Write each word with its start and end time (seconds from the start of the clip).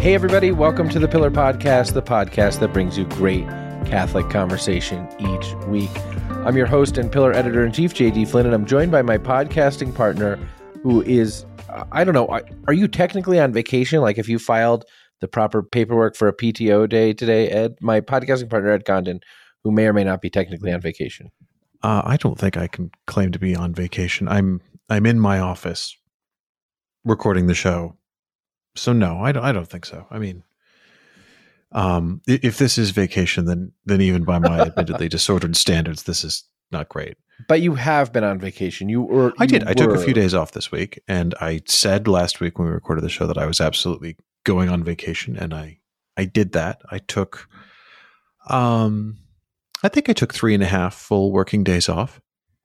Hey, 0.00 0.14
everybody, 0.14 0.50
welcome 0.50 0.88
to 0.88 0.98
the 0.98 1.06
Pillar 1.06 1.30
Podcast, 1.30 1.92
the 1.92 2.00
podcast 2.00 2.60
that 2.60 2.72
brings 2.72 2.96
you 2.96 3.04
great 3.04 3.46
Catholic 3.84 4.30
conversation 4.30 5.06
each 5.18 5.52
week. 5.66 5.90
I'm 6.30 6.56
your 6.56 6.64
host 6.64 6.96
and 6.96 7.12
Pillar 7.12 7.34
editor 7.34 7.66
in 7.66 7.72
chief, 7.72 7.92
JD 7.92 8.26
Flynn, 8.28 8.46
and 8.46 8.54
I'm 8.54 8.64
joined 8.64 8.90
by 8.90 9.02
my 9.02 9.18
podcasting 9.18 9.94
partner, 9.94 10.36
who 10.82 11.02
is, 11.02 11.44
I 11.92 12.04
don't 12.04 12.14
know, 12.14 12.28
are 12.66 12.72
you 12.72 12.88
technically 12.88 13.38
on 13.38 13.52
vacation? 13.52 14.00
Like 14.00 14.16
if 14.16 14.26
you 14.26 14.38
filed 14.38 14.86
the 15.20 15.28
proper 15.28 15.62
paperwork 15.62 16.16
for 16.16 16.28
a 16.28 16.34
PTO 16.34 16.88
day 16.88 17.12
today, 17.12 17.50
Ed? 17.50 17.76
My 17.82 18.00
podcasting 18.00 18.48
partner, 18.48 18.70
Ed 18.70 18.86
Condon, 18.86 19.20
who 19.64 19.70
may 19.70 19.86
or 19.86 19.92
may 19.92 20.04
not 20.04 20.22
be 20.22 20.30
technically 20.30 20.72
on 20.72 20.80
vacation. 20.80 21.30
Uh, 21.82 22.00
I 22.06 22.16
don't 22.16 22.38
think 22.38 22.56
I 22.56 22.68
can 22.68 22.90
claim 23.06 23.32
to 23.32 23.38
be 23.38 23.54
on 23.54 23.74
vacation. 23.74 24.28
I'm 24.28 24.62
I'm 24.88 25.04
in 25.04 25.20
my 25.20 25.40
office 25.40 25.94
recording 27.04 27.48
the 27.48 27.54
show 27.54 27.98
so 28.74 28.92
no, 28.92 29.20
I 29.20 29.32
don't. 29.32 29.44
I 29.44 29.52
don't 29.52 29.68
think 29.68 29.86
so. 29.86 30.06
I 30.10 30.18
mean, 30.18 30.42
um, 31.72 32.20
if 32.26 32.58
this 32.58 32.78
is 32.78 32.90
vacation, 32.90 33.44
then 33.44 33.72
then 33.84 34.00
even 34.00 34.24
by 34.24 34.38
my 34.38 34.60
admittedly 34.66 35.08
disordered 35.08 35.56
standards, 35.56 36.04
this 36.04 36.24
is 36.24 36.44
not 36.70 36.88
great. 36.88 37.16
But 37.48 37.62
you 37.62 37.74
have 37.74 38.12
been 38.12 38.24
on 38.24 38.38
vacation. 38.38 38.88
You 38.88 39.02
were. 39.02 39.32
I 39.38 39.46
did. 39.46 39.64
Were. 39.64 39.70
I 39.70 39.74
took 39.74 39.94
a 39.94 40.02
few 40.02 40.14
days 40.14 40.34
off 40.34 40.52
this 40.52 40.70
week, 40.70 41.00
and 41.08 41.34
I 41.40 41.62
said 41.66 42.06
last 42.06 42.40
week 42.40 42.58
when 42.58 42.68
we 42.68 42.74
recorded 42.74 43.02
the 43.02 43.08
show 43.08 43.26
that 43.26 43.38
I 43.38 43.46
was 43.46 43.60
absolutely 43.60 44.16
going 44.44 44.68
on 44.68 44.84
vacation, 44.84 45.36
and 45.36 45.54
I 45.54 45.78
I 46.16 46.24
did 46.24 46.52
that. 46.52 46.82
I 46.90 46.98
took, 46.98 47.48
um, 48.48 49.18
I 49.82 49.88
think 49.88 50.08
I 50.08 50.12
took 50.12 50.34
three 50.34 50.54
and 50.54 50.62
a 50.62 50.66
half 50.66 50.94
full 50.94 51.32
working 51.32 51.64
days 51.64 51.88
off. 51.88 52.20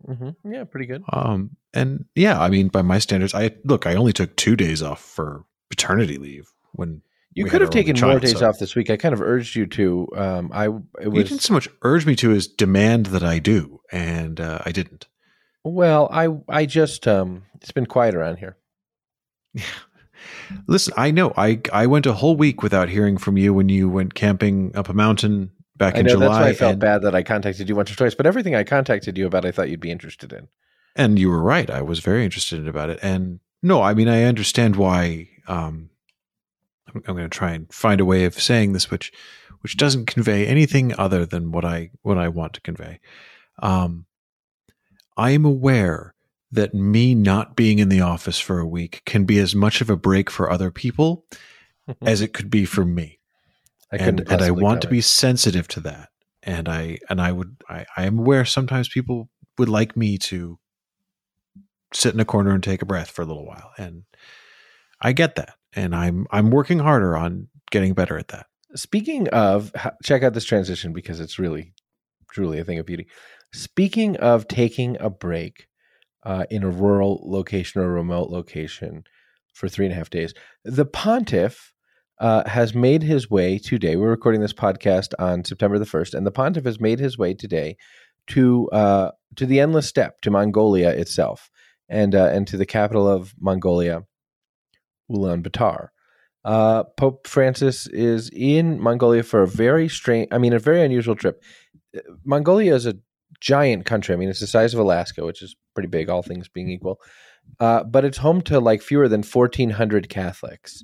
Mm-hmm. 0.08 0.52
Yeah, 0.52 0.66
pretty 0.66 0.86
good. 0.86 1.04
Um, 1.12 1.52
and 1.74 2.06
yeah, 2.16 2.40
I 2.40 2.50
mean, 2.50 2.68
by 2.68 2.82
my 2.82 3.00
standards, 3.00 3.34
I 3.34 3.52
look. 3.64 3.86
I 3.86 3.96
only 3.96 4.14
took 4.14 4.36
two 4.36 4.56
days 4.56 4.82
off 4.82 5.02
for 5.02 5.46
paternity 5.70 6.18
leave 6.18 6.52
when 6.74 7.02
you 7.36 7.46
could 7.46 7.62
have 7.62 7.70
taken 7.70 7.96
child, 7.96 8.14
more 8.14 8.20
days 8.20 8.40
so. 8.40 8.48
off 8.48 8.60
this 8.60 8.76
week. 8.76 8.90
I 8.90 8.96
kind 8.96 9.14
of 9.14 9.22
urged 9.22 9.56
you 9.56 9.66
to. 9.68 10.08
Um, 10.16 10.52
I 10.54 10.66
it 10.66 10.72
was, 10.72 11.18
you 11.18 11.24
didn't 11.24 11.42
so 11.42 11.54
much 11.54 11.68
urge 11.82 12.06
me 12.06 12.16
to 12.18 12.32
as 12.32 12.48
demand 12.48 13.08
that 13.08 13.24
I 13.24 13.40
do, 13.40 13.82
and 13.92 14.40
uh, 14.40 14.60
I 14.66 14.72
didn't. 14.72 15.08
Well, 15.64 16.08
I 16.12 16.30
I 16.48 16.66
just 16.66 17.08
um, 17.08 17.44
it's 17.56 17.72
been 17.72 17.88
quiet 17.88 18.16
around 18.16 18.38
here. 18.38 18.56
Listen, 20.68 20.94
I 20.96 21.12
know 21.12 21.34
I 21.36 21.60
I 21.74 21.88
went 21.88 22.06
a 22.06 22.14
whole 22.14 22.38
week 22.38 22.64
without 22.64 22.88
hearing 22.88 23.18
from 23.18 23.38
you 23.38 23.54
when 23.54 23.68
you 23.68 23.90
went 23.90 24.14
camping 24.14 24.74
up 24.74 24.88
a 24.88 24.94
mountain 24.94 25.52
back 25.76 25.96
I 25.96 26.00
in 26.00 26.06
know, 26.06 26.14
July. 26.14 26.28
That's 26.28 26.40
why 26.40 26.50
I 26.50 26.54
felt 26.54 26.80
bad 26.80 27.02
that 27.02 27.16
I 27.16 27.24
contacted 27.24 27.68
you 27.68 27.76
once 27.76 27.92
or 27.92 27.96
twice. 27.96 28.16
But 28.16 28.28
everything 28.28 28.56
I 28.56 28.64
contacted 28.64 29.18
you 29.18 29.28
about, 29.28 29.46
I 29.46 29.52
thought 29.52 29.70
you'd 29.70 29.82
be 29.82 29.92
interested 29.92 30.32
in. 30.32 30.48
And 30.96 31.20
you 31.20 31.30
were 31.30 31.42
right. 31.42 31.70
I 31.70 31.82
was 31.82 32.00
very 32.00 32.24
interested 32.24 32.66
about 32.66 32.90
it. 32.90 33.00
And 33.02 33.42
no, 33.62 33.82
I 33.82 33.94
mean 33.94 34.08
I 34.08 34.24
understand 34.24 34.78
why 34.78 35.28
um, 35.48 35.90
I'm, 36.88 37.04
I'm 37.08 37.16
going 37.16 37.30
to 37.30 37.38
try 37.38 37.52
and 37.52 37.72
find 37.74 38.02
a 38.02 38.06
way 38.06 38.26
of 38.26 38.40
saying 38.40 38.74
this, 38.74 38.90
which 38.90 39.12
which 39.62 39.78
doesn't 39.78 40.06
convey 40.06 40.46
anything 40.46 40.94
other 40.98 41.26
than 41.26 41.52
what 41.52 41.66
I 41.66 41.92
what 42.02 42.18
I 42.18 42.28
want 42.28 42.54
to 42.54 42.62
convey. 42.62 43.00
Um, 43.60 44.06
I 45.18 45.32
am 45.32 45.46
aware 45.46 46.14
that 46.52 46.74
me 46.74 47.16
not 47.16 47.56
being 47.56 47.80
in 47.80 47.90
the 47.90 48.02
office 48.02 48.40
for 48.40 48.60
a 48.60 48.68
week 48.68 49.02
can 49.06 49.26
be 49.26 49.40
as 49.40 49.56
much 49.56 49.82
of 49.82 49.90
a 49.90 49.98
break 49.98 50.30
for 50.30 50.52
other 50.52 50.72
people 50.72 51.26
as 52.02 52.22
it 52.22 52.34
could 52.34 52.50
be 52.50 52.66
for 52.66 52.86
me. 52.86 53.20
I 53.92 53.98
and, 53.98 54.20
and 54.30 54.42
I 54.42 54.52
want 54.52 54.82
to 54.82 54.88
be 54.88 55.02
sensitive 55.02 55.68
to 55.70 55.80
that. 55.82 56.10
And 56.44 56.70
I 56.70 57.00
and 57.10 57.20
I 57.20 57.32
would 57.32 57.58
I, 57.70 57.86
I 57.98 58.06
am 58.06 58.20
aware 58.20 58.46
sometimes 58.46 58.88
people 58.88 59.30
would 59.58 59.70
like 59.70 59.98
me 59.98 60.18
to 60.18 60.60
sit 61.94 62.14
in 62.14 62.20
a 62.20 62.26
corner 62.26 62.52
and 62.52 62.64
take 62.64 62.82
a 62.82 62.86
breath 62.86 63.10
for 63.10 63.22
a 63.22 63.26
little 63.26 63.46
while. 63.46 63.72
And 63.78 64.04
I 65.02 65.14
get 65.14 65.36
that, 65.36 65.56
and 65.74 65.96
I'm 65.96 66.28
I'm 66.32 66.50
working 66.50 66.80
harder 66.80 67.16
on 67.16 67.48
getting 67.72 67.94
better 67.94 68.18
at 68.18 68.30
that. 68.30 68.48
Speaking 68.76 69.28
of, 69.30 69.72
check 70.04 70.24
out 70.24 70.34
this 70.34 70.46
transition 70.46 70.94
because 70.94 71.20
it's 71.20 71.40
really, 71.40 71.74
truly 72.32 72.60
a 72.60 72.64
thing 72.64 72.80
of 72.80 72.86
beauty. 72.86 73.08
Speaking 73.54 74.18
of 74.18 74.48
taking 74.48 74.98
a 75.00 75.10
break 75.10 75.68
uh, 76.24 76.46
in 76.50 76.64
a 76.64 76.70
rural 76.70 77.22
location 77.24 77.82
or 77.82 77.90
remote 77.92 78.30
location 78.30 79.04
for 79.54 79.70
three 79.70 79.86
and 79.86 79.94
a 79.94 79.98
half 79.98 80.10
days, 80.10 80.34
the 80.66 80.86
pontiff 80.86 81.72
uh, 82.20 82.48
has 82.48 82.74
made 82.74 83.04
his 83.04 83.30
way 83.30 83.58
today. 83.58 83.96
We're 83.96 84.10
recording 84.10 84.42
this 84.42 84.54
podcast 84.54 85.14
on 85.20 85.44
September 85.44 85.80
the 85.80 85.86
first, 85.86 86.14
and 86.14 86.26
the 86.26 86.32
pontiff 86.32 86.66
has 86.66 86.80
made 86.80 87.00
his 87.00 87.18
way 87.18 87.34
today 87.34 87.78
to 88.28 88.70
uh, 88.70 89.12
to 89.36 89.46
the 89.46 89.60
endless 89.60 89.88
steppe, 89.88 90.22
to 90.22 90.32
Mongolia 90.32 90.90
itself, 90.90 91.50
and 91.90 92.16
uh, 92.16 92.30
and 92.34 92.48
to 92.48 92.58
the 92.58 92.66
capital 92.66 93.08
of 93.08 93.34
Mongolia, 93.40 94.04
Ulaanbaatar. 95.12 95.90
Uh, 96.44 96.84
Pope 96.96 97.28
Francis 97.28 97.88
is 97.88 98.30
in 98.32 98.80
Mongolia 98.80 99.24
for 99.24 99.42
a 99.42 99.48
very 99.48 99.90
strange, 99.90 100.28
I 100.32 100.38
mean, 100.38 100.54
a 100.54 100.60
very 100.60 100.84
unusual 100.84 101.16
trip. 101.16 101.44
Uh, 101.96 102.02
Mongolia 102.24 102.76
is 102.76 102.86
a 102.86 102.98
giant 103.40 103.86
country. 103.86 104.14
I 104.14 104.18
mean, 104.18 104.30
it's 104.30 104.40
the 104.40 104.48
size 104.48 104.74
of 104.74 104.80
Alaska, 104.80 105.26
which 105.26 105.42
is 105.42 105.56
pretty 105.74 105.88
big, 105.88 106.10
all 106.10 106.22
things 106.22 106.48
being 106.48 106.70
equal. 106.70 107.00
Uh, 107.60 107.84
but 107.84 108.06
it's 108.06 108.18
home 108.18 108.42
to 108.44 108.60
like 108.60 108.82
fewer 108.82 109.08
than 109.08 109.24
1,400 109.24 110.10
Catholics. 110.10 110.84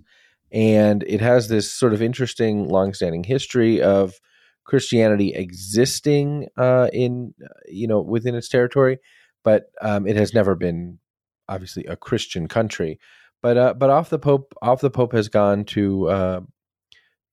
And 0.52 1.04
it 1.08 1.22
has 1.22 1.48
this 1.48 1.72
sort 1.72 1.94
of 1.94 2.02
interesting, 2.02 2.68
longstanding 2.68 3.24
history 3.24 3.82
of 3.82 4.20
Christianity 4.66 5.34
existing 5.34 6.48
uh, 6.58 6.90
in, 6.94 7.34
uh, 7.44 7.48
you 7.68 7.88
know, 7.88 8.02
within 8.02 8.36
its 8.36 8.50
territory, 8.50 9.00
but 9.44 9.66
um, 9.82 10.08
it 10.08 10.16
has 10.16 10.34
never 10.34 10.56
been 10.56 11.00
obviously 11.50 11.86
a 11.86 11.96
Christian 11.96 12.48
country. 12.48 13.00
But 13.42 13.58
uh, 13.58 13.74
but 13.74 13.90
off 13.90 14.10
the 14.10 14.20
Pope 14.20 14.54
off 14.62 14.82
the 14.82 14.92
Pope 14.92 15.14
has 15.14 15.28
gone 15.28 15.66
to 15.66 16.08
uh, 16.10 16.42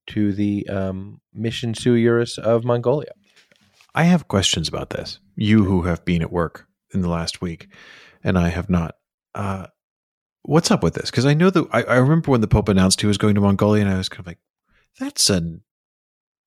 to 0.09 0.33
the 0.33 0.67
um, 0.69 1.21
Mission 1.35 1.75
Sui 1.75 2.03
Iuris 2.03 2.39
of 2.39 2.65
Mongolia. 2.65 3.13
I 3.95 4.05
have 4.05 4.29
questions 4.29 4.69
about 4.69 4.91
this. 4.91 5.19
You 5.37 5.65
who 5.65 5.83
have 5.83 6.05
been 6.05 6.23
at 6.23 6.33
work 6.33 6.67
in 6.95 7.03
the 7.03 7.09
last 7.09 7.41
week, 7.41 7.69
and 8.25 8.39
I 8.39 8.49
have 8.49 8.71
not. 8.71 8.97
Uh, 9.35 9.67
what's 10.43 10.71
up 10.71 10.83
with 10.83 10.95
this? 10.95 11.11
Because 11.11 11.27
I 11.27 11.35
know 11.35 11.51
that 11.51 11.67
I, 11.73 11.83
I, 11.83 11.97
remember 11.97 12.31
when 12.31 12.41
the 12.41 12.49
Pope 12.49 12.69
announced 12.69 13.01
he 13.01 13.07
was 13.07 13.19
going 13.19 13.35
to 13.35 13.41
Mongolia, 13.41 13.85
and 13.85 13.93
I 13.93 13.99
was 13.99 14.09
kind 14.09 14.21
of 14.21 14.27
like, 14.27 14.39
"That's 14.99 15.29
an 15.31 15.63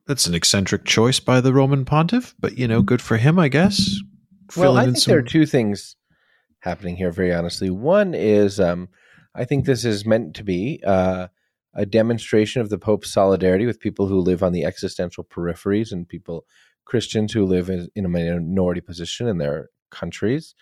that's 0.08 0.26
an 0.26 0.34
eccentric 0.34 0.86
choice 0.86 1.20
by 1.20 1.40
the 1.40 1.54
Roman 1.54 1.86
Pontiff." 1.86 2.34
But 2.40 2.58
you 2.58 2.68
know, 2.68 2.82
good 2.82 3.02
for 3.02 3.18
him, 3.18 3.38
I 3.38 3.48
guess. 3.48 3.98
Well, 4.58 4.78
I 4.78 4.86
think 4.86 4.98
some... 4.98 5.12
there 5.12 5.20
are 5.20 5.24
two 5.24 5.46
things 5.46 5.96
happening 6.60 6.96
here. 6.96 7.12
Very 7.12 7.34
honestly, 7.34 7.70
one 7.70 8.14
is 8.14 8.60
um, 8.60 8.90
I 9.34 9.46
think 9.46 9.66
this 9.66 9.86
is 9.86 10.06
meant 10.06 10.36
to 10.36 10.44
be 10.44 10.82
uh, 10.86 11.28
a 11.74 11.86
demonstration 11.86 12.62
of 12.62 12.70
the 12.70 12.78
Pope's 12.78 13.12
solidarity 13.12 13.66
with 13.66 13.80
people 13.80 14.08
who 14.08 14.20
live 14.20 14.44
on 14.44 14.52
the 14.52 14.66
existential 14.66 15.24
peripheries 15.24 15.92
and 15.92 16.08
people, 16.08 16.46
Christians 16.86 17.32
who 17.32 17.46
live 17.46 17.70
in, 17.70 17.90
a 17.96 18.10
minority 18.10 18.82
position 18.82 19.28
in 19.28 19.38
their 19.38 19.70
countries. 19.90 20.54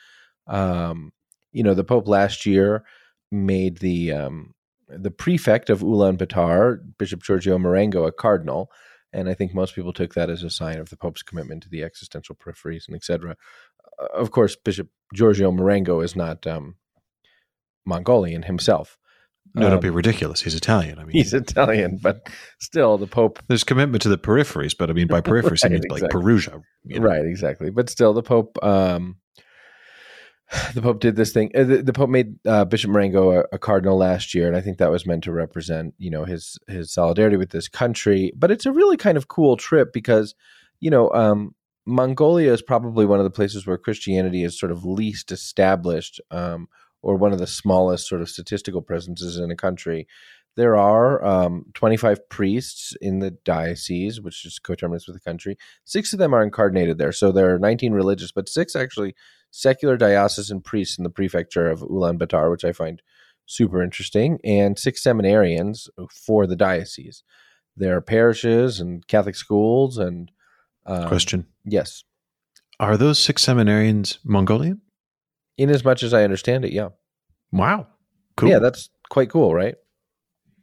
Um, 0.47 1.13
you 1.51 1.63
know, 1.63 1.73
the 1.73 1.83
Pope 1.83 2.07
last 2.07 2.45
year 2.45 2.83
made 3.31 3.77
the 3.77 4.11
um, 4.11 4.53
the 4.87 5.11
prefect 5.11 5.69
of 5.69 5.81
Ulaanbaatar, 5.81 6.79
Bishop 6.97 7.21
Giorgio 7.23 7.57
Marengo, 7.57 8.05
a 8.05 8.11
cardinal, 8.11 8.71
and 9.13 9.29
I 9.29 9.33
think 9.33 9.53
most 9.53 9.75
people 9.75 9.93
took 9.93 10.13
that 10.13 10.29
as 10.29 10.43
a 10.43 10.49
sign 10.49 10.79
of 10.79 10.89
the 10.89 10.97
Pope's 10.97 11.23
commitment 11.23 11.63
to 11.63 11.69
the 11.69 11.83
existential 11.83 12.35
peripheries 12.35 12.87
and 12.87 12.95
etc. 12.95 13.35
Of 14.13 14.31
course, 14.31 14.55
Bishop 14.55 14.89
Giorgio 15.13 15.51
Marengo 15.51 16.01
is 16.01 16.15
not 16.15 16.45
um, 16.45 16.75
Mongolian 17.89 18.43
himself. 18.43 18.97
No, 19.55 19.65
um, 19.65 19.71
don't 19.71 19.81
be 19.81 19.89
ridiculous. 19.89 20.41
He's 20.41 20.55
Italian. 20.55 20.99
I 20.99 21.05
mean, 21.05 21.13
he's 21.13 21.33
Italian, 21.33 21.99
but 22.01 22.29
still, 22.59 22.97
the 22.97 23.07
Pope. 23.07 23.39
There's 23.47 23.63
commitment 23.63 24.01
to 24.03 24.09
the 24.09 24.17
peripheries, 24.17 24.77
but 24.77 24.89
I 24.89 24.93
mean, 24.93 25.07
by 25.07 25.21
peripheries, 25.21 25.63
right, 25.63 25.71
he 25.71 25.79
means 25.79 25.85
exactly. 25.85 26.01
like 26.01 26.11
Perugia. 26.11 26.61
You 26.85 26.99
know? 26.99 27.07
Right, 27.07 27.25
exactly. 27.25 27.69
But 27.69 27.89
still, 27.89 28.13
the 28.13 28.23
Pope. 28.23 28.63
Um, 28.63 29.17
the 30.73 30.81
Pope 30.81 30.99
did 30.99 31.15
this 31.15 31.31
thing. 31.31 31.51
Uh, 31.55 31.63
the, 31.63 31.81
the 31.81 31.93
Pope 31.93 32.09
made 32.09 32.35
uh, 32.45 32.65
Bishop 32.65 32.91
Marengo 32.91 33.31
a, 33.31 33.43
a, 33.53 33.57
cardinal 33.57 33.97
last 33.97 34.33
year, 34.33 34.47
and 34.47 34.55
I 34.55 34.61
think 34.61 34.77
that 34.77 34.91
was 34.91 35.05
meant 35.05 35.23
to 35.25 35.31
represent, 35.31 35.93
you 35.97 36.11
know, 36.11 36.25
his 36.25 36.57
his 36.67 36.93
solidarity 36.93 37.37
with 37.37 37.49
this 37.49 37.67
country. 37.67 38.31
But 38.35 38.51
it's 38.51 38.65
a 38.65 38.71
really 38.71 38.97
kind 38.97 39.17
of 39.17 39.27
cool 39.27 39.57
trip 39.57 39.93
because, 39.93 40.35
you 40.79 40.89
know, 40.91 41.11
um, 41.11 41.55
Mongolia 41.85 42.53
is 42.53 42.61
probably 42.61 43.05
one 43.05 43.19
of 43.19 43.23
the 43.23 43.31
places 43.31 43.65
where 43.65 43.77
Christianity 43.77 44.43
is 44.43 44.59
sort 44.59 44.71
of 44.71 44.85
least 44.85 45.31
established. 45.31 46.21
Um, 46.29 46.67
or 47.01 47.15
one 47.15 47.33
of 47.33 47.39
the 47.39 47.47
smallest 47.47 48.07
sort 48.07 48.21
of 48.21 48.29
statistical 48.29 48.81
presences 48.81 49.37
in 49.37 49.51
a 49.51 49.55
country. 49.55 50.07
There 50.55 50.75
are 50.75 51.23
um, 51.23 51.65
25 51.75 52.27
priests 52.29 52.93
in 52.99 53.19
the 53.19 53.31
diocese, 53.31 54.19
which 54.19 54.45
is 54.45 54.59
coterminous 54.59 55.07
with 55.07 55.15
the 55.15 55.21
country. 55.21 55.57
Six 55.85 56.11
of 56.11 56.19
them 56.19 56.33
are 56.33 56.43
incarnated 56.43 56.97
there. 56.97 57.11
So 57.11 57.31
there 57.31 57.53
are 57.53 57.59
19 57.59 57.93
religious, 57.93 58.31
but 58.31 58.49
six 58.49 58.75
actually 58.75 59.15
secular 59.51 59.97
diocesan 59.97 60.61
priests 60.61 60.97
in 60.97 61.03
the 61.03 61.09
prefecture 61.09 61.69
of 61.69 61.81
Ulaanbaatar, 61.81 62.51
which 62.51 62.65
I 62.65 62.71
find 62.71 63.01
super 63.45 63.81
interesting, 63.81 64.39
and 64.43 64.77
six 64.77 65.01
seminarians 65.01 65.87
for 66.11 66.45
the 66.45 66.55
diocese. 66.55 67.23
There 67.75 67.95
are 67.95 68.01
parishes 68.01 68.79
and 68.79 69.07
Catholic 69.07 69.35
schools 69.35 69.97
and. 69.97 70.31
Um, 70.85 71.07
Question. 71.07 71.47
Yes. 71.65 72.03
Are 72.79 72.97
those 72.97 73.19
six 73.19 73.45
seminarians 73.45 74.19
Mongolian? 74.23 74.81
In 75.59 75.69
as 75.69 75.83
much 75.83 76.03
as 76.03 76.13
I 76.13 76.23
understand 76.23 76.63
it, 76.63 76.71
yeah. 76.71 76.89
Wow. 77.51 77.87
Cool. 78.37 78.49
Yeah, 78.49 78.59
that's 78.59 78.89
quite 79.09 79.29
cool, 79.29 79.53
right? 79.53 79.75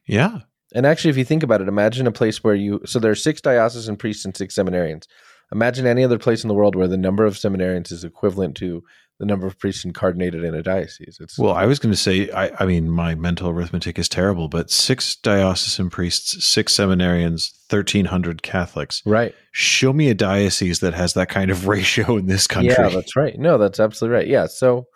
Yeah. 0.09 0.39
And 0.75 0.87
actually, 0.87 1.11
if 1.11 1.19
you 1.19 1.25
think 1.25 1.43
about 1.43 1.61
it, 1.61 1.69
imagine 1.69 2.07
a 2.07 2.13
place 2.13 2.43
where 2.43 2.55
you 2.55 2.81
so 2.87 2.99
there 2.99 3.11
are 3.11 3.17
six 3.17 3.41
diocesan 3.41 3.97
priests 3.97 4.25
and 4.25 4.37
six 4.37 4.55
seminarians. 4.55 5.05
Imagine 5.53 5.87
any 5.87 6.03
other 6.03 6.19
place 6.19 6.43
in 6.43 6.49
the 6.49 6.55
world 6.55 6.75
where 6.75 6.89
the 6.89 6.97
number 6.97 7.25
of 7.25 7.35
seminarians 7.35 7.93
is 7.93 8.05
equivalent 8.05 8.57
to 8.57 8.83
the 9.19 9.27
number 9.27 9.47
of 9.47 9.59
priests 9.59 9.85
incarnated 9.85 10.45
in 10.45 10.55
a 10.55 10.63
diocese. 10.63 11.19
It's 11.21 11.39
Well, 11.39 11.55
I 11.55 11.65
was 11.65 11.79
going 11.79 11.93
to 11.93 11.99
say, 11.99 12.31
I, 12.31 12.51
I 12.63 12.67
mean, 12.67 12.91
my 12.91 13.15
mental 13.15 13.49
arithmetic 13.49 13.99
is 13.99 14.09
terrible, 14.09 14.49
but 14.49 14.71
six 14.71 15.17
diocesan 15.17 15.89
priests, 15.89 16.45
six 16.45 16.75
seminarians, 16.77 17.53
1,300 17.71 18.43
Catholics. 18.43 19.03
right. 19.07 19.35
Show 19.53 19.95
me 19.95 20.11
a 20.11 20.15
diocese 20.15 20.81
that 20.81 20.93
has 20.93 21.15
that 21.15 21.31
kind 21.31 21.51
of 21.51 21.67
ratio 21.69 22.17
in 22.19 22.27
this 22.27 22.47
country. 22.47 22.75
Yeah, 22.79 22.91
that's 22.91 23.17
right. 23.17 23.39
No, 23.39 23.57
that's 23.57 23.81
absolutely 23.81 24.17
right. 24.17 24.29
Yeah. 24.29 24.47
So 24.47 24.87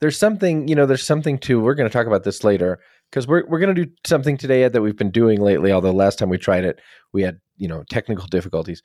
there's 0.00 0.18
something, 0.18 0.66
you 0.66 0.74
know, 0.74 0.86
there's 0.86 1.04
something 1.04 1.38
to, 1.40 1.60
we're 1.60 1.74
going 1.74 1.88
to 1.88 1.92
talk 1.92 2.06
about 2.06 2.24
this 2.24 2.44
later 2.44 2.78
because 3.10 3.26
we're, 3.26 3.46
we're 3.46 3.58
going 3.58 3.74
to 3.74 3.84
do 3.84 3.92
something 4.06 4.38
today 4.38 4.64
Ed, 4.64 4.72
that 4.72 4.82
we've 4.82 4.96
been 4.96 5.10
doing 5.10 5.40
lately. 5.40 5.72
Although 5.72 5.92
last 5.92 6.18
time 6.18 6.30
we 6.30 6.38
tried 6.38 6.64
it, 6.64 6.80
we 7.12 7.22
had, 7.22 7.38
you 7.56 7.68
know, 7.68 7.84
technical 7.90 8.26
difficulties. 8.26 8.82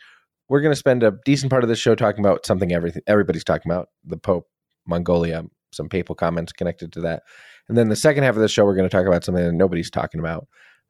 We're 0.50 0.62
going 0.62 0.74
to 0.74 0.80
spend 0.80 1.04
a 1.04 1.14
decent 1.24 1.52
part 1.52 1.64
of 1.64 1.70
this 1.70 1.80
show 1.80 1.96
talking 1.96 2.24
about 2.24 2.46
something 2.46 2.74
everything 2.74 3.02
everybody's 3.08 3.46
talking 3.46 3.72
about 3.72 3.88
the 4.04 4.18
Pope, 4.18 4.48
Mongolia, 4.86 5.44
some 5.72 5.90
papal 5.90 6.16
comments 6.16 6.52
connected 6.52 6.92
to 6.94 7.02
that. 7.02 7.24
And 7.68 7.78
then 7.78 7.90
the 7.90 7.96
second 7.96 8.24
half 8.24 8.36
of 8.36 8.42
the 8.42 8.48
show, 8.48 8.66
we're 8.66 8.76
going 8.76 8.90
to 8.90 8.96
talk 8.96 9.08
about 9.08 9.24
something 9.24 9.44
that 9.44 9.54
nobody's 9.54 9.90
talking 9.90 10.20
about, 10.20 10.48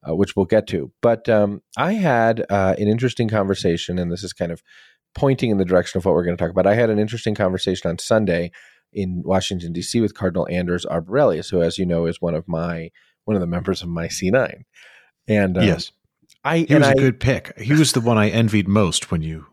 uh, 0.07 0.15
which 0.15 0.35
we'll 0.35 0.45
get 0.45 0.67
to. 0.67 0.91
But 1.01 1.29
um, 1.29 1.61
I 1.77 1.93
had 1.93 2.45
uh, 2.49 2.75
an 2.77 2.87
interesting 2.87 3.29
conversation, 3.29 3.99
and 3.99 4.11
this 4.11 4.23
is 4.23 4.33
kind 4.33 4.51
of 4.51 4.61
pointing 5.15 5.51
in 5.51 5.57
the 5.57 5.65
direction 5.65 5.97
of 5.97 6.05
what 6.05 6.15
we're 6.15 6.23
going 6.23 6.35
to 6.35 6.41
talk 6.41 6.51
about. 6.51 6.67
I 6.67 6.75
had 6.75 6.89
an 6.89 6.99
interesting 6.99 7.35
conversation 7.35 7.89
on 7.89 7.99
Sunday 7.99 8.51
in 8.91 9.21
Washington 9.23 9.73
D.C. 9.73 10.01
with 10.01 10.15
Cardinal 10.15 10.47
Anders 10.49 10.85
Arborelius, 10.85 11.51
who, 11.51 11.61
as 11.61 11.77
you 11.77 11.85
know, 11.85 12.05
is 12.05 12.21
one 12.21 12.35
of 12.35 12.47
my 12.47 12.89
one 13.25 13.35
of 13.35 13.41
the 13.41 13.47
members 13.47 13.81
of 13.81 13.89
my 13.89 14.07
C9. 14.07 14.63
And 15.27 15.57
um, 15.57 15.63
yes, 15.63 15.91
I 16.43 16.59
he 16.59 16.75
was 16.75 16.87
a 16.87 16.91
I, 16.91 16.93
good 16.95 17.19
pick. 17.19 17.57
He 17.59 17.73
was 17.73 17.93
the 17.93 18.01
one 18.01 18.17
I 18.17 18.29
envied 18.29 18.67
most 18.67 19.11
when 19.11 19.21
you. 19.21 19.47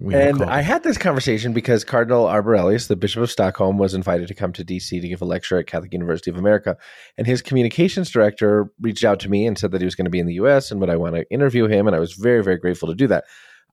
And 0.00 0.42
I 0.42 0.60
had 0.60 0.84
this 0.84 0.96
conversation 0.96 1.52
because 1.52 1.82
Cardinal 1.82 2.26
Arborelius, 2.26 2.86
the 2.86 2.96
Bishop 2.96 3.22
of 3.22 3.30
Stockholm, 3.30 3.78
was 3.78 3.94
invited 3.94 4.28
to 4.28 4.34
come 4.34 4.52
to 4.52 4.64
DC 4.64 5.00
to 5.00 5.08
give 5.08 5.20
a 5.20 5.24
lecture 5.24 5.58
at 5.58 5.66
Catholic 5.66 5.92
University 5.92 6.30
of 6.30 6.36
America. 6.36 6.76
And 7.16 7.26
his 7.26 7.42
communications 7.42 8.10
director 8.10 8.70
reached 8.80 9.04
out 9.04 9.18
to 9.20 9.28
me 9.28 9.46
and 9.46 9.58
said 9.58 9.72
that 9.72 9.80
he 9.80 9.84
was 9.84 9.96
going 9.96 10.04
to 10.04 10.10
be 10.10 10.20
in 10.20 10.26
the 10.26 10.34
US 10.34 10.70
and 10.70 10.80
would 10.80 10.90
I 10.90 10.96
want 10.96 11.16
to 11.16 11.28
interview 11.30 11.66
him. 11.66 11.86
And 11.86 11.96
I 11.96 11.98
was 11.98 12.12
very, 12.12 12.44
very 12.44 12.58
grateful 12.58 12.88
to 12.88 12.94
do 12.94 13.08
that. 13.08 13.24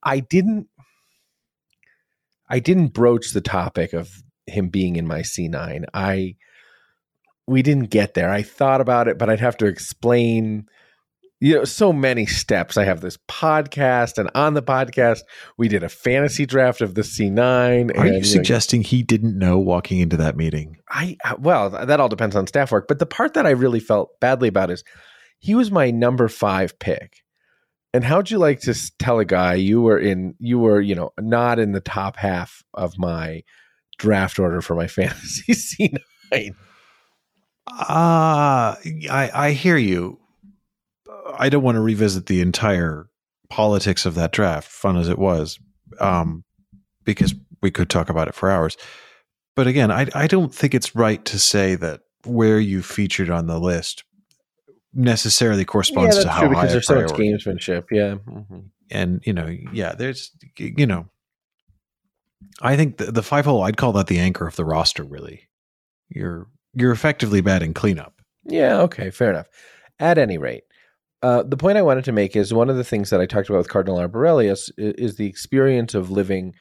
I 0.01 0.19
didn't 0.19 0.67
I 2.49 2.59
didn't 2.59 2.89
broach 2.89 3.31
the 3.31 3.41
topic 3.41 3.93
of 3.93 4.23
him 4.45 4.69
being 4.69 4.95
in 4.95 5.07
my 5.07 5.21
C9. 5.21 5.85
I 5.93 6.35
we 7.47 7.61
didn't 7.61 7.91
get 7.91 8.15
there. 8.15 8.31
I 8.31 8.41
thought 8.41 8.81
about 8.81 9.07
it, 9.07 9.17
but 9.17 9.29
I'd 9.29 9.39
have 9.39 9.57
to 9.57 9.67
explain 9.67 10.67
you 11.45 11.53
know 11.53 11.63
so 11.63 11.93
many 11.93 12.25
steps. 12.25 12.75
I 12.75 12.85
have 12.85 13.01
this 13.01 13.17
podcast, 13.29 14.17
and 14.17 14.31
on 14.33 14.55
the 14.55 14.63
podcast, 14.63 15.19
we 15.57 15.67
did 15.67 15.83
a 15.83 15.89
fantasy 15.89 16.47
draft 16.47 16.81
of 16.81 16.95
the 16.95 17.03
C9. 17.03 17.37
Are 17.95 18.01
and, 18.01 18.05
you 18.05 18.11
know, 18.13 18.21
suggesting 18.21 18.81
he 18.81 19.03
didn't 19.03 19.37
know 19.37 19.59
walking 19.59 19.99
into 19.99 20.17
that 20.17 20.35
meeting? 20.35 20.77
I 20.89 21.17
I- 21.23 21.35
well, 21.35 21.69
that 21.69 21.99
all 21.99 22.09
depends 22.09 22.35
on 22.35 22.47
staff 22.47 22.71
work. 22.71 22.87
But 22.87 22.97
the 22.97 23.05
part 23.05 23.35
that 23.35 23.45
I 23.45 23.51
really 23.51 23.79
felt 23.79 24.19
badly 24.19 24.47
about 24.47 24.71
is 24.71 24.83
he 25.37 25.53
was 25.53 25.69
my 25.69 25.91
number 25.91 26.27
five 26.29 26.79
pick. 26.79 27.21
And 27.93 28.03
how'd 28.03 28.31
you 28.31 28.39
like 28.39 28.61
to 28.61 28.73
tell 28.97 29.19
a 29.19 29.25
guy 29.25 29.53
you 29.53 29.81
were 29.83 29.99
in 29.99 30.33
you 30.39 30.57
were 30.57 30.81
you 30.81 30.95
know 30.95 31.11
not 31.19 31.59
in 31.59 31.73
the 31.73 31.79
top 31.79 32.17
half 32.17 32.63
of 32.73 32.97
my 32.97 33.43
draft 33.99 34.39
order 34.39 34.61
for 34.61 34.73
my 34.73 34.87
fantasy 34.97 35.53
C9? 35.53 36.55
Ah, 37.67 38.79
I 39.11 39.31
I 39.31 39.51
hear 39.51 39.77
you. 39.77 40.19
I 41.37 41.49
don't 41.49 41.63
want 41.63 41.75
to 41.75 41.81
revisit 41.81 42.27
the 42.27 42.41
entire 42.41 43.07
politics 43.49 44.05
of 44.05 44.15
that 44.15 44.31
draft, 44.31 44.67
fun 44.69 44.97
as 44.97 45.09
it 45.09 45.17
was, 45.19 45.59
um, 45.99 46.43
because 47.03 47.33
we 47.61 47.71
could 47.71 47.89
talk 47.89 48.09
about 48.09 48.27
it 48.27 48.35
for 48.35 48.49
hours. 48.49 48.77
But 49.55 49.67
again, 49.67 49.91
I 49.91 50.07
I 50.13 50.27
don't 50.27 50.53
think 50.53 50.73
it's 50.75 50.95
right 50.95 51.23
to 51.25 51.39
say 51.39 51.75
that 51.75 52.01
where 52.25 52.59
you 52.59 52.81
featured 52.81 53.29
on 53.29 53.47
the 53.47 53.59
list 53.59 54.03
necessarily 54.93 55.65
corresponds 55.65 56.17
to 56.23 56.29
how 56.29 56.41
high 56.41 56.47
because 56.47 56.71
there's 56.71 56.87
so 56.87 57.01
much 57.01 57.11
gamesmanship. 57.11 57.85
Yeah. 57.91 58.15
Mhm. 58.15 58.69
and 58.91 59.21
you 59.25 59.33
know, 59.33 59.47
yeah, 59.73 59.93
there's 59.93 60.31
you 60.57 60.85
know, 60.85 61.07
I 62.61 62.75
think 62.75 62.97
the, 62.97 63.11
the 63.11 63.23
five 63.23 63.45
hole 63.45 63.63
I'd 63.63 63.77
call 63.77 63.93
that 63.93 64.07
the 64.07 64.19
anchor 64.19 64.47
of 64.47 64.55
the 64.55 64.65
roster. 64.65 65.03
Really, 65.03 65.47
you're 66.09 66.47
you're 66.73 66.91
effectively 66.91 67.41
batting 67.41 67.73
cleanup. 67.73 68.13
Yeah, 68.43 68.79
okay, 68.81 69.09
fair 69.09 69.29
enough. 69.31 69.47
At 69.99 70.17
any 70.17 70.37
rate, 70.37 70.64
uh, 71.25 71.41
the 71.41 71.57
point 71.57 71.75
I 71.75 71.81
wanted 71.81 72.05
to 72.05 72.11
make 72.11 72.35
is 72.35 72.53
one 72.53 72.69
of 72.69 72.77
the 72.77 72.83
things 72.83 73.09
that 73.09 73.19
I 73.19 73.25
talked 73.25 73.49
about 73.49 73.57
with 73.57 73.67
Cardinal 73.67 73.97
Arborelius 73.97 74.69
is, 74.77 74.93
is 74.93 75.15
the 75.15 75.25
experience 75.25 75.95
of 75.95 76.11
living 76.11 76.53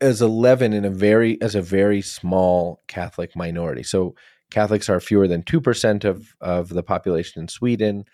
as 0.00 0.20
a 0.20 0.28
leaven 0.28 0.72
in 0.72 0.84
a 0.84 0.90
very 0.90 1.36
as 1.42 1.56
a 1.56 1.60
very 1.60 2.00
small 2.00 2.80
Catholic 2.86 3.34
minority. 3.34 3.82
So 3.82 4.14
Catholics 4.52 4.88
are 4.88 5.00
fewer 5.00 5.26
than 5.26 5.42
two 5.42 5.60
percent 5.60 6.04
of 6.04 6.36
of 6.40 6.68
the 6.68 6.84
population 6.84 7.42
in 7.42 7.48
Sweden, 7.48 8.04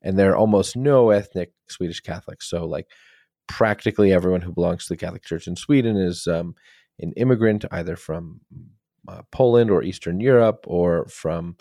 and 0.00 0.18
there 0.18 0.32
are 0.32 0.36
almost 0.36 0.76
no 0.76 1.10
ethnic 1.10 1.52
Swedish 1.68 2.00
Catholics. 2.00 2.48
So 2.48 2.64
like 2.64 2.86
practically 3.46 4.14
everyone 4.14 4.40
who 4.40 4.54
belongs 4.54 4.86
to 4.86 4.94
the 4.94 4.96
Catholic 4.96 5.24
Church 5.24 5.46
in 5.46 5.56
Sweden 5.56 5.98
is 5.98 6.26
um, 6.26 6.54
an 7.00 7.12
immigrant, 7.18 7.66
either 7.70 7.96
from 7.96 8.40
uh, 9.06 9.20
Poland 9.30 9.70
or 9.70 9.82
Eastern 9.82 10.20
Europe 10.20 10.64
or 10.66 11.06
from 11.08 11.58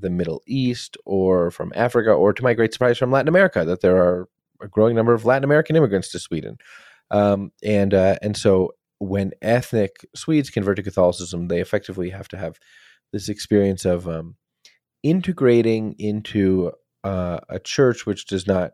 the 0.00 0.10
Middle 0.10 0.42
East 0.46 0.96
or 1.04 1.50
from 1.50 1.72
Africa 1.74 2.10
or, 2.10 2.32
to 2.32 2.42
my 2.42 2.54
great 2.54 2.72
surprise, 2.72 2.98
from 2.98 3.10
Latin 3.10 3.28
America. 3.28 3.64
That 3.64 3.80
there 3.80 3.96
are 3.96 4.28
a 4.60 4.68
growing 4.68 4.96
number 4.96 5.14
of 5.14 5.24
Latin 5.24 5.44
American 5.44 5.76
immigrants 5.76 6.10
to 6.12 6.18
Sweden, 6.18 6.58
um, 7.10 7.52
and 7.62 7.94
uh, 7.94 8.16
and 8.22 8.36
so 8.36 8.72
when 8.98 9.32
ethnic 9.42 10.06
Swedes 10.14 10.50
convert 10.50 10.76
to 10.76 10.82
Catholicism, 10.82 11.48
they 11.48 11.60
effectively 11.60 12.10
have 12.10 12.28
to 12.28 12.36
have 12.36 12.58
this 13.12 13.28
experience 13.28 13.84
of 13.84 14.08
um, 14.08 14.36
integrating 15.02 15.94
into 15.98 16.72
uh, 17.04 17.38
a 17.48 17.58
church 17.58 18.06
which 18.06 18.26
does 18.26 18.46
not 18.46 18.72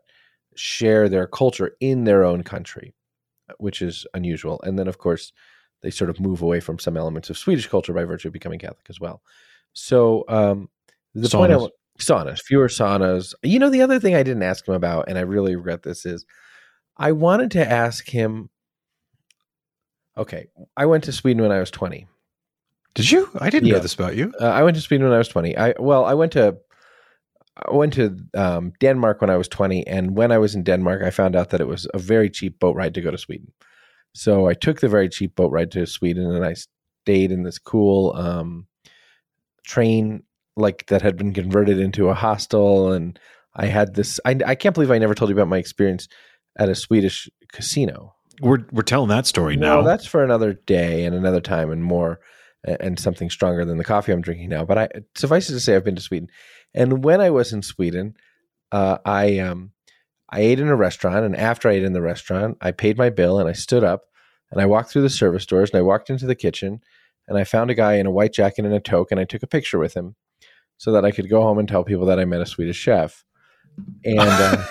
share 0.55 1.09
their 1.09 1.27
culture 1.27 1.75
in 1.79 2.03
their 2.05 2.23
own 2.23 2.43
country, 2.43 2.93
which 3.57 3.81
is 3.81 4.05
unusual. 4.13 4.61
And 4.63 4.79
then, 4.79 4.87
of 4.87 4.97
course, 4.97 5.33
they 5.81 5.91
sort 5.91 6.09
of 6.09 6.19
move 6.19 6.41
away 6.41 6.59
from 6.59 6.79
some 6.79 6.97
elements 6.97 7.29
of 7.29 7.37
Swedish 7.37 7.67
culture 7.67 7.93
by 7.93 8.05
virtue 8.05 8.29
of 8.29 8.33
becoming 8.33 8.59
Catholic 8.59 8.87
as 8.89 8.99
well. 8.99 9.21
So 9.73 10.23
um, 10.27 10.69
the 11.13 11.29
point 11.29 11.51
I 11.51 11.55
Saunas. 11.55 11.69
saunas, 11.99 12.39
fewer 12.41 12.67
saunas. 12.67 13.33
You 13.43 13.59
know, 13.59 13.69
the 13.69 13.81
other 13.81 13.99
thing 13.99 14.15
I 14.15 14.23
didn't 14.23 14.43
ask 14.43 14.67
him 14.67 14.73
about, 14.73 15.09
and 15.09 15.17
I 15.17 15.21
really 15.21 15.55
regret 15.55 15.83
this, 15.83 16.05
is 16.05 16.25
I 16.97 17.11
wanted 17.11 17.51
to 17.51 17.69
ask 17.71 18.07
him. 18.09 18.49
Okay, 20.17 20.47
I 20.77 20.85
went 20.85 21.03
to 21.05 21.11
Sweden 21.11 21.41
when 21.41 21.51
I 21.51 21.59
was 21.59 21.71
twenty. 21.71 22.07
Did 22.95 23.09
you? 23.11 23.29
I 23.39 23.49
didn't 23.49 23.67
Yeah. 23.67 23.75
know 23.75 23.79
this 23.81 23.95
about 23.95 24.15
you. 24.15 24.33
Uh, 24.39 24.45
I 24.45 24.61
went 24.63 24.75
to 24.75 24.81
Sweden 24.81 25.05
when 25.07 25.15
I 25.15 25.17
was 25.17 25.27
20. 25.27 25.57
I 25.57 25.73
well, 25.79 26.05
I 26.05 26.13
went 26.13 26.31
to 26.33 26.57
I 27.57 27.75
went 27.75 27.93
to 27.93 28.17
um, 28.35 28.73
Denmark 28.79 29.21
when 29.21 29.29
I 29.31 29.37
was 29.37 29.47
20, 29.47 29.85
and 29.87 30.15
when 30.15 30.31
I 30.31 30.37
was 30.37 30.53
in 30.55 30.63
Denmark, 30.63 31.01
I 31.03 31.09
found 31.11 31.35
out 31.35 31.49
that 31.51 31.61
it 31.61 31.67
was 31.67 31.87
a 31.93 31.99
very 31.99 32.29
cheap 32.29 32.59
boat 32.59 32.75
ride 32.75 32.93
to 32.95 33.01
go 33.01 33.09
to 33.11 33.17
Sweden. 33.17 33.51
So 34.13 34.47
I 34.47 34.53
took 34.53 34.79
the 34.79 34.89
very 34.89 35.09
cheap 35.09 35.35
boat 35.35 35.51
ride 35.51 35.71
to 35.71 35.85
Sweden, 35.87 36.31
and 36.35 36.45
I 36.45 36.53
stayed 36.53 37.31
in 37.31 37.43
this 37.43 37.57
cool 37.59 38.13
um, 38.15 38.67
train 39.65 40.23
like 40.55 40.87
that 40.87 41.01
had 41.01 41.17
been 41.17 41.33
converted 41.33 41.79
into 41.79 42.09
a 42.09 42.13
hostel, 42.13 42.91
and 42.91 43.17
I 43.55 43.67
had 43.67 43.95
this. 43.95 44.19
I, 44.25 44.37
I 44.45 44.55
can't 44.55 44.73
believe 44.73 44.91
I 44.91 44.97
never 44.97 45.15
told 45.15 45.29
you 45.29 45.35
about 45.35 45.47
my 45.47 45.57
experience 45.57 46.07
at 46.57 46.69
a 46.69 46.75
Swedish 46.75 47.29
casino. 47.51 48.15
We're 48.41 48.65
we're 48.71 48.83
telling 48.83 49.09
that 49.09 49.27
story 49.27 49.55
now. 49.55 49.81
No, 49.81 49.87
that's 49.87 50.05
for 50.05 50.23
another 50.23 50.53
day 50.53 51.05
and 51.05 51.15
another 51.15 51.41
time 51.41 51.71
and 51.71 51.83
more 51.83 52.19
and 52.63 52.97
something 52.97 53.29
stronger 53.29 53.65
than 53.65 53.77
the 53.77 53.83
coffee 53.83 54.11
I'm 54.11 54.21
drinking 54.21 54.49
now. 54.49 54.65
But 54.65 54.77
I 54.77 54.89
suffice 55.15 55.49
it 55.49 55.53
to 55.53 55.59
say 55.59 55.75
I've 55.75 55.83
been 55.83 55.95
to 55.95 56.01
Sweden. 56.01 56.29
And 56.73 57.03
when 57.03 57.21
I 57.21 57.29
was 57.29 57.53
in 57.53 57.61
Sweden, 57.61 58.15
uh, 58.71 58.97
I 59.05 59.39
um 59.39 59.71
I 60.29 60.39
ate 60.39 60.59
in 60.59 60.67
a 60.67 60.75
restaurant 60.75 61.25
and 61.25 61.35
after 61.35 61.69
I 61.69 61.73
ate 61.73 61.83
in 61.83 61.93
the 61.93 62.01
restaurant, 62.01 62.57
I 62.61 62.71
paid 62.71 62.97
my 62.97 63.09
bill 63.09 63.39
and 63.39 63.47
I 63.47 63.53
stood 63.53 63.83
up 63.83 64.05
and 64.51 64.61
I 64.61 64.65
walked 64.65 64.91
through 64.91 65.03
the 65.03 65.09
service 65.09 65.45
doors 65.45 65.69
and 65.69 65.79
I 65.79 65.83
walked 65.83 66.09
into 66.09 66.25
the 66.25 66.35
kitchen 66.35 66.81
and 67.27 67.37
I 67.37 67.43
found 67.43 67.69
a 67.69 67.75
guy 67.75 67.95
in 67.95 68.05
a 68.05 68.11
white 68.11 68.33
jacket 68.33 68.65
and 68.65 68.73
a 68.73 68.79
toque 68.79 69.11
and 69.11 69.19
I 69.19 69.25
took 69.25 69.43
a 69.43 69.47
picture 69.47 69.77
with 69.77 69.93
him 69.93 70.15
so 70.77 70.91
that 70.91 71.05
I 71.05 71.11
could 71.11 71.29
go 71.29 71.41
home 71.41 71.59
and 71.59 71.67
tell 71.67 71.83
people 71.83 72.05
that 72.07 72.19
I 72.19 72.25
met 72.25 72.41
a 72.41 72.45
Swedish 72.45 72.77
chef. 72.77 73.23
And 74.05 74.19
uh, 74.19 74.63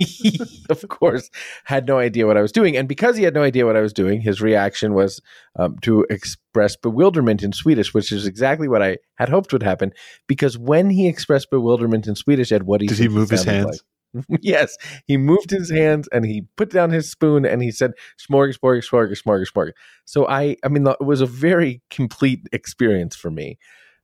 he, 0.00 0.40
of 0.70 0.86
course, 0.88 1.30
had 1.64 1.86
no 1.86 1.98
idea 1.98 2.26
what 2.26 2.36
I 2.36 2.42
was 2.42 2.52
doing. 2.52 2.76
And 2.76 2.88
because 2.88 3.16
he 3.16 3.24
had 3.24 3.34
no 3.34 3.42
idea 3.42 3.66
what 3.66 3.76
I 3.76 3.80
was 3.80 3.92
doing, 3.92 4.20
his 4.20 4.40
reaction 4.40 4.94
was 4.94 5.20
um, 5.58 5.78
to 5.82 6.06
express 6.10 6.76
bewilderment 6.76 7.42
in 7.42 7.52
Swedish, 7.52 7.92
which 7.92 8.12
is 8.12 8.26
exactly 8.26 8.68
what 8.68 8.82
I 8.82 8.98
had 9.16 9.28
hoped 9.28 9.52
would 9.52 9.62
happen. 9.62 9.92
Because 10.26 10.56
when 10.56 10.90
he 10.90 11.08
expressed 11.08 11.50
bewilderment 11.50 12.06
in 12.06 12.14
Swedish, 12.14 12.52
Ed, 12.52 12.64
what 12.64 12.80
do 12.80 12.84
you 12.84 12.88
Did 12.88 12.98
he 12.98 13.08
move 13.08 13.30
his 13.30 13.44
hands? 13.44 13.66
like? 13.66 13.80
yes, 14.40 14.76
he 15.06 15.16
moved 15.16 15.50
his 15.50 15.70
hands 15.70 16.08
and 16.12 16.24
he 16.24 16.46
put 16.56 16.70
down 16.70 16.90
his 16.90 17.10
spoon 17.10 17.44
and 17.44 17.62
he 17.62 17.70
said, 17.70 17.92
"Smorgasbord, 18.18 18.88
smorgas, 18.88 19.22
smorgas, 19.22 19.52
smorgas." 19.52 19.72
So 20.06 20.26
I, 20.26 20.56
I 20.64 20.68
mean, 20.68 20.86
it 20.86 21.04
was 21.04 21.20
a 21.20 21.26
very 21.26 21.82
complete 21.90 22.40
experience 22.52 23.14
for 23.14 23.30
me. 23.30 23.58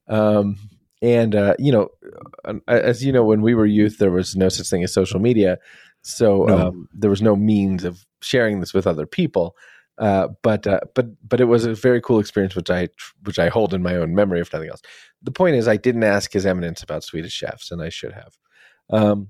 Um, 0.07 0.57
and 1.05 1.35
uh, 1.35 1.55
you 1.59 1.71
know, 1.71 1.89
uh, 2.47 2.55
as 2.67 3.05
you 3.05 3.13
know, 3.13 3.25
when 3.25 3.43
we 3.43 3.55
were 3.55 3.67
youth, 3.67 3.99
there 3.99 4.11
was 4.11 4.35
no 4.35 4.49
such 4.49 4.69
thing 4.71 4.83
as 4.83 4.93
social 4.93 5.21
media, 5.21 5.59
so 6.03 6.45
No. 6.45 6.59
um, 6.59 6.89
there 6.95 7.11
was 7.11 7.21
no 7.21 7.37
means 7.37 7.85
of 7.85 8.07
sharing 8.23 8.61
this 8.61 8.73
with 8.73 8.87
other 8.87 9.07
people. 9.07 9.55
Uh, 9.99 10.29
but 10.43 10.67
uh, 10.67 10.81
but 10.95 11.07
but 11.29 11.41
it 11.41 11.45
was 11.45 11.67
a 11.67 11.75
very 11.75 12.01
cool 12.01 12.19
experience, 12.19 12.57
which 12.57 12.71
I 12.71 12.89
which 13.23 13.39
I 13.39 13.49
hold 13.49 13.75
in 13.75 13.83
my 13.83 13.97
own 13.97 14.15
memory, 14.15 14.41
if 14.41 14.53
nothing 14.53 14.71
else. 14.71 14.83
The 15.23 15.31
point 15.31 15.57
is, 15.57 15.69
I 15.69 15.77
didn't 15.77 16.05
ask 16.05 16.33
His 16.33 16.47
Eminence 16.47 16.83
about 16.83 17.05
Swedish 17.05 17.33
chefs, 17.33 17.71
and 17.71 17.83
I 17.83 17.91
should 17.91 18.13
have. 18.13 18.39
Um, 18.91 19.29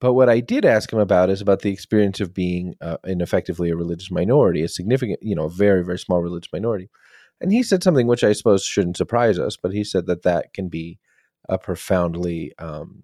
but 0.00 0.14
what 0.14 0.28
I 0.28 0.40
did 0.40 0.64
ask 0.64 0.92
him 0.92 0.98
about 0.98 1.30
is 1.30 1.40
about 1.40 1.60
the 1.60 1.70
experience 1.70 2.20
of 2.20 2.34
being 2.34 2.74
uh, 2.80 2.96
in 3.04 3.20
effectively 3.20 3.70
a 3.70 3.76
religious 3.76 4.10
minority, 4.10 4.62
a 4.62 4.68
significant, 4.68 5.20
you 5.22 5.36
know, 5.36 5.44
a 5.44 5.50
very 5.50 5.84
very 5.84 5.98
small 5.98 6.20
religious 6.20 6.52
minority. 6.52 6.90
And 7.40 7.52
he 7.52 7.62
said 7.62 7.82
something 7.82 8.06
which 8.06 8.24
I 8.24 8.32
suppose 8.34 8.64
shouldn't 8.64 8.96
surprise 8.96 9.38
us, 9.38 9.56
but 9.56 9.72
he 9.72 9.84
said 9.84 10.06
that 10.06 10.22
that 10.24 10.52
can 10.52 10.68
be 10.68 10.98
a 11.48 11.58
profoundly 11.58 12.52
um, 12.58 13.02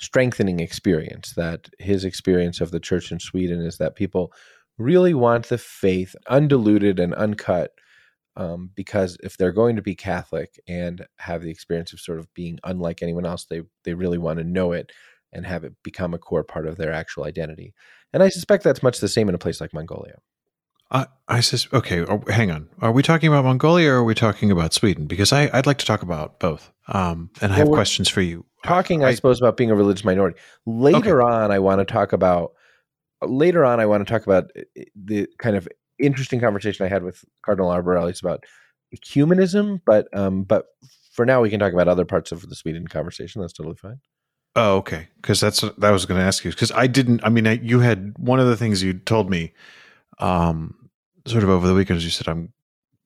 strengthening 0.00 0.60
experience. 0.60 1.32
That 1.36 1.68
his 1.78 2.04
experience 2.04 2.60
of 2.60 2.70
the 2.70 2.80
church 2.80 3.12
in 3.12 3.20
Sweden 3.20 3.60
is 3.60 3.78
that 3.78 3.96
people 3.96 4.32
really 4.78 5.14
want 5.14 5.48
the 5.48 5.58
faith 5.58 6.14
undiluted 6.28 6.98
and 6.98 7.14
uncut. 7.14 7.72
Um, 8.36 8.70
because 8.74 9.16
if 9.22 9.36
they're 9.36 9.52
going 9.52 9.76
to 9.76 9.82
be 9.82 9.94
Catholic 9.94 10.60
and 10.66 11.06
have 11.18 11.42
the 11.42 11.50
experience 11.50 11.92
of 11.92 12.00
sort 12.00 12.18
of 12.18 12.32
being 12.34 12.58
unlike 12.64 13.00
anyone 13.00 13.26
else, 13.26 13.44
they 13.44 13.62
they 13.84 13.94
really 13.94 14.18
want 14.18 14.38
to 14.38 14.44
know 14.44 14.72
it 14.72 14.90
and 15.32 15.46
have 15.46 15.64
it 15.64 15.74
become 15.82 16.14
a 16.14 16.18
core 16.18 16.44
part 16.44 16.66
of 16.66 16.76
their 16.76 16.92
actual 16.92 17.24
identity. 17.24 17.74
And 18.12 18.22
I 18.22 18.28
suspect 18.28 18.64
that's 18.64 18.82
much 18.82 19.00
the 19.00 19.08
same 19.08 19.28
in 19.28 19.34
a 19.34 19.38
place 19.38 19.60
like 19.60 19.74
Mongolia. 19.74 20.18
I, 20.90 21.06
I 21.26 21.40
sus- 21.40 21.72
okay. 21.72 22.00
oh, 22.00 22.22
hang 22.28 22.50
on. 22.50 22.68
Are 22.80 22.92
we 22.92 23.02
talking 23.02 23.28
about 23.28 23.44
Mongolia 23.44 23.90
or 23.90 23.94
are 23.96 24.04
we 24.04 24.14
talking 24.14 24.50
about 24.50 24.72
Sweden? 24.72 25.06
Because 25.06 25.32
I, 25.32 25.50
I'd 25.52 25.66
like 25.66 25.78
to 25.78 25.86
talk 25.86 26.02
about 26.02 26.38
both. 26.38 26.70
Um, 26.88 27.30
and 27.40 27.52
I 27.52 27.56
Well, 27.58 27.66
have 27.66 27.74
questions 27.74 28.08
for 28.08 28.20
you. 28.20 28.44
talking, 28.64 29.02
I, 29.04 29.14
suppose, 29.14 29.40
about 29.40 29.56
being 29.56 29.70
a 29.70 29.74
religious 29.74 30.04
minority. 30.04 30.38
Later 30.66 31.22
on, 31.22 31.50
I 31.50 31.58
want 31.58 31.80
to 31.80 31.84
talk 31.84 32.12
about. 32.12 32.52
Later 33.22 33.64
on, 33.64 33.80
I 33.80 33.86
want 33.86 34.06
to 34.06 34.12
talk 34.12 34.24
about 34.24 34.50
uh, 34.58 34.82
the 34.94 35.26
kind 35.38 35.56
of 35.56 35.66
interesting 35.98 36.40
conversation 36.40 36.84
I 36.84 36.88
had 36.90 37.02
with 37.02 37.24
Cardinal 37.42 37.70
Arborelius 37.70 38.20
about 38.20 38.44
ecumenism. 38.94 39.80
But 39.86 40.06
um, 40.16 40.42
but 40.42 40.66
for 41.12 41.24
now, 41.24 41.40
we 41.40 41.48
can 41.50 41.60
talk 41.60 41.72
about 41.72 41.88
other 41.88 42.04
parts 42.04 42.32
of 42.32 42.48
the 42.48 42.54
Sweden 42.54 42.86
conversation. 42.86 43.40
That's 43.40 43.52
totally 43.54 43.76
fine. 43.76 44.00
Oh, 44.56 44.76
okay. 44.76 45.08
Because 45.16 45.40
that's 45.40 45.62
that 45.62 45.82
I 45.82 45.90
was 45.90 46.04
going 46.06 46.20
to 46.20 46.26
ask 46.26 46.44
you. 46.44 46.50
Because 46.50 46.70
I 46.72 46.86
didn't. 46.86 47.24
I 47.24 47.28
mean, 47.30 47.46
I, 47.46 47.52
you 47.52 47.80
had 47.80 48.14
one 48.18 48.40
of 48.40 48.46
the 48.46 48.56
things 48.56 48.82
you 48.82 48.92
told 48.92 49.30
me, 49.30 49.52
um, 50.18 50.90
sort 51.26 51.44
of 51.44 51.50
over 51.50 51.66
the 51.66 51.74
weekend. 51.74 51.98
is 51.98 52.04
You 52.04 52.10
said 52.10 52.28
I'm. 52.28 52.52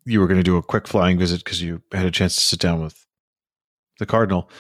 You 0.05 0.21
were 0.21 0.27
going 0.27 0.41
to 0.41 0.45
do 0.45 0.57
a 0.57 0.63
quick 0.63 0.89
flying 0.89 1.19
visit 1.19 1.45
because 1.45 1.61
you 1.61 1.83
had 1.93 2.07
a 2.07 2.11
chance 2.11 2.35
to 2.37 2.41
sit 2.41 2.61
down 2.61 2.83
with 2.83 3.07
the 3.99 4.07
cardinal, 4.07 4.51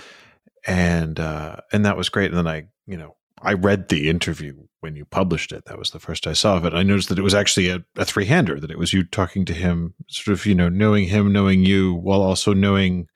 and 0.66 1.18
uh, 1.18 1.56
and 1.72 1.84
that 1.86 1.96
was 1.96 2.08
great. 2.08 2.30
And 2.30 2.38
then 2.38 2.46
I, 2.46 2.68
you 2.86 2.96
know, 2.96 3.16
I 3.40 3.54
read 3.54 3.88
the 3.88 4.08
interview 4.08 4.54
when 4.80 4.94
you 4.94 5.04
published 5.04 5.52
it. 5.52 5.64
That 5.64 5.78
was 5.78 5.90
the 5.90 6.00
first 6.00 6.26
I 6.26 6.32
saw 6.32 6.56
of 6.56 6.64
it. 6.64 6.74
I 6.74 6.82
noticed 6.82 7.08
that 7.08 7.18
it 7.18 7.22
was 7.22 7.34
actually 7.34 7.68
a, 7.68 7.84
a 7.96 8.04
three 8.04 8.26
hander. 8.26 8.60
That 8.60 8.70
it 8.70 8.78
was 8.78 8.92
you 8.92 9.04
talking 9.04 9.44
to 9.46 9.54
him, 9.54 9.94
sort 10.08 10.38
of, 10.38 10.46
you 10.46 10.54
know, 10.54 10.68
knowing 10.68 11.08
him, 11.08 11.32
knowing 11.32 11.64
you, 11.64 11.94
while 11.94 12.22
also 12.22 12.52
knowing 12.52 13.08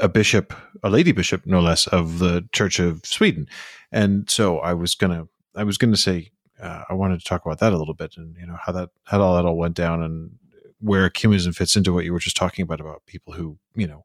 a 0.00 0.08
bishop, 0.08 0.52
a 0.82 0.90
lady 0.90 1.12
bishop, 1.12 1.46
no 1.46 1.60
less, 1.60 1.86
of 1.86 2.18
the 2.18 2.48
Church 2.52 2.78
of 2.78 3.04
Sweden. 3.04 3.46
And 3.92 4.28
so 4.28 4.58
I 4.58 4.74
was 4.74 4.94
gonna, 4.94 5.28
I 5.54 5.64
was 5.64 5.78
gonna 5.78 5.96
say, 5.96 6.30
uh, 6.64 6.84
I 6.88 6.94
wanted 6.94 7.18
to 7.18 7.24
talk 7.24 7.44
about 7.44 7.58
that 7.60 7.72
a 7.72 7.78
little 7.78 7.94
bit, 7.94 8.16
and 8.16 8.36
you 8.38 8.46
know 8.46 8.56
how 8.64 8.72
that, 8.72 8.90
how 9.04 9.20
all 9.20 9.36
that 9.36 9.44
all 9.44 9.56
went 9.56 9.76
down, 9.76 10.02
and 10.02 10.30
where 10.80 11.08
ecumenism 11.08 11.54
fits 11.54 11.76
into 11.76 11.92
what 11.92 12.04
you 12.04 12.12
were 12.12 12.18
just 12.18 12.36
talking 12.36 12.62
about 12.62 12.80
about 12.80 13.06
people 13.06 13.34
who, 13.34 13.58
you 13.74 13.86
know, 13.86 14.04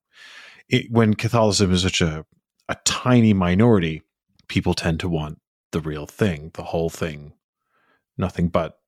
it, 0.67 0.91
when 0.91 1.13
Catholicism 1.13 1.73
is 1.73 1.81
such 1.81 2.01
a 2.01 2.25
a 2.67 2.77
tiny 2.85 3.33
minority, 3.33 4.03
people 4.47 4.73
tend 4.73 4.99
to 4.99 5.09
want 5.09 5.39
the 5.71 5.81
real 5.81 6.05
thing, 6.05 6.51
the 6.53 6.63
whole 6.63 6.89
thing, 6.89 7.33
nothing 8.17 8.47
but 8.47 8.79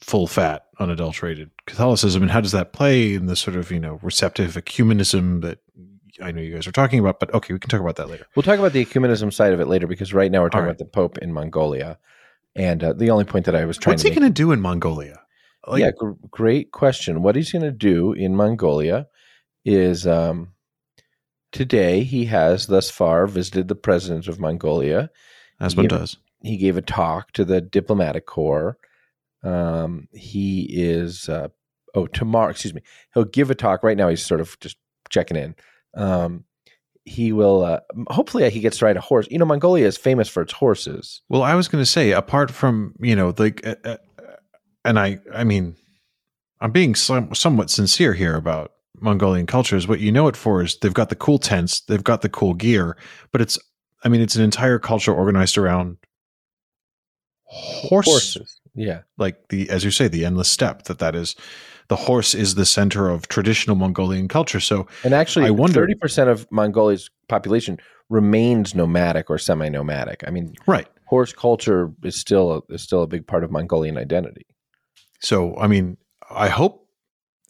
full 0.00 0.26
fat, 0.26 0.66
unadulterated 0.78 1.50
Catholicism. 1.66 2.22
And 2.22 2.30
how 2.30 2.40
does 2.40 2.52
that 2.52 2.72
play 2.72 3.14
in 3.14 3.26
the 3.26 3.36
sort 3.36 3.56
of, 3.56 3.70
you 3.70 3.80
know, 3.80 3.98
receptive 4.02 4.54
ecumenism 4.54 5.42
that 5.42 5.58
I 6.22 6.32
know 6.32 6.42
you 6.42 6.54
guys 6.54 6.66
are 6.66 6.72
talking 6.72 7.00
about? 7.00 7.18
But 7.18 7.32
okay, 7.34 7.52
we 7.52 7.58
can 7.58 7.70
talk 7.70 7.80
about 7.80 7.96
that 7.96 8.08
later. 8.08 8.26
We'll 8.34 8.42
talk 8.42 8.58
about 8.58 8.72
the 8.72 8.84
ecumenism 8.84 9.32
side 9.32 9.52
of 9.52 9.60
it 9.60 9.66
later 9.66 9.86
because 9.86 10.12
right 10.12 10.30
now 10.30 10.42
we're 10.42 10.50
talking 10.50 10.66
right. 10.66 10.70
about 10.70 10.78
the 10.78 10.84
Pope 10.84 11.18
in 11.18 11.32
Mongolia. 11.32 11.98
And 12.56 12.82
uh, 12.82 12.92
the 12.94 13.10
only 13.10 13.24
point 13.24 13.44
that 13.44 13.54
I 13.54 13.66
was 13.66 13.76
trying 13.76 13.92
What's 13.92 14.02
to 14.02 14.08
he 14.08 14.14
going 14.14 14.26
to 14.26 14.34
do 14.34 14.50
in 14.50 14.60
Mongolia? 14.60 15.20
Like, 15.66 15.80
yeah, 15.80 15.90
gr- 15.96 16.12
great 16.30 16.72
question. 16.72 17.22
What 17.22 17.36
he's 17.36 17.52
going 17.52 17.62
to 17.62 17.70
do 17.70 18.12
in 18.12 18.34
Mongolia 18.34 19.08
is 19.64 20.06
um, 20.06 20.54
today 21.52 22.02
he 22.02 22.24
has 22.26 22.66
thus 22.66 22.90
far 22.90 23.26
visited 23.26 23.68
the 23.68 23.74
president 23.74 24.26
of 24.26 24.40
Mongolia. 24.40 25.10
as 25.60 25.76
one 25.76 25.86
does. 25.88 26.16
He 26.42 26.56
gave 26.56 26.76
a 26.76 26.82
talk 26.82 27.32
to 27.32 27.44
the 27.44 27.60
diplomatic 27.60 28.26
corps. 28.26 28.78
Um, 29.42 30.08
he 30.12 30.66
is 30.70 31.28
uh, 31.28 31.48
oh 31.94 32.06
tomorrow. 32.06 32.50
Excuse 32.50 32.74
me. 32.74 32.82
He'll 33.12 33.24
give 33.24 33.50
a 33.50 33.54
talk 33.54 33.82
right 33.82 33.96
now. 33.96 34.08
He's 34.08 34.24
sort 34.24 34.40
of 34.40 34.58
just 34.60 34.76
checking 35.10 35.36
in. 35.36 35.54
Um, 35.94 36.44
he 37.06 37.32
will. 37.32 37.64
Uh, 37.64 37.80
hopefully, 38.08 38.50
he 38.50 38.60
gets 38.60 38.78
to 38.78 38.84
ride 38.84 38.96
a 38.96 39.00
horse. 39.00 39.26
You 39.30 39.38
know, 39.38 39.44
Mongolia 39.46 39.86
is 39.86 39.96
famous 39.96 40.28
for 40.28 40.42
its 40.42 40.52
horses. 40.52 41.22
Well, 41.28 41.42
I 41.42 41.54
was 41.54 41.68
going 41.68 41.80
to 41.82 41.90
say, 41.90 42.12
apart 42.12 42.50
from 42.50 42.94
you 43.00 43.16
know, 43.16 43.32
like, 43.38 43.66
uh, 43.66 43.76
uh, 43.84 43.96
and 44.84 44.98
I, 44.98 45.20
I 45.32 45.44
mean, 45.44 45.76
I'm 46.60 46.72
being 46.72 46.94
some, 46.94 47.34
somewhat 47.34 47.70
sincere 47.70 48.12
here 48.14 48.36
about 48.36 48.72
Mongolian 49.00 49.46
cultures. 49.46 49.86
What 49.88 50.00
you 50.00 50.12
know 50.12 50.28
it 50.28 50.36
for 50.36 50.62
is 50.62 50.76
they've 50.78 50.92
got 50.92 51.08
the 51.08 51.16
cool 51.16 51.38
tents, 51.38 51.80
they've 51.80 52.04
got 52.04 52.22
the 52.22 52.28
cool 52.28 52.54
gear, 52.54 52.96
but 53.32 53.40
it's, 53.40 53.58
I 54.04 54.08
mean, 54.08 54.20
it's 54.20 54.36
an 54.36 54.42
entire 54.42 54.78
culture 54.78 55.12
organized 55.14 55.58
around 55.58 55.98
horse, 57.44 58.06
Horses. 58.06 58.60
Yeah. 58.74 59.02
like 59.18 59.48
the, 59.48 59.68
as 59.70 59.84
you 59.84 59.90
say, 59.90 60.08
the 60.08 60.24
endless 60.24 60.50
steppe 60.50 60.84
That 60.84 60.98
that 60.98 61.14
is, 61.14 61.34
the 61.88 61.96
horse 61.96 62.34
is 62.34 62.54
the 62.56 62.66
center 62.66 63.08
of 63.08 63.28
traditional 63.28 63.76
Mongolian 63.76 64.28
culture. 64.28 64.60
So 64.60 64.86
And 65.04 65.14
actually, 65.14 65.46
I 65.46 65.50
wonder- 65.50 65.74
thirty 65.80 65.94
percent 65.94 66.30
of 66.30 66.46
Mongolia's 66.50 67.10
population 67.28 67.78
remains 68.08 68.74
nomadic 68.74 69.30
or 69.30 69.38
semi-nomadic. 69.38 70.22
I 70.26 70.30
mean, 70.30 70.54
right. 70.66 70.86
horse 71.06 71.32
culture 71.32 71.90
is 72.04 72.14
still 72.16 72.52
a, 72.68 72.74
is 72.74 72.82
still 72.82 73.02
a 73.02 73.06
big 73.06 73.26
part 73.26 73.42
of 73.44 73.50
Mongolian 73.50 73.96
identity. 73.98 74.46
So 75.20 75.56
I 75.56 75.66
mean, 75.66 75.96
I 76.30 76.48
hope 76.48 76.88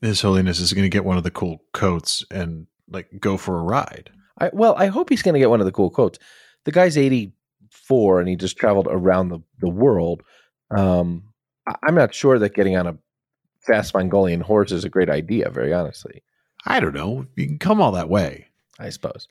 His 0.00 0.20
Holiness 0.20 0.60
is 0.60 0.72
going 0.72 0.84
to 0.84 0.88
get 0.88 1.04
one 1.04 1.16
of 1.18 1.24
the 1.24 1.30
cool 1.30 1.62
coats 1.72 2.24
and 2.30 2.66
like 2.88 3.08
go 3.20 3.36
for 3.36 3.58
a 3.58 3.62
ride. 3.62 4.10
I, 4.38 4.50
well, 4.52 4.74
I 4.76 4.86
hope 4.86 5.08
he's 5.08 5.22
going 5.22 5.32
to 5.34 5.40
get 5.40 5.50
one 5.50 5.60
of 5.60 5.66
the 5.66 5.72
cool 5.72 5.90
coats. 5.90 6.18
The 6.64 6.72
guy's 6.72 6.96
eighty 6.98 7.32
four, 7.70 8.20
and 8.20 8.28
he 8.28 8.36
just 8.36 8.56
traveled 8.56 8.86
around 8.90 9.28
the 9.28 9.40
the 9.60 9.68
world. 9.70 10.22
Um, 10.70 11.24
I, 11.66 11.74
I'm 11.84 11.94
not 11.94 12.14
sure 12.14 12.38
that 12.38 12.54
getting 12.54 12.76
on 12.76 12.86
a 12.86 12.96
fast 13.66 13.94
Mongolian 13.94 14.40
horse 14.40 14.72
is 14.72 14.84
a 14.84 14.90
great 14.90 15.10
idea. 15.10 15.50
Very 15.50 15.72
honestly, 15.72 16.22
I 16.64 16.80
don't 16.80 16.94
know. 16.94 17.26
You 17.36 17.46
can 17.46 17.58
come 17.58 17.80
all 17.80 17.92
that 17.92 18.08
way. 18.08 18.48
I 18.78 18.90
suppose. 18.90 19.28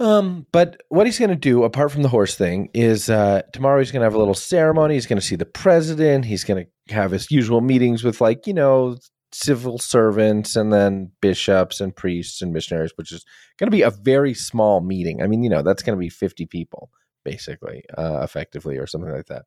Um, 0.00 0.46
but 0.50 0.82
what 0.88 1.06
he's 1.06 1.18
going 1.18 1.30
to 1.30 1.36
do, 1.36 1.62
apart 1.62 1.92
from 1.92 2.02
the 2.02 2.08
horse 2.08 2.34
thing, 2.34 2.68
is 2.74 3.08
uh, 3.08 3.42
tomorrow 3.52 3.78
he's 3.78 3.92
going 3.92 4.00
to 4.00 4.06
have 4.06 4.14
a 4.14 4.18
little 4.18 4.34
ceremony. 4.34 4.94
He's 4.94 5.06
going 5.06 5.20
to 5.20 5.26
see 5.26 5.36
the 5.36 5.44
president. 5.44 6.24
He's 6.24 6.44
going 6.44 6.66
to 6.66 6.94
have 6.94 7.12
his 7.12 7.30
usual 7.30 7.60
meetings 7.60 8.02
with, 8.02 8.20
like, 8.20 8.46
you 8.46 8.54
know, 8.54 8.96
civil 9.32 9.78
servants 9.78 10.56
and 10.56 10.72
then 10.72 11.10
bishops 11.20 11.80
and 11.80 11.94
priests 11.94 12.42
and 12.42 12.52
missionaries, 12.52 12.92
which 12.96 13.12
is 13.12 13.24
going 13.58 13.68
to 13.68 13.76
be 13.76 13.82
a 13.82 13.90
very 13.90 14.34
small 14.34 14.80
meeting. 14.80 15.22
I 15.22 15.26
mean, 15.26 15.42
you 15.42 15.50
know, 15.50 15.62
that's 15.62 15.82
going 15.82 15.96
to 15.96 16.00
be 16.00 16.08
50 16.08 16.46
people, 16.46 16.90
basically, 17.24 17.84
uh, 17.96 18.20
effectively, 18.22 18.76
or 18.78 18.86
something 18.86 19.12
like 19.12 19.26
that. 19.26 19.44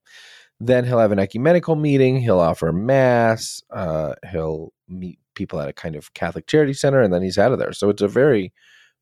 Then 0.59 0.85
he'll 0.85 0.99
have 0.99 1.11
an 1.11 1.19
ecumenical 1.19 1.75
meeting. 1.75 2.17
He'll 2.19 2.39
offer 2.39 2.71
mass. 2.71 3.61
Uh, 3.71 4.13
he'll 4.31 4.73
meet 4.87 5.19
people 5.35 5.59
at 5.59 5.69
a 5.69 5.73
kind 5.73 5.95
of 5.95 6.13
Catholic 6.15 6.47
charity 6.47 6.73
center, 6.73 7.01
and 7.01 7.13
then 7.13 7.21
he's 7.21 7.37
out 7.37 7.51
of 7.51 7.59
there. 7.59 7.73
So 7.73 7.89
it's 7.89 8.01
a 8.01 8.07
very, 8.07 8.51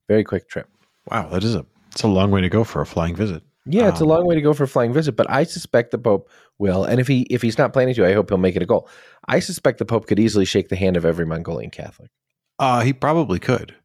very 0.09 0.23
quick 0.23 0.49
trip. 0.49 0.67
Wow, 1.09 1.29
that 1.29 1.43
is 1.43 1.55
a 1.55 1.65
it's 1.91 2.03
a 2.03 2.07
long 2.07 2.29
way 2.31 2.41
to 2.41 2.49
go 2.49 2.63
for 2.65 2.81
a 2.81 2.85
flying 2.85 3.15
visit. 3.15 3.41
Yeah, 3.67 3.87
it's 3.89 4.01
a 4.01 4.03
Um, 4.03 4.09
long 4.09 4.27
way 4.27 4.35
to 4.35 4.41
go 4.41 4.53
for 4.53 4.63
a 4.65 4.67
flying 4.67 4.91
visit, 4.93 5.15
but 5.15 5.29
I 5.29 5.43
suspect 5.43 5.91
the 5.91 5.97
Pope 5.97 6.29
will. 6.59 6.83
And 6.83 6.99
if 6.99 7.07
he 7.07 7.21
if 7.29 7.41
he's 7.41 7.57
not 7.57 7.71
planning 7.73 7.95
to, 7.95 8.05
I 8.05 8.13
hope 8.13 8.29
he'll 8.29 8.37
make 8.37 8.55
it 8.55 8.61
a 8.61 8.65
goal. 8.65 8.89
I 9.27 9.39
suspect 9.39 9.77
the 9.79 9.85
Pope 9.85 10.07
could 10.07 10.19
easily 10.19 10.45
shake 10.45 10.67
the 10.69 10.75
hand 10.75 10.97
of 10.97 11.05
every 11.05 11.25
Mongolian 11.25 11.71
Catholic. 11.71 12.11
Uh 12.59 12.81
he 12.81 12.91
probably 12.93 13.39
could. 13.39 13.75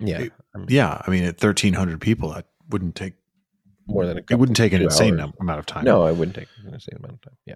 Yeah, 0.00 0.20
It- 0.20 0.32
Yeah, 0.68 1.02
I 1.06 1.10
mean 1.10 1.24
at 1.24 1.38
1300 1.40 2.00
people 2.00 2.30
that 2.32 2.46
wouldn't 2.70 2.94
take 2.96 3.14
more 3.88 4.06
than 4.06 4.18
a 4.18 4.22
it 4.30 4.38
wouldn't 4.38 4.56
take 4.56 4.72
an 4.72 4.82
insane 4.82 5.18
hours. 5.18 5.32
amount 5.40 5.58
of 5.58 5.66
time. 5.66 5.84
No, 5.84 6.02
I 6.02 6.12
wouldn't 6.12 6.36
take 6.36 6.48
an 6.64 6.74
insane 6.74 6.98
amount 6.98 7.14
of 7.14 7.20
time. 7.22 7.36
Yeah. 7.46 7.54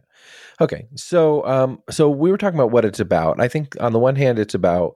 Okay. 0.60 0.86
So, 0.96 1.46
um, 1.46 1.82
so 1.90 2.08
we 2.08 2.30
were 2.30 2.38
talking 2.38 2.58
about 2.58 2.70
what 2.70 2.84
it's 2.84 3.00
about. 3.00 3.40
I 3.40 3.48
think 3.48 3.76
on 3.80 3.92
the 3.92 3.98
one 3.98 4.16
hand, 4.16 4.38
it's 4.38 4.54
about 4.54 4.94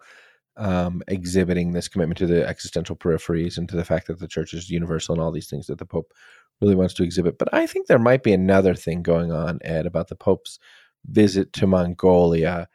um, 0.56 1.02
exhibiting 1.08 1.72
this 1.72 1.88
commitment 1.88 2.18
to 2.18 2.26
the 2.26 2.46
existential 2.46 2.96
peripheries 2.96 3.58
and 3.58 3.68
to 3.68 3.76
the 3.76 3.84
fact 3.84 4.06
that 4.06 4.18
the 4.18 4.28
church 4.28 4.54
is 4.54 4.70
universal 4.70 5.14
and 5.14 5.22
all 5.22 5.30
these 5.30 5.50
things 5.50 5.66
that 5.66 5.78
the 5.78 5.86
Pope 5.86 6.12
really 6.60 6.74
wants 6.74 6.94
to 6.94 7.02
exhibit. 7.02 7.38
But 7.38 7.52
I 7.52 7.66
think 7.66 7.86
there 7.86 7.98
might 7.98 8.22
be 8.22 8.32
another 8.32 8.74
thing 8.74 9.02
going 9.02 9.30
on, 9.30 9.58
Ed, 9.62 9.86
about 9.86 10.08
the 10.08 10.16
Pope's 10.16 10.58
visit 11.06 11.52
to 11.54 11.66
Mongolia. 11.66 12.68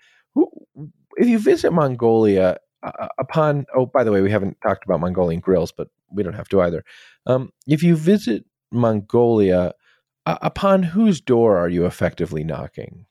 If 1.18 1.28
you 1.28 1.40
visit 1.40 1.74
Mongolia, 1.74 2.58
uh, 2.84 3.08
upon 3.18 3.66
oh, 3.76 3.86
by 3.86 4.04
the 4.04 4.12
way, 4.12 4.22
we 4.22 4.32
haven't 4.32 4.58
talked 4.62 4.86
about 4.86 5.00
Mongolian 5.00 5.40
grills, 5.40 5.72
but 5.72 5.90
we 6.12 6.24
don't 6.24 6.34
have 6.34 6.50
to 6.50 6.62
either. 6.62 6.84
Um, 7.26 7.52
if 7.68 7.84
you 7.84 7.96
visit 7.96 8.46
Mongolia, 8.72 9.74
uh, 10.26 10.38
upon 10.42 10.84
whose 10.84 11.22
door 11.22 11.58
are 11.58 11.70
you 11.70 11.86
effectively 11.86 12.44
knocking? 12.44 13.06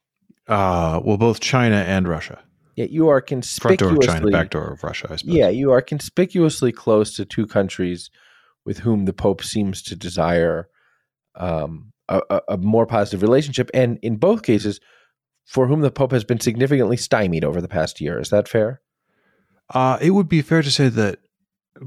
Uh, 0.49 1.01
well, 1.05 1.17
both 1.17 1.41
China 1.41 1.77
and 1.77 2.09
Russia. 2.09 2.41
Yeah, 2.77 2.87
you 2.87 3.09
are 3.09 3.21
Front 3.21 3.29
door 3.29 3.91
conspicuously 3.91 4.09
of 4.09 4.15
China, 4.15 4.31
back 4.31 4.51
door 4.51 4.73
of 4.73 4.83
Russia. 4.83 5.09
I 5.11 5.17
suppose. 5.17 5.35
Yeah, 5.35 5.49
you 5.49 5.71
are 5.71 5.83
conspicuously 5.83 6.73
close 6.73 7.15
to 7.17 7.25
two 7.25 7.47
countries 7.47 8.11
with 8.65 8.79
whom 8.79 9.05
the 9.05 9.13
Pope 9.13 9.43
seems 9.43 9.83
to 9.83 9.97
desire 9.97 10.69
um, 11.35 11.93
a, 12.09 12.23
a, 12.31 12.41
a 12.49 12.57
more 12.57 12.87
positive 12.87 13.23
relationship, 13.23 13.71
and 13.75 13.99
in 14.03 14.17
both 14.17 14.43
cases, 14.43 14.81
for 15.45 15.67
whom 15.67 15.81
the 15.81 15.91
Pope 15.91 16.13
has 16.13 16.25
been 16.25 16.41
significantly 16.41 16.97
stymied 16.97 17.45
over 17.45 17.61
the 17.61 17.69
past 17.69 18.01
year. 18.01 18.19
Is 18.19 18.31
that 18.31 18.49
fair? 18.49 18.81
Uh, 19.73 19.99
it 20.01 20.11
would 20.11 20.29
be 20.29 20.43
fair 20.43 20.63
to 20.63 20.71
say 20.71 20.89
that 20.89 21.19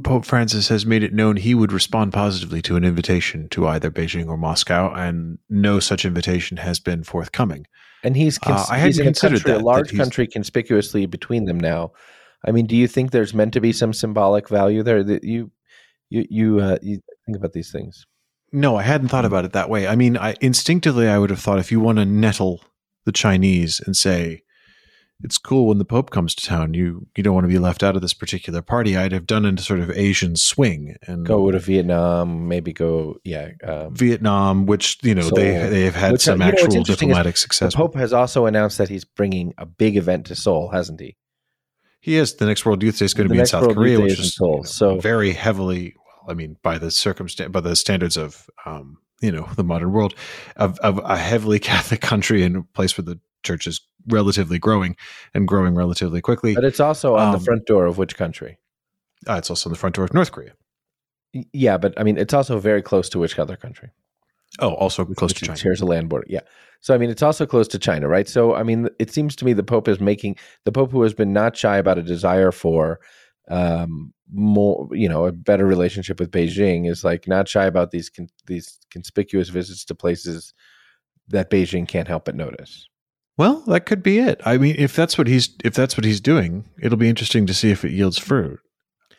Pope 0.04 0.26
Francis 0.26 0.70
has 0.70 0.86
made 0.86 1.04
it 1.04 1.14
known 1.14 1.38
he 1.38 1.54
would 1.54 1.72
respond 1.72 2.14
positively 2.14 2.62
to 2.64 2.76
an 2.76 2.84
invitation 2.84 3.48
to 3.50 3.68
either 3.68 3.92
Beijing 3.92 4.28
or 4.28 4.38
Moscow, 4.38 4.94
and 4.94 5.38
no 5.50 5.80
such 5.80 6.04
invitation 6.06 6.58
has 6.58 6.80
been 6.80 7.04
forthcoming. 7.04 7.68
And 8.04 8.18
he's 8.18 8.38
Uh, 8.42 8.48
cons- 8.56 8.70
I 8.70 8.80
he's 8.80 9.00
considered 9.00 9.38
country, 9.44 9.52
that, 9.54 9.62
a 9.62 9.64
large 9.66 9.92
he's- 9.92 10.02
country 10.04 10.26
conspicuously 10.28 11.06
between 11.06 11.46
them 11.46 11.60
now. 11.60 11.92
I 12.46 12.52
mean, 12.52 12.66
do 12.66 12.76
you 12.76 12.88
think 12.88 13.12
there's 13.12 13.34
meant 13.34 13.54
to 13.54 13.62
be 13.62 13.72
some 13.72 13.94
symbolic 13.94 14.50
value 14.50 14.84
there 14.84 15.04
that 15.04 15.24
you 15.24 15.52
you 16.10 16.26
you 16.30 16.60
uh, 16.60 16.78
you 16.82 17.00
think 17.26 17.38
about 17.38 17.54
these 17.54 17.72
things? 17.72 18.06
No, 18.52 18.76
I 18.76 18.84
hadn't 18.84 19.08
thought 19.08 19.26
about 19.26 19.46
it 19.46 19.54
that 19.54 19.70
way. 19.70 19.88
I 19.88 19.96
mean, 19.96 20.18
I 20.18 20.36
instinctively 20.42 21.08
I 21.08 21.18
would 21.18 21.30
have 21.30 21.40
thought 21.40 21.60
if 21.60 21.72
you 21.72 21.80
want 21.80 22.00
to 22.00 22.06
nettle 22.06 22.62
the 23.06 23.12
Chinese 23.12 23.80
and 23.86 23.96
say 23.96 24.42
it's 25.24 25.38
cool 25.38 25.68
when 25.68 25.77
the 25.77 25.86
Pope 25.86 26.12
comes 26.12 26.36
to 26.36 26.46
town, 26.46 26.74
you 26.74 27.08
you 27.15 27.24
don't 27.24 27.34
want 27.34 27.46
to 27.46 27.50
be 27.50 27.58
left 27.58 27.82
out 27.82 27.96
of 27.96 28.01
this 28.01 28.13
particular 28.13 28.62
party. 28.62 28.98
I'd 28.98 29.13
have 29.13 29.25
done 29.25 29.46
a 29.46 29.58
sort 29.58 29.80
of 29.80 29.89
Asian 29.92 30.36
swing 30.36 30.98
and 31.08 31.25
Go 31.25 31.50
to 31.50 31.60
Vietnam, 31.60 32.50
maybe 32.50 32.74
go, 32.74 33.18
yeah. 33.24 33.51
Um, 33.63 33.96
Vietnam, 33.96 34.65
which 34.65 35.00
you 35.01 35.15
know 35.15 35.30
they 35.30 35.53
Seoul. 35.53 35.70
they 35.70 35.82
have 35.86 35.96
had 35.96 36.12
Which, 36.12 36.27
uh, 36.27 36.32
some 36.32 36.42
you 36.42 36.48
know, 36.48 36.51
actual 36.51 36.84
diplomatic 36.84 37.36
the 37.36 37.39
success. 37.39 37.75
Pope 37.75 37.96
has 37.96 38.12
also 38.12 38.46
announced 38.46 38.77
that 38.77 38.89
he's 38.89 39.06
bringing 39.06 39.53
a 39.58 39.65
big 39.65 39.96
event 39.96 40.25
to 40.27 40.36
Seoul, 40.36 40.70
hasn't 40.70 41.00
he? 41.00 41.15
He 42.01 42.18
is. 42.18 42.36
The 42.36 42.46
next 42.46 42.65
World 42.65 42.84
Youth 42.84 43.00
Day 43.00 43.06
is 43.06 43.13
going 43.13 43.30
to 43.30 43.34
be 43.34 43.39
in 43.39 43.46
South 43.46 43.63
World 43.63 43.77
Korea, 43.77 44.01
which 44.01 44.13
is 44.13 44.20
in 44.20 44.25
is 44.25 44.36
Seoul, 44.36 44.51
you 44.51 44.58
know, 44.58 44.63
so- 44.63 45.00
very 45.00 45.32
heavily. 45.32 45.96
Well, 45.96 46.32
I 46.32 46.34
mean, 46.34 46.58
by 46.62 46.77
the 46.77 46.92
circumstance, 46.92 47.50
by 47.51 47.62
the 47.62 47.77
standards 47.77 48.18
of 48.18 48.50
um, 48.65 48.98
you 49.22 49.32
know 49.32 49.48
the 49.56 49.63
modern 49.63 49.94
world, 49.94 50.15
of, 50.58 50.77
of 50.80 51.00
a 51.01 51.15
heavily 51.15 51.60
Catholic 51.72 52.01
country 52.01 52.44
and 52.44 52.58
a 52.58 52.62
place 52.62 52.98
where 52.98 53.06
the 53.06 53.22
church 53.44 53.68
is 53.68 53.82
relatively 54.07 54.60
growing 54.60 54.95
and 55.33 55.48
growing 55.48 55.75
relatively 55.75 56.22
quickly. 56.22 56.55
But 56.55 56.63
it's 56.63 56.79
also 56.79 57.15
on 57.15 57.31
the 57.31 57.38
Um, 57.38 57.43
front 57.43 57.65
door 57.65 57.86
of 57.86 57.98
which 57.98 58.15
country? 58.17 58.57
Uh, 59.27 59.36
it's 59.36 59.50
also 59.50 59.69
on 59.69 59.74
the 59.74 59.79
front 59.79 59.95
door 59.95 60.05
of 60.05 60.13
North 60.13 60.31
Korea. 60.31 60.53
Yeah, 61.51 61.77
but 61.77 62.00
I 62.00 62.03
mean, 62.03 62.17
it's 62.17 62.33
also 62.33 62.60
very 62.60 62.81
close 62.81 63.10
to 63.10 63.19
which 63.19 63.39
other 63.39 63.55
country? 63.55 63.89
Oh, 64.60 64.74
also 64.75 65.03
close 65.05 65.31
which 65.31 65.39
to 65.39 65.45
China. 65.48 65.60
Here's 65.60 65.81
a 65.81 65.86
land 65.86 66.10
border. 66.10 66.27
Yeah. 66.29 66.41
So 66.79 66.93
I 66.93 66.98
mean, 66.98 67.10
it's 67.10 67.24
also 67.24 67.45
close 67.45 67.67
to 67.69 67.79
China, 67.79 68.07
right? 68.07 68.27
So 68.27 68.53
I 68.53 68.62
mean, 68.63 68.89
it 69.00 69.12
seems 69.12 69.36
to 69.38 69.45
me 69.45 69.53
the 69.53 69.63
Pope 69.63 69.88
is 69.88 70.00
making 70.00 70.36
the 70.65 70.72
Pope 70.72 70.91
who 70.91 71.01
has 71.01 71.13
been 71.13 71.33
not 71.33 71.57
shy 71.57 71.77
about 71.77 71.98
a 71.98 72.03
desire 72.03 72.51
for 72.51 73.00
um 73.50 74.13
more 74.31 74.88
you 74.91 75.10
know 75.10 75.25
a 75.25 75.31
better 75.31 75.65
relationship 75.65 76.19
with 76.19 76.31
beijing 76.31 76.89
is 76.89 77.03
like 77.03 77.27
not 77.27 77.48
shy 77.48 77.65
about 77.65 77.91
these 77.91 78.10
con- 78.10 78.29
these 78.48 78.79
conspicuous 78.89 79.50
visits 79.50 79.83
to 79.86 79.93
places 79.93 80.53
that 81.27 81.50
beijing 81.50 81.88
can't 81.88 82.07
help 82.07 82.25
but 82.25 82.36
notice 82.36 82.88
Well, 83.38 83.63
that 83.68 83.86
could 83.86 84.04
be 84.04 84.20
it. 84.20 84.42
I 84.46 84.58
mean, 84.58 84.75
if 84.78 84.96
that's 84.96 85.18
what 85.18 85.28
he's 85.28 85.50
if 85.63 85.74
that's 85.74 85.98
what 85.98 86.06
he's 86.06 86.22
doing, 86.22 86.70
it'll 86.82 86.98
be 86.98 87.10
interesting 87.10 87.46
to 87.48 87.54
see 87.54 87.72
if 87.72 87.84
it 87.84 87.92
yields 87.92 88.18
fruit. 88.18 88.60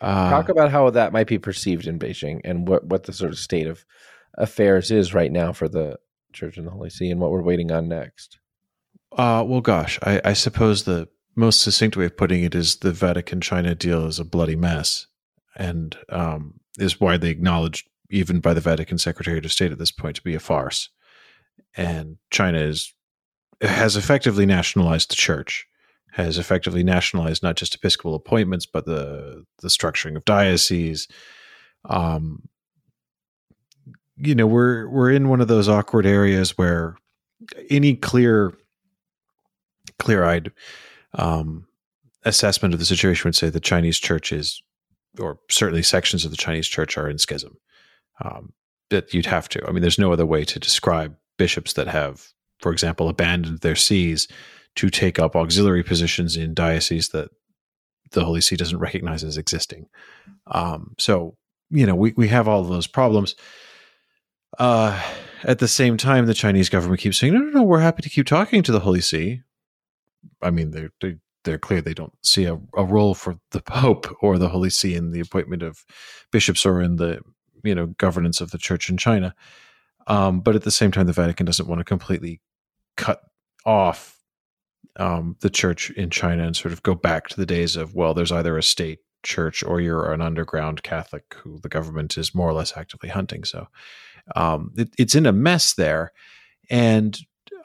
Uh, 0.01 0.29
talk 0.29 0.49
about 0.49 0.71
how 0.71 0.89
that 0.89 1.13
might 1.13 1.27
be 1.27 1.39
perceived 1.39 1.87
in 1.87 1.99
beijing 1.99 2.41
and 2.43 2.67
what 2.67 2.85
what 2.85 3.03
the 3.03 3.13
sort 3.13 3.31
of 3.31 3.37
state 3.37 3.67
of 3.67 3.85
affairs 4.37 4.91
is 4.91 5.13
right 5.13 5.31
now 5.31 5.51
for 5.53 5.67
the 5.67 5.97
church 6.33 6.57
and 6.57 6.67
the 6.67 6.71
holy 6.71 6.89
see 6.89 7.09
and 7.09 7.21
what 7.21 7.31
we're 7.31 7.41
waiting 7.41 7.71
on 7.71 7.87
next 7.87 8.37
Uh, 9.13 9.43
well, 9.47 9.61
gosh, 9.61 9.97
I, 10.03 10.21
I 10.25 10.33
suppose 10.33 10.83
the 10.83 11.07
most 11.35 11.61
succinct 11.61 11.95
way 11.95 12.05
of 12.05 12.17
putting 12.17 12.43
it 12.43 12.55
is 12.55 12.77
the 12.77 12.91
Vatican 12.91 13.41
China 13.41 13.75
deal 13.75 14.05
is 14.05 14.19
a 14.19 14.25
bloody 14.25 14.55
mess 14.55 15.07
and 15.55 15.97
um, 16.09 16.59
is 16.77 16.99
widely 16.99 17.29
acknowledged 17.29 17.87
even 18.09 18.39
by 18.39 18.53
the 18.53 18.61
Vatican 18.61 18.97
Secretary 18.97 19.37
of 19.37 19.51
State 19.51 19.71
at 19.71 19.77
this 19.77 19.91
point 19.91 20.17
to 20.17 20.21
be 20.21 20.35
a 20.35 20.39
farce. 20.39 20.89
And 21.75 22.17
China 22.29 22.59
is 22.59 22.93
has 23.61 23.95
effectively 23.95 24.45
nationalized 24.45 25.11
the 25.11 25.15
church, 25.15 25.67
has 26.11 26.37
effectively 26.37 26.83
nationalized 26.83 27.43
not 27.43 27.55
just 27.55 27.75
episcopal 27.75 28.15
appointments, 28.15 28.65
but 28.65 28.85
the 28.85 29.45
the 29.61 29.67
structuring 29.67 30.15
of 30.15 30.25
dioceses. 30.25 31.07
Um, 31.85 32.47
you 34.17 34.35
know, 34.35 34.47
we're 34.47 34.87
we're 34.89 35.11
in 35.11 35.29
one 35.29 35.41
of 35.41 35.47
those 35.47 35.69
awkward 35.69 36.05
areas 36.05 36.57
where 36.57 36.97
any 37.69 37.95
clear 37.95 38.53
clear-eyed 39.99 40.51
um, 41.13 41.67
assessment 42.23 42.73
of 42.73 42.79
the 42.79 42.85
situation 42.85 43.27
would 43.27 43.35
say 43.35 43.49
the 43.49 43.59
Chinese 43.59 43.99
church 43.99 44.31
is, 44.31 44.61
or 45.19 45.39
certainly 45.49 45.83
sections 45.83 46.25
of 46.25 46.31
the 46.31 46.37
Chinese 46.37 46.67
church 46.67 46.97
are 46.97 47.09
in 47.09 47.17
schism. 47.17 47.57
Um, 48.23 48.53
that 48.89 49.13
you'd 49.13 49.25
have 49.25 49.49
to. 49.49 49.65
I 49.67 49.71
mean, 49.71 49.81
there's 49.81 49.99
no 49.99 50.13
other 50.13 50.25
way 50.25 50.45
to 50.45 50.59
describe 50.59 51.15
bishops 51.37 51.73
that 51.73 51.87
have, 51.87 52.27
for 52.59 52.71
example, 52.71 53.09
abandoned 53.09 53.59
their 53.59 53.75
sees 53.75 54.27
to 54.75 54.89
take 54.89 55.19
up 55.19 55.35
auxiliary 55.35 55.83
positions 55.83 56.35
in 56.35 56.53
dioceses 56.53 57.09
that 57.09 57.29
the 58.11 58.23
Holy 58.25 58.41
See 58.41 58.55
doesn't 58.55 58.79
recognize 58.79 59.23
as 59.23 59.37
existing. 59.37 59.87
Um, 60.47 60.95
so, 60.97 61.37
you 61.69 61.85
know, 61.85 61.95
we, 61.95 62.13
we 62.15 62.27
have 62.27 62.47
all 62.47 62.61
of 62.61 62.67
those 62.67 62.87
problems. 62.87 63.35
Uh, 64.59 65.01
at 65.43 65.59
the 65.59 65.67
same 65.67 65.97
time, 65.97 66.25
the 66.25 66.33
Chinese 66.33 66.69
government 66.69 67.01
keeps 67.01 67.17
saying, 67.17 67.33
no, 67.33 67.39
no, 67.39 67.49
no, 67.49 67.63
we're 67.63 67.79
happy 67.79 68.01
to 68.01 68.09
keep 68.09 68.25
talking 68.25 68.63
to 68.63 68.71
the 68.71 68.79
Holy 68.79 69.01
See. 69.01 69.41
I 70.41 70.51
mean, 70.51 70.71
they're, 70.71 70.91
they're, 71.01 71.19
they're 71.43 71.59
clear 71.59 71.81
they 71.81 71.93
don't 71.93 72.13
see 72.23 72.45
a, 72.45 72.59
a 72.75 72.83
role 72.83 73.13
for 73.13 73.37
the 73.51 73.61
Pope 73.61 74.07
or 74.21 74.37
the 74.37 74.49
Holy 74.49 74.69
See 74.69 74.95
in 74.95 75.11
the 75.11 75.19
appointment 75.19 75.61
of 75.61 75.85
bishops 76.31 76.65
or 76.65 76.81
in 76.81 76.95
the, 76.95 77.21
you 77.63 77.75
know, 77.75 77.87
governance 77.87 78.41
of 78.41 78.51
the 78.51 78.57
church 78.57 78.89
in 78.89 78.97
China. 78.97 79.35
Um, 80.07 80.41
but 80.41 80.55
at 80.55 80.63
the 80.63 80.71
same 80.71 80.91
time, 80.91 81.07
the 81.07 81.13
Vatican 81.13 81.45
doesn't 81.45 81.67
want 81.67 81.79
to 81.79 81.85
completely 81.85 82.41
cut 82.95 83.21
off 83.65 84.19
um, 84.97 85.35
the 85.41 85.49
church 85.49 85.89
in 85.91 86.09
China 86.09 86.45
and 86.45 86.55
sort 86.55 86.71
of 86.71 86.83
go 86.83 86.95
back 86.95 87.27
to 87.29 87.37
the 87.37 87.45
days 87.45 87.75
of, 87.75 87.95
well, 87.95 88.13
there's 88.13 88.31
either 88.31 88.57
a 88.57 88.63
state 88.63 88.99
church 89.23 89.63
or 89.63 89.81
you're 89.81 90.13
an 90.13 90.21
underground 90.21 90.83
Catholic 90.83 91.35
who 91.35 91.59
the 91.61 91.69
government 91.69 92.17
is 92.17 92.35
more 92.35 92.47
or 92.47 92.53
less 92.53 92.77
actively 92.77 93.09
hunting. 93.09 93.43
So 93.43 93.67
um, 94.35 94.71
it, 94.77 94.93
it's 94.97 95.15
in 95.15 95.25
a 95.25 95.31
mess 95.31 95.73
there. 95.73 96.11
And 96.69 97.17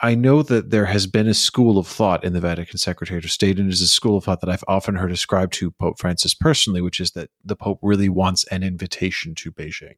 I 0.03 0.15
know 0.15 0.43
that 0.43 0.71
there 0.71 0.87
has 0.87 1.07
been 1.07 1.29
a 1.29 1.35
school 1.35 1.79
of 1.79 1.87
thought 1.87 2.25
in 2.25 2.33
the 2.33 2.41
Vatican 2.41 2.79
Secretary 2.79 3.19
of 3.19 3.31
State, 3.31 3.59
and 3.59 3.69
it 3.69 3.73
is 3.73 3.83
a 3.83 3.89
school 3.89 4.17
of 4.17 4.25
thought 4.25 4.41
that 4.41 4.49
I've 4.49 4.65
often 4.67 4.97
heard 4.97 5.13
ascribed 5.13 5.53
to 5.55 5.71
Pope 5.71 5.99
Francis 5.99 6.35
personally, 6.35 6.81
which 6.81 7.01
is 7.01 7.11
that 7.13 7.31
the 7.45 7.57
Pope 7.57 7.79
really 7.83 8.09
wants 8.09 8.45
an 8.45 8.63
invitation 8.63 9.35
to 9.37 9.53
Beijing. 9.53 9.97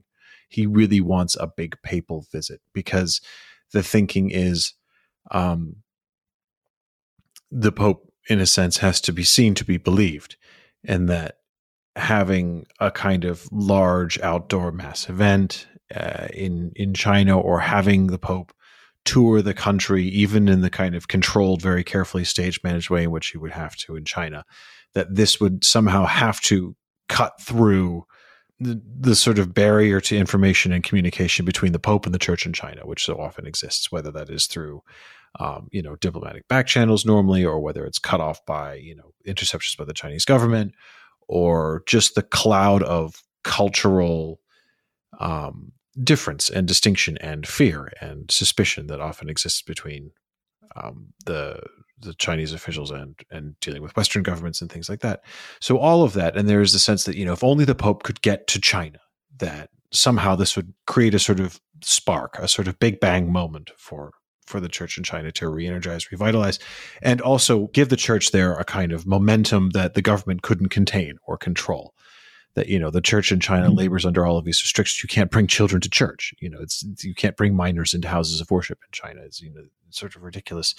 He 0.52 0.66
really 0.66 1.00
wants 1.00 1.36
a 1.36 1.46
big 1.46 1.76
papal 1.82 2.26
visit 2.30 2.60
because 2.72 3.20
the 3.72 3.82
thinking 3.82 4.30
is 4.30 4.74
um, 5.30 5.76
the 7.50 7.72
Pope, 7.72 8.12
in 8.28 8.40
a 8.40 8.46
sense, 8.46 8.78
has 8.78 9.00
to 9.02 9.12
be 9.12 9.24
seen 9.24 9.54
to 9.54 9.64
be 9.64 9.76
believed, 9.76 10.36
and 10.84 11.08
that 11.08 11.36
having 11.96 12.66
a 12.80 12.90
kind 12.90 13.24
of 13.24 13.46
large 13.52 14.18
outdoor 14.20 14.72
mass 14.72 15.08
event 15.08 15.66
uh, 15.94 16.28
in 16.32 16.72
in 16.74 16.94
China 16.94 17.38
or 17.38 17.60
having 17.60 18.06
the 18.06 18.18
Pope 18.18 18.52
tour 19.04 19.42
the 19.42 19.54
country, 19.54 20.04
even 20.04 20.48
in 20.48 20.60
the 20.60 20.70
kind 20.70 20.94
of 20.94 21.08
controlled, 21.08 21.60
very 21.60 21.84
carefully 21.84 22.24
stage 22.24 22.60
managed 22.62 22.90
way 22.90 23.04
in 23.04 23.10
which 23.10 23.28
he 23.28 23.38
would 23.38 23.50
have 23.50 23.76
to 23.76 23.96
in 23.96 24.04
China, 24.04 24.44
that 24.94 25.14
this 25.14 25.40
would 25.40 25.64
somehow 25.64 26.06
have 26.06 26.40
to 26.40 26.76
cut 27.08 27.40
through 27.40 28.04
the, 28.62 28.81
the 29.01 29.16
sort 29.16 29.38
of 29.38 29.55
barrier 29.55 30.01
to 30.01 30.16
information 30.16 30.72
and 30.72 30.85
communication 30.85 31.44
between 31.44 31.72
the 31.72 31.79
Pope 31.79 32.07
and 32.07 32.14
the 32.14 32.18
Church 32.18 32.46
in 32.46 32.53
China, 32.53 32.87
which 32.87 33.05
so 33.05 33.16
often 33.20 33.46
exists, 33.46 33.90
whether 33.90 34.11
that 34.12 34.31
is 34.31 34.46
through 34.46 34.83
um, 35.40 35.68
you 35.72 35.83
know 35.83 35.96
diplomatic 35.96 36.46
back 36.48 36.66
channels 36.66 37.07
normally, 37.07 37.44
or 37.44 37.61
whether 37.61 37.85
it's 37.85 37.98
cut 37.98 38.20
off 38.20 38.44
by 38.46 38.75
you 38.75 38.94
know 38.94 39.12
interceptions 39.27 39.77
by 39.77 39.85
the 39.85 39.94
Chinese 39.94 40.25
government, 40.25 40.75
or 41.29 41.83
just 41.87 42.14
the 42.14 42.22
cloud 42.22 42.83
of 42.83 43.22
cultural 43.42 44.40
um, 45.20 45.72
difference 46.03 46.48
and 46.48 46.66
distinction 46.68 47.18
and 47.18 47.46
fear 47.46 47.92
and 48.01 48.31
suspicion 48.31 48.87
that 48.87 49.01
often 49.01 49.29
exists 49.29 49.62
between 49.62 50.11
um, 50.77 51.09
the 51.27 51.61
the 52.02 52.14
Chinese 52.14 52.52
officials 52.52 52.90
and 52.90 53.18
and 53.30 53.58
dealing 53.60 53.82
with 53.82 53.96
Western 53.96 54.22
governments 54.22 54.60
and 54.60 54.70
things 54.70 54.88
like 54.88 55.00
that. 55.00 55.22
So 55.60 55.78
all 55.78 56.02
of 56.02 56.12
that, 56.14 56.36
and 56.36 56.48
there 56.48 56.60
is 56.60 56.72
the 56.72 56.78
sense 56.78 57.04
that 57.04 57.16
you 57.16 57.24
know 57.24 57.32
if 57.32 57.44
only 57.44 57.64
the 57.64 57.74
Pope 57.74 58.02
could 58.02 58.22
get 58.22 58.46
to 58.48 58.60
China, 58.60 58.98
that 59.38 59.70
somehow 59.92 60.34
this 60.34 60.56
would 60.56 60.72
create 60.86 61.14
a 61.14 61.18
sort 61.18 61.40
of 61.40 61.60
spark, 61.82 62.36
a 62.38 62.48
sort 62.48 62.68
of 62.68 62.78
big 62.78 63.00
bang 63.00 63.32
moment 63.32 63.70
for 63.76 64.12
for 64.46 64.60
the 64.60 64.68
church 64.68 64.98
in 64.98 65.04
China 65.04 65.30
to 65.32 65.48
re-energize, 65.48 66.10
revitalize, 66.10 66.58
and 67.00 67.20
also 67.20 67.68
give 67.68 67.88
the 67.88 67.96
church 67.96 68.32
there 68.32 68.54
a 68.54 68.64
kind 68.64 68.92
of 68.92 69.06
momentum 69.06 69.70
that 69.70 69.94
the 69.94 70.02
government 70.02 70.42
couldn't 70.42 70.68
contain 70.68 71.16
or 71.26 71.36
control. 71.36 71.94
That 72.54 72.68
you 72.68 72.78
know 72.78 72.90
the 72.90 73.00
church 73.00 73.32
in 73.32 73.40
China 73.40 73.70
labors 73.70 74.04
under 74.04 74.26
all 74.26 74.36
of 74.36 74.44
these 74.44 74.62
restrictions. 74.62 75.02
You 75.02 75.08
can't 75.08 75.30
bring 75.30 75.46
children 75.46 75.80
to 75.80 75.90
church. 75.90 76.34
You 76.40 76.50
know, 76.50 76.58
it's 76.60 76.84
you 77.02 77.14
can't 77.14 77.36
bring 77.36 77.54
minors 77.54 77.94
into 77.94 78.08
houses 78.08 78.40
of 78.40 78.50
worship 78.50 78.78
in 78.82 78.88
China. 78.92 79.20
It's 79.24 79.40
you 79.40 79.52
know 79.52 79.62
sort 79.90 80.16
of 80.16 80.22
ridiculous 80.22 80.74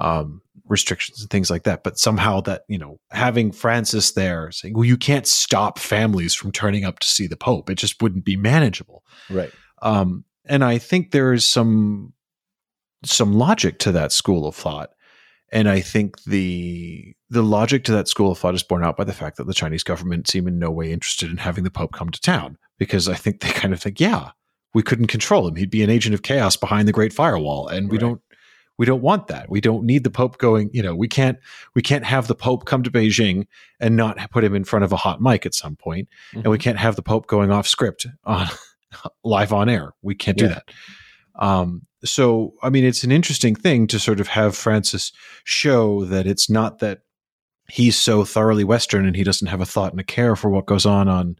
um, 0.00 0.42
restrictions 0.66 1.20
and 1.20 1.30
things 1.30 1.50
like 1.50 1.64
that. 1.64 1.82
But 1.82 1.98
somehow 1.98 2.40
that 2.42 2.64
you 2.68 2.78
know 2.78 2.98
having 3.10 3.52
Francis 3.52 4.12
there 4.12 4.50
saying, 4.50 4.74
"Well, 4.74 4.84
you 4.84 4.96
can't 4.96 5.26
stop 5.26 5.78
families 5.78 6.34
from 6.34 6.52
turning 6.52 6.84
up 6.84 6.98
to 7.00 7.08
see 7.08 7.26
the 7.26 7.36
Pope," 7.36 7.70
it 7.70 7.76
just 7.76 8.02
wouldn't 8.02 8.24
be 8.24 8.36
manageable. 8.36 9.02
Right. 9.28 9.50
Um, 9.80 10.24
and 10.44 10.64
I 10.64 10.78
think 10.78 11.10
there 11.10 11.32
is 11.32 11.46
some 11.46 12.12
some 13.04 13.32
logic 13.32 13.78
to 13.80 13.92
that 13.92 14.12
school 14.12 14.46
of 14.46 14.54
thought. 14.54 14.90
And 15.52 15.68
I 15.68 15.80
think 15.80 16.22
the 16.24 17.14
the 17.28 17.42
logic 17.42 17.84
to 17.84 17.92
that 17.92 18.08
school 18.08 18.32
of 18.32 18.38
thought 18.38 18.54
is 18.54 18.62
borne 18.62 18.82
out 18.84 18.96
by 18.96 19.04
the 19.04 19.12
fact 19.12 19.36
that 19.36 19.46
the 19.46 19.54
Chinese 19.54 19.82
government 19.82 20.28
seem 20.28 20.48
in 20.48 20.58
no 20.58 20.70
way 20.70 20.92
interested 20.92 21.30
in 21.30 21.36
having 21.36 21.62
the 21.64 21.70
Pope 21.70 21.92
come 21.92 22.10
to 22.10 22.20
town 22.20 22.56
because 22.78 23.08
I 23.08 23.14
think 23.14 23.40
they 23.40 23.50
kind 23.50 23.72
of 23.74 23.80
think, 23.80 24.00
yeah, 24.00 24.30
we 24.74 24.82
couldn't 24.82 25.06
control 25.08 25.46
him. 25.46 25.56
He'd 25.56 25.70
be 25.70 25.82
an 25.82 25.90
agent 25.90 26.14
of 26.14 26.22
chaos 26.22 26.56
behind 26.56 26.88
the 26.88 26.92
Great 26.92 27.12
Firewall, 27.12 27.68
and 27.68 27.90
we 27.90 27.96
Right. 27.98 28.00
don't 28.00 28.20
we 28.78 28.86
don't 28.86 29.02
want 29.02 29.26
that. 29.28 29.50
We 29.50 29.60
don't 29.60 29.84
need 29.84 30.02
the 30.02 30.10
Pope 30.10 30.38
going. 30.38 30.70
You 30.72 30.82
know, 30.82 30.94
we 30.96 31.06
can't 31.06 31.38
we 31.74 31.82
can't 31.82 32.04
have 32.04 32.26
the 32.26 32.34
Pope 32.34 32.64
come 32.64 32.82
to 32.82 32.90
Beijing 32.90 33.46
and 33.78 33.94
not 33.96 34.18
put 34.30 34.42
him 34.44 34.54
in 34.54 34.64
front 34.64 34.84
of 34.86 34.92
a 34.92 34.96
hot 34.96 35.20
mic 35.20 35.44
at 35.44 35.54
some 35.54 35.76
point, 35.76 36.08
and 36.32 36.46
we 36.46 36.56
can't 36.58 36.78
have 36.78 36.96
the 36.96 37.02
Pope 37.02 37.26
going 37.26 37.50
off 37.52 37.68
script 37.68 38.06
on 38.24 38.48
live 39.24 39.52
on 39.52 39.68
air. 39.68 39.92
We 40.00 40.14
can't 40.14 40.38
do 40.38 40.48
that. 40.48 40.64
Um, 41.34 41.82
so, 42.04 42.54
I 42.62 42.70
mean, 42.70 42.84
it's 42.84 43.04
an 43.04 43.12
interesting 43.12 43.54
thing 43.54 43.86
to 43.88 43.98
sort 43.98 44.20
of 44.20 44.28
have 44.28 44.56
Francis 44.56 45.12
show 45.44 46.04
that 46.06 46.26
it's 46.26 46.50
not 46.50 46.80
that 46.80 47.02
he's 47.68 48.00
so 48.00 48.24
thoroughly 48.24 48.64
Western 48.64 49.06
and 49.06 49.16
he 49.16 49.24
doesn't 49.24 49.48
have 49.48 49.60
a 49.60 49.66
thought 49.66 49.92
and 49.92 50.00
a 50.00 50.04
care 50.04 50.36
for 50.36 50.50
what 50.50 50.66
goes 50.66 50.84
on 50.84 51.08
on, 51.08 51.36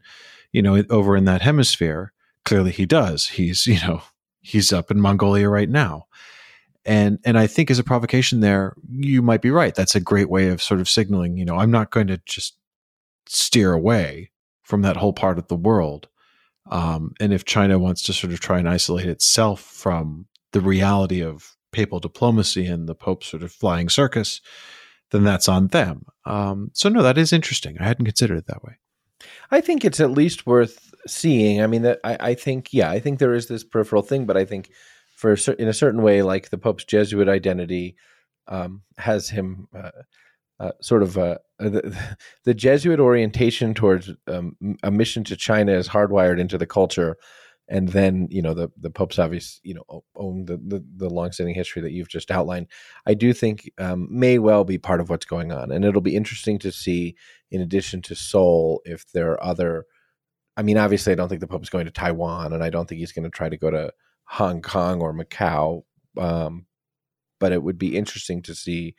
you 0.51 0.61
know, 0.61 0.81
over 0.89 1.15
in 1.15 1.25
that 1.25 1.41
hemisphere. 1.41 2.13
Clearly, 2.45 2.71
he 2.71 2.85
does. 2.85 3.27
He's, 3.27 3.67
you 3.67 3.79
know, 3.81 4.01
he's 4.41 4.71
up 4.71 4.91
in 4.91 4.99
Mongolia 4.99 5.49
right 5.49 5.69
now. 5.69 6.07
And 6.85 7.19
and 7.23 7.37
I 7.37 7.47
think 7.47 7.71
as 7.71 7.79
a 7.79 7.83
provocation 7.83 8.41
there, 8.41 8.75
you 8.89 9.21
might 9.21 9.41
be 9.41 9.51
right. 9.51 9.73
That's 9.73 9.95
a 9.95 10.01
great 10.01 10.29
way 10.29 10.49
of 10.49 10.61
sort 10.61 10.81
of 10.81 10.89
signaling, 10.89 11.37
you 11.37 11.45
know, 11.45 11.57
I'm 11.57 11.71
not 11.71 11.91
going 11.91 12.07
to 12.07 12.19
just 12.25 12.57
steer 13.25 13.71
away 13.71 14.31
from 14.63 14.81
that 14.81 14.97
whole 14.97 15.13
part 15.13 15.37
of 15.37 15.47
the 15.47 15.55
world. 15.55 16.09
Um, 16.69 17.13
and 17.19 17.33
if 17.33 17.45
China 17.45 17.79
wants 17.79 18.01
to 18.03 18.13
sort 18.13 18.33
of 18.33 18.39
try 18.39 18.59
and 18.59 18.67
isolate 18.67 19.07
itself 19.07 19.61
from 19.61 20.27
the 20.53 20.61
reality 20.61 21.21
of 21.21 21.55
papal 21.71 21.99
diplomacy 21.99 22.65
and 22.65 22.87
the 22.87 22.95
Pope's 22.95 23.27
sort 23.27 23.43
of 23.43 23.51
flying 23.51 23.89
circus, 23.89 24.39
then 25.11 25.23
that's 25.23 25.49
on 25.49 25.67
them. 25.67 26.05
Um, 26.25 26.71
so 26.73 26.89
no, 26.89 27.03
that 27.03 27.17
is 27.17 27.33
interesting. 27.33 27.77
I 27.79 27.85
hadn't 27.85 28.05
considered 28.05 28.37
it 28.37 28.47
that 28.47 28.63
way. 28.63 28.77
I 29.51 29.61
think 29.61 29.83
it's 29.83 29.99
at 29.99 30.11
least 30.11 30.45
worth 30.45 30.93
seeing. 31.07 31.61
I 31.61 31.67
mean, 31.67 31.81
that 31.81 31.99
I, 32.03 32.17
I 32.19 32.33
think, 32.33 32.73
yeah, 32.73 32.89
I 32.89 32.99
think 32.99 33.19
there 33.19 33.33
is 33.33 33.47
this 33.47 33.63
peripheral 33.63 34.01
thing, 34.01 34.25
but 34.25 34.37
I 34.37 34.45
think 34.45 34.71
for 35.15 35.33
in 35.57 35.67
a 35.67 35.73
certain 35.73 36.01
way, 36.01 36.21
like 36.21 36.49
the 36.49 36.57
Pope's 36.57 36.83
Jesuit 36.83 37.29
identity 37.29 37.95
um, 38.47 38.81
has 38.97 39.29
him 39.29 39.67
uh, 39.75 39.91
uh, 40.59 40.71
sort 40.81 41.03
of 41.03 41.17
uh, 41.17 41.37
the, 41.59 41.97
the 42.43 42.53
Jesuit 42.53 42.99
orientation 42.99 43.73
towards 43.73 44.11
um, 44.27 44.55
a 44.83 44.91
mission 44.91 45.23
to 45.25 45.35
China 45.35 45.73
is 45.73 45.89
hardwired 45.89 46.39
into 46.39 46.57
the 46.57 46.67
culture. 46.67 47.17
And 47.69 47.89
then, 47.89 48.27
you 48.29 48.41
know, 48.41 48.53
the, 48.53 48.69
the 48.77 48.89
Pope's 48.89 49.17
obvious, 49.17 49.61
you 49.63 49.73
know, 49.73 50.03
own 50.15 50.45
the, 50.45 50.57
the, 50.57 50.85
the 50.97 51.09
longstanding 51.09 51.55
history 51.55 51.81
that 51.81 51.93
you've 51.93 52.09
just 52.09 52.29
outlined. 52.29 52.67
I 53.05 53.13
do 53.13 53.33
think 53.33 53.71
um, 53.77 54.07
may 54.11 54.37
well 54.37 54.65
be 54.65 54.77
part 54.77 54.99
of 54.99 55.09
what's 55.09 55.25
going 55.25 55.51
on. 55.51 55.71
And 55.71 55.85
it'll 55.85 56.01
be 56.01 56.15
interesting 56.15 56.59
to 56.59 56.71
see 56.71 57.15
in 57.51 57.61
addition 57.61 58.01
to 58.03 58.15
Seoul, 58.15 58.81
if 58.83 59.09
there 59.11 59.31
are 59.31 59.43
other, 59.43 59.85
I 60.57 60.61
mean, 60.61 60.77
obviously, 60.77 61.13
I 61.13 61.15
don't 61.15 61.29
think 61.29 61.41
the 61.41 61.47
Pope 61.47 61.63
is 61.63 61.69
going 61.69 61.85
to 61.85 61.91
Taiwan, 61.91 62.51
and 62.51 62.63
I 62.63 62.69
don't 62.69 62.87
think 62.87 62.99
he's 62.99 63.11
going 63.13 63.23
to 63.23 63.29
try 63.29 63.47
to 63.47 63.57
go 63.57 63.71
to 63.71 63.91
Hong 64.25 64.61
Kong 64.61 65.01
or 65.01 65.13
Macau. 65.13 65.83
Um, 66.17 66.65
but 67.39 67.51
it 67.51 67.63
would 67.63 67.77
be 67.77 67.97
interesting 67.97 68.41
to 68.43 68.55
see 68.55 68.95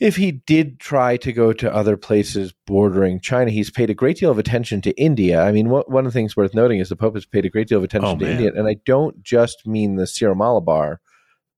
if 0.00 0.16
he 0.16 0.32
did 0.32 0.80
try 0.80 1.16
to 1.18 1.32
go 1.32 1.52
to 1.52 1.72
other 1.74 1.96
places 1.96 2.52
bordering 2.66 3.20
China. 3.20 3.50
He's 3.50 3.70
paid 3.70 3.90
a 3.90 3.94
great 3.94 4.18
deal 4.18 4.30
of 4.30 4.38
attention 4.38 4.80
to 4.82 4.90
India. 5.00 5.42
I 5.42 5.52
mean, 5.52 5.68
one 5.68 5.84
one 5.86 6.06
of 6.06 6.12
the 6.12 6.18
things 6.18 6.36
worth 6.36 6.54
noting 6.54 6.80
is 6.80 6.88
the 6.88 6.96
Pope 6.96 7.14
has 7.14 7.26
paid 7.26 7.44
a 7.44 7.50
great 7.50 7.68
deal 7.68 7.78
of 7.78 7.84
attention 7.84 8.10
Oh, 8.10 8.18
to 8.18 8.24
man. 8.24 8.32
India, 8.32 8.52
and 8.54 8.66
I 8.68 8.76
don't 8.84 9.22
just 9.22 9.66
mean 9.66 9.96
the 9.96 10.06
Syro-Malabar 10.06 11.00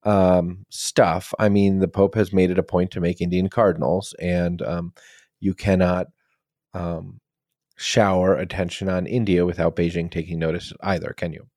um, 0.04 0.64
stuff. 0.68 1.34
I 1.38 1.48
mean, 1.48 1.78
the 1.80 1.88
Pope 1.88 2.14
has 2.14 2.32
made 2.32 2.50
it 2.50 2.58
a 2.58 2.62
point 2.62 2.90
to 2.92 3.00
make 3.00 3.20
Indian 3.20 3.48
cardinals, 3.48 4.14
and 4.20 4.62
um, 4.62 4.92
you 5.40 5.54
cannot 5.54 6.06
um, 6.74 7.20
shower 7.76 8.36
attention 8.36 8.88
on 8.88 9.06
India 9.06 9.44
without 9.44 9.76
Beijing 9.76 10.10
taking 10.10 10.38
notice 10.38 10.72
either, 10.82 11.12
can 11.16 11.32
you? 11.32 11.48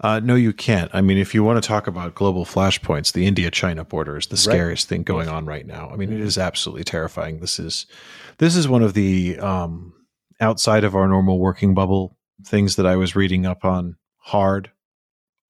Uh, 0.00 0.20
no, 0.20 0.34
you 0.34 0.52
can't. 0.52 0.90
I 0.92 1.00
mean, 1.00 1.18
if 1.18 1.34
you 1.34 1.44
want 1.44 1.62
to 1.62 1.66
talk 1.66 1.86
about 1.86 2.14
global 2.14 2.44
flashpoints, 2.44 3.12
the 3.12 3.26
India-China 3.26 3.84
border 3.84 4.16
is 4.16 4.26
the 4.26 4.34
Right. 4.34 4.40
scariest 4.40 4.88
thing 4.88 5.02
going 5.04 5.28
on 5.28 5.46
right 5.46 5.66
now. 5.66 5.88
I 5.90 5.96
mean, 5.96 6.12
it 6.12 6.20
is 6.20 6.36
absolutely 6.36 6.84
terrifying. 6.84 7.40
This 7.40 7.58
is 7.58 7.86
this 8.38 8.56
is 8.56 8.66
one 8.68 8.82
of 8.82 8.94
the 8.94 9.38
um, 9.38 9.92
outside 10.40 10.82
of 10.84 10.94
our 10.96 11.06
normal 11.06 11.38
working 11.38 11.74
bubble 11.74 12.18
things 12.44 12.74
that 12.76 12.86
I 12.86 12.96
was 12.96 13.14
reading 13.14 13.46
up 13.46 13.64
on 13.64 13.96
hard 14.18 14.70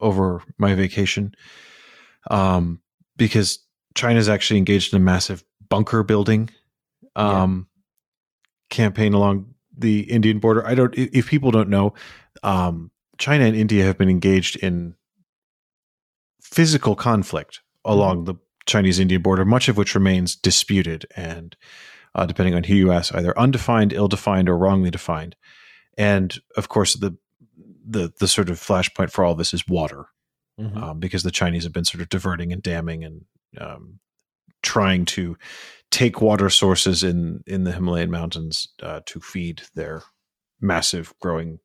over 0.01 0.43
my 0.59 0.75
vacation, 0.75 1.35
um, 2.31 2.81
because 3.17 3.59
China's 3.95 4.29
actually 4.29 4.59
engaged 4.59 4.93
in 4.93 5.01
a 5.01 5.05
massive 5.05 5.43
bunker 5.71 6.03
building 6.03 6.51
um, 7.17 7.67
campaign 8.69 9.15
along 9.15 9.55
the 9.77 10.01
Indian 10.01 10.39
border. 10.39 10.67
I 10.67 10.75
don't. 10.75 10.95
If 10.97 11.29
people 11.29 11.51
don't 11.51 11.71
know. 11.71 11.95
Um, 12.43 12.91
China 13.19 13.45
and 13.45 13.57
India 13.57 13.85
have 13.85 13.99
been 13.99 14.11
engaged 14.11 14.57
in 14.57 14.95
physical 16.41 16.95
conflict 16.95 17.61
along 17.85 18.25
the 18.25 18.35
Chinese 18.67 18.99
Indian 18.99 19.23
border, 19.23 19.45
much 19.45 19.69
of 19.69 19.77
which 19.77 19.95
remains 19.95 20.37
disputed 20.37 21.07
and, 21.17 21.57
uh, 22.15 22.27
depending 22.27 22.55
on 22.55 22.65
who 22.65 22.75
you 22.75 22.93
ask, 22.93 23.15
either 23.15 23.39
undefined, 23.39 23.93
ill 23.93 24.09
defined, 24.09 24.49
or 24.49 24.57
wrongly 24.57 24.91
defined. 24.91 25.37
And 25.99 26.37
of 26.57 26.69
course, 26.69 26.95
the 26.95 27.17
the 27.87 28.13
the 28.19 28.29
sort 28.29 28.49
of 28.49 28.59
flashpoint 28.59 29.11
for 29.11 29.25
all 29.25 29.35
this 29.35 29.53
is 29.55 29.69
water, 29.69 30.07
Mm-hmm. 30.61 30.85
um, 30.85 31.01
because 31.01 31.25
the 31.25 31.33
Chinese 31.33 31.65
have 31.65 31.73
been 31.73 31.85
sort 31.85 32.01
of 32.01 32.09
diverting 32.09 32.53
and 32.53 32.63
damming 32.63 33.03
and 33.03 33.25
um, 33.59 33.99
trying 34.63 35.05
to 35.05 35.37
take 35.91 36.21
water 36.21 36.49
sources 36.49 37.03
in 37.03 37.43
in 37.47 37.65
the 37.65 37.73
Himalayan 37.73 38.11
mountains 38.11 38.69
uh, 38.81 39.01
to 39.07 39.21
feed 39.21 39.63
their 39.75 40.03
massive 40.61 41.13
growing 41.21 41.59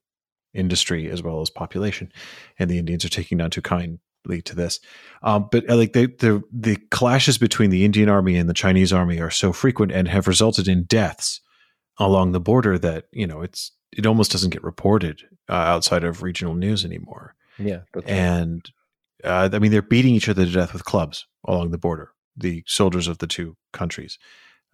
industry 0.54 1.10
as 1.10 1.22
well 1.22 1.42
as 1.42 1.50
population, 1.50 2.12
and 2.58 2.70
the 2.70 2.80
Indians 2.80 3.06
are 3.06 3.10
taking 3.10 3.38
none 3.38 3.50
too 3.50 3.62
kindly 3.62 4.42
to 4.44 4.56
this. 4.56 4.80
Um, 5.24 5.48
but 5.52 5.70
uh, 5.70 5.76
like 5.76 5.94
they, 5.94 6.08
the 6.08 6.42
the 6.52 6.78
clashes 6.92 7.38
between 7.38 7.70
the 7.70 7.86
Indian 7.86 8.10
army 8.10 8.36
and 8.36 8.50
the 8.50 8.54
Chinese 8.54 8.94
army 8.94 9.20
are 9.20 9.32
so 9.32 9.54
frequent 9.54 9.92
and 9.92 10.08
have 10.08 10.28
resulted 10.28 10.68
in 10.68 10.84
deaths 10.84 11.42
along 11.98 12.32
the 12.32 12.40
border 12.40 12.78
that 12.80 13.06
you 13.12 13.28
know 13.28 13.42
it's 13.42 13.72
it 13.92 14.06
almost 14.06 14.32
doesn't 14.32 14.52
get 14.52 14.64
reported 14.64 15.22
uh, 15.50 15.54
outside 15.54 16.04
of 16.04 16.22
regional 16.22 16.54
news 16.54 16.86
anymore. 16.86 17.36
Yeah. 17.58 17.82
And 18.06 18.70
uh, 19.24 19.50
I 19.52 19.60
mean, 19.60 19.72
they're 19.72 19.82
beating 19.82 20.16
each 20.16 20.30
other 20.30 20.46
to 20.46 20.52
death 20.52 20.74
with 20.74 20.86
clubs 20.86 21.28
along 21.46 21.72
the 21.72 21.78
border. 21.78 22.12
The 22.38 22.64
soldiers 22.68 23.08
of 23.08 23.18
the 23.18 23.28
two 23.28 23.58
countries, 23.74 24.18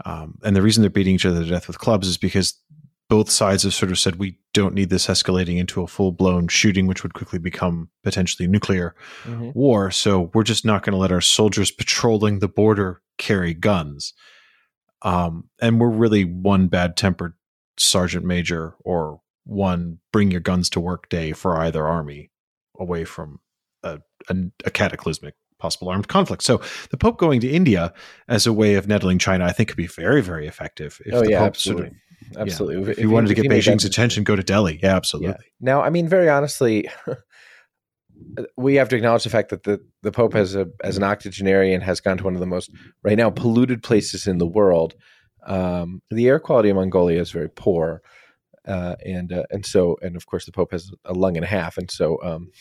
um, 0.05 0.37
and 0.43 0.55
the 0.55 0.61
reason 0.61 0.81
they're 0.81 0.89
beating 0.89 1.15
each 1.15 1.25
other 1.25 1.43
to 1.43 1.49
death 1.49 1.67
with 1.67 1.79
clubs 1.79 2.07
is 2.07 2.17
because 2.17 2.61
both 3.09 3.29
sides 3.29 3.63
have 3.63 3.73
sort 3.73 3.91
of 3.91 3.99
said 3.99 4.15
we 4.15 4.37
don't 4.53 4.73
need 4.73 4.89
this 4.89 5.07
escalating 5.07 5.57
into 5.57 5.81
a 5.81 5.87
full 5.87 6.11
blown 6.11 6.47
shooting, 6.47 6.87
which 6.87 7.03
would 7.03 7.13
quickly 7.13 7.37
become 7.39 7.89
potentially 8.03 8.47
nuclear 8.47 8.95
Mhm. 9.25 9.53
war. 9.53 9.91
So 9.91 10.31
we're 10.33 10.43
just 10.43 10.65
not 10.65 10.83
going 10.83 10.93
to 10.93 10.97
let 10.97 11.11
our 11.11 11.21
soldiers 11.21 11.71
patrolling 11.71 12.39
the 12.39 12.47
border 12.47 13.01
carry 13.17 13.53
guns. 13.53 14.13
Um, 15.01 15.49
and 15.61 15.79
we're 15.79 15.89
really 15.89 16.23
one 16.23 16.67
bad 16.67 16.97
tempered 16.97 17.33
sergeant 17.77 18.25
major 18.25 18.73
or 18.79 19.21
one 19.43 19.99
bring 20.11 20.31
your 20.31 20.41
guns 20.41 20.69
to 20.71 20.79
work 20.79 21.07
day 21.09 21.31
for 21.31 21.57
either 21.57 21.85
army 21.85 22.31
away 22.79 23.05
from 23.05 23.39
a, 23.83 23.99
a, 24.29 24.35
a 24.65 24.71
cataclysmic 24.71 25.35
possible 25.59 25.89
armed 25.89 26.07
conflict. 26.07 26.41
So 26.43 26.59
the 26.89 26.97
Pope 26.97 27.17
going 27.17 27.39
to 27.41 27.49
India 27.49 27.93
as 28.27 28.47
a 28.47 28.53
way 28.53 28.73
of 28.75 28.87
nettling 28.87 29.19
China, 29.19 29.45
I 29.45 29.51
think 29.51 29.69
could 29.69 29.77
be 29.77 29.87
very, 29.87 30.21
very 30.21 30.47
effective. 30.47 30.99
If 31.05 31.13
oh 31.13 31.21
the 31.21 31.29
yeah, 31.31 31.39
Pope 31.39 31.47
absolutely, 31.47 31.83
sort 31.83 31.91
of, 31.93 31.97
absolutely. 32.37 32.83
yeah, 32.83 32.91
if, 32.91 32.99
you 32.99 33.09
wanted 33.09 33.27
to 33.27 33.33
get 33.33 33.49
that 33.49 33.55
Beijing's 33.55 33.85
attention, 33.85 34.23
go 34.23 34.35
to 34.35 34.43
Delhi. 34.43 34.79
Yeah, 34.81 34.95
absolutely. 34.95 35.45
Now, 35.59 35.81
I 35.81 35.89
mean, 35.89 36.07
very 36.07 36.29
honestly, 36.29 36.89
we 38.57 38.75
have 38.75 38.89
to 38.89 38.95
acknowledge 38.95 39.23
the 39.23 39.29
fact 39.29 39.49
that 39.49 39.63
the, 39.63 39.79
the 40.01 40.11
Pope 40.11 40.33
has 40.33 40.55
a 40.55 40.67
as 40.83 40.97
an 40.97 41.03
octogenarian 41.03 41.81
has 41.81 41.99
gone 41.99 42.17
to 42.17 42.23
one 42.23 42.35
of 42.35 42.39
the 42.39 42.45
most 42.45 42.71
right 43.03 43.17
now 43.17 43.29
polluted 43.29 43.83
places 43.83 44.27
in 44.27 44.37
the 44.37 44.47
world. 44.47 44.95
Um, 45.45 46.01
the 46.09 46.27
air 46.27 46.39
quality 46.39 46.69
in 46.69 46.75
Mongolia 46.75 47.21
is 47.21 47.31
very 47.31 47.49
poor, 47.49 48.01
uh, 48.67 48.95
and 49.05 49.31
uh, 49.31 49.43
and 49.51 49.65
so 49.65 49.97
and 50.01 50.15
of 50.15 50.25
course 50.25 50.45
the 50.45 50.51
Pope 50.51 50.71
has 50.71 50.91
a 51.05 51.13
lung 51.13 51.37
and 51.37 51.43
a 51.43 51.47
half, 51.47 51.77
and 51.77 51.89
so 51.91 52.17
um, 52.23 52.51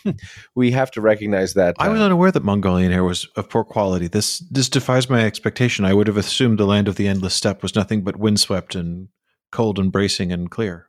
we 0.54 0.70
have 0.72 0.90
to 0.92 1.00
recognize 1.00 1.54
that. 1.54 1.76
I 1.78 1.88
was 1.88 2.00
uh, 2.00 2.04
unaware 2.04 2.32
that 2.32 2.44
Mongolian 2.44 2.92
air 2.92 3.04
was 3.04 3.26
of 3.36 3.48
poor 3.48 3.64
quality. 3.64 4.08
This 4.08 4.40
this 4.50 4.68
defies 4.68 5.08
my 5.08 5.24
expectation. 5.24 5.84
I 5.84 5.94
would 5.94 6.06
have 6.06 6.18
assumed 6.18 6.58
the 6.58 6.66
land 6.66 6.88
of 6.88 6.96
the 6.96 7.08
endless 7.08 7.34
steppe 7.34 7.62
was 7.62 7.74
nothing 7.74 8.02
but 8.02 8.16
windswept 8.16 8.74
and 8.74 9.08
cold 9.54 9.78
and 9.78 9.90
bracing 9.90 10.32
and 10.32 10.50
clear. 10.50 10.88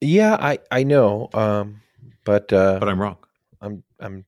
Yeah, 0.00 0.36
I 0.38 0.58
I 0.70 0.82
know, 0.82 1.30
um, 1.32 1.80
but 2.24 2.52
uh, 2.52 2.78
But 2.80 2.88
I'm 2.88 3.00
wrong. 3.00 3.16
I'm 3.62 3.82
I'm 3.98 4.26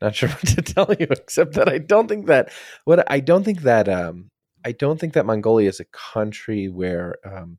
not 0.00 0.14
sure 0.14 0.28
what 0.28 0.46
to 0.46 0.62
tell 0.62 0.94
you 0.98 1.06
except 1.10 1.54
that 1.54 1.68
I 1.68 1.78
don't 1.78 2.06
think 2.08 2.26
that 2.26 2.52
what 2.84 3.10
I 3.10 3.20
don't 3.20 3.42
think 3.42 3.62
that 3.62 3.88
um 3.88 4.30
I 4.64 4.72
don't 4.72 5.00
think 5.00 5.14
that 5.14 5.26
Mongolia 5.26 5.68
is 5.68 5.80
a 5.80 5.86
country 5.86 6.68
where 6.68 7.16
um 7.24 7.58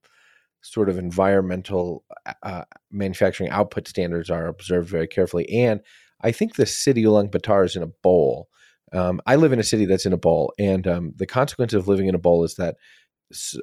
sort 0.62 0.90
of 0.90 0.98
environmental 0.98 2.04
uh, 2.44 2.66
manufacturing 2.92 3.50
output 3.50 3.88
standards 3.88 4.30
are 4.30 4.48
observed 4.48 4.90
very 4.90 5.08
carefully 5.08 5.50
and 5.50 5.82
I 6.22 6.32
think 6.32 6.56
the 6.56 6.66
city 6.66 7.04
Ulaanbaatar 7.04 7.66
is 7.66 7.76
in 7.76 7.84
a 7.84 7.88
bowl. 7.88 8.50
Um, 8.92 9.22
I 9.26 9.36
live 9.38 9.54
in 9.54 9.60
a 9.60 9.64
city 9.64 9.86
that's 9.86 10.06
in 10.06 10.14
a 10.14 10.18
bowl, 10.18 10.52
and 10.58 10.88
um, 10.88 11.14
the 11.16 11.28
consequence 11.28 11.74
of 11.74 11.88
living 11.88 12.08
in 12.08 12.16
a 12.16 12.20
bowl 12.20 12.44
is 12.44 12.56
that 12.56 12.76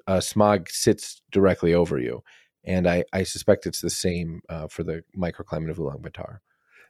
uh, 0.06 0.20
smog 0.20 0.68
sits 0.70 1.22
directly 1.30 1.74
over 1.74 1.98
you. 1.98 2.22
And 2.64 2.88
I, 2.88 3.04
I 3.12 3.22
suspect 3.22 3.66
it's 3.66 3.80
the 3.80 3.90
same 3.90 4.40
uh, 4.48 4.66
for 4.68 4.82
the 4.82 5.02
microclimate 5.16 5.70
of 5.70 5.78
Ulaanbaatar. 5.78 6.38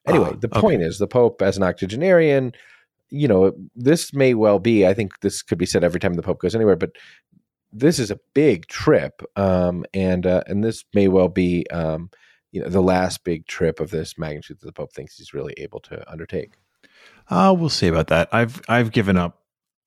Anyway, 0.07 0.31
Ah, 0.33 0.37
the 0.39 0.49
point 0.49 0.83
is 0.83 0.99
the 0.99 1.07
Pope, 1.07 1.43
as 1.43 1.57
an 1.57 1.63
octogenarian, 1.63 2.53
you 3.11 3.29
know, 3.29 3.53
this 3.75 4.15
may 4.15 4.35
well 4.35 4.59
be, 4.59 4.87
I 4.87 4.95
think 4.95 5.21
this 5.21 5.43
could 5.43 5.59
be 5.59 5.67
said 5.67 5.85
every 5.85 6.01
time 6.01 6.15
the 6.15 6.23
Pope 6.23 6.41
goes 6.41 6.55
anywhere, 6.55 6.77
but 6.77 6.93
this 7.73 7.99
is 7.99 8.11
a 8.11 8.21
big 8.35 8.67
trip. 8.69 9.23
Um, 9.37 9.85
and, 9.93 10.27
uh, 10.27 10.43
and 10.47 10.65
this 10.65 10.85
may 10.95 11.09
well 11.09 11.29
be, 11.29 11.69
um, 11.71 12.11
you 12.53 12.63
know, 12.63 12.69
the 12.69 12.83
last 12.83 13.23
big 13.25 13.47
trip 13.47 13.81
of 13.81 13.91
this 13.91 14.17
magnitude 14.17 14.61
that 14.61 14.67
the 14.67 14.73
Pope 14.73 14.93
thinks 14.93 15.19
he's 15.19 15.35
really 15.35 15.53
able 15.59 15.81
to 15.81 16.11
undertake. 16.11 16.55
Uh, 17.29 17.55
we'll 17.57 17.69
see 17.69 17.89
about 17.89 18.07
that. 18.07 18.29
I've 18.33 18.63
I've 18.69 18.93
given 18.93 19.17
up 19.17 19.43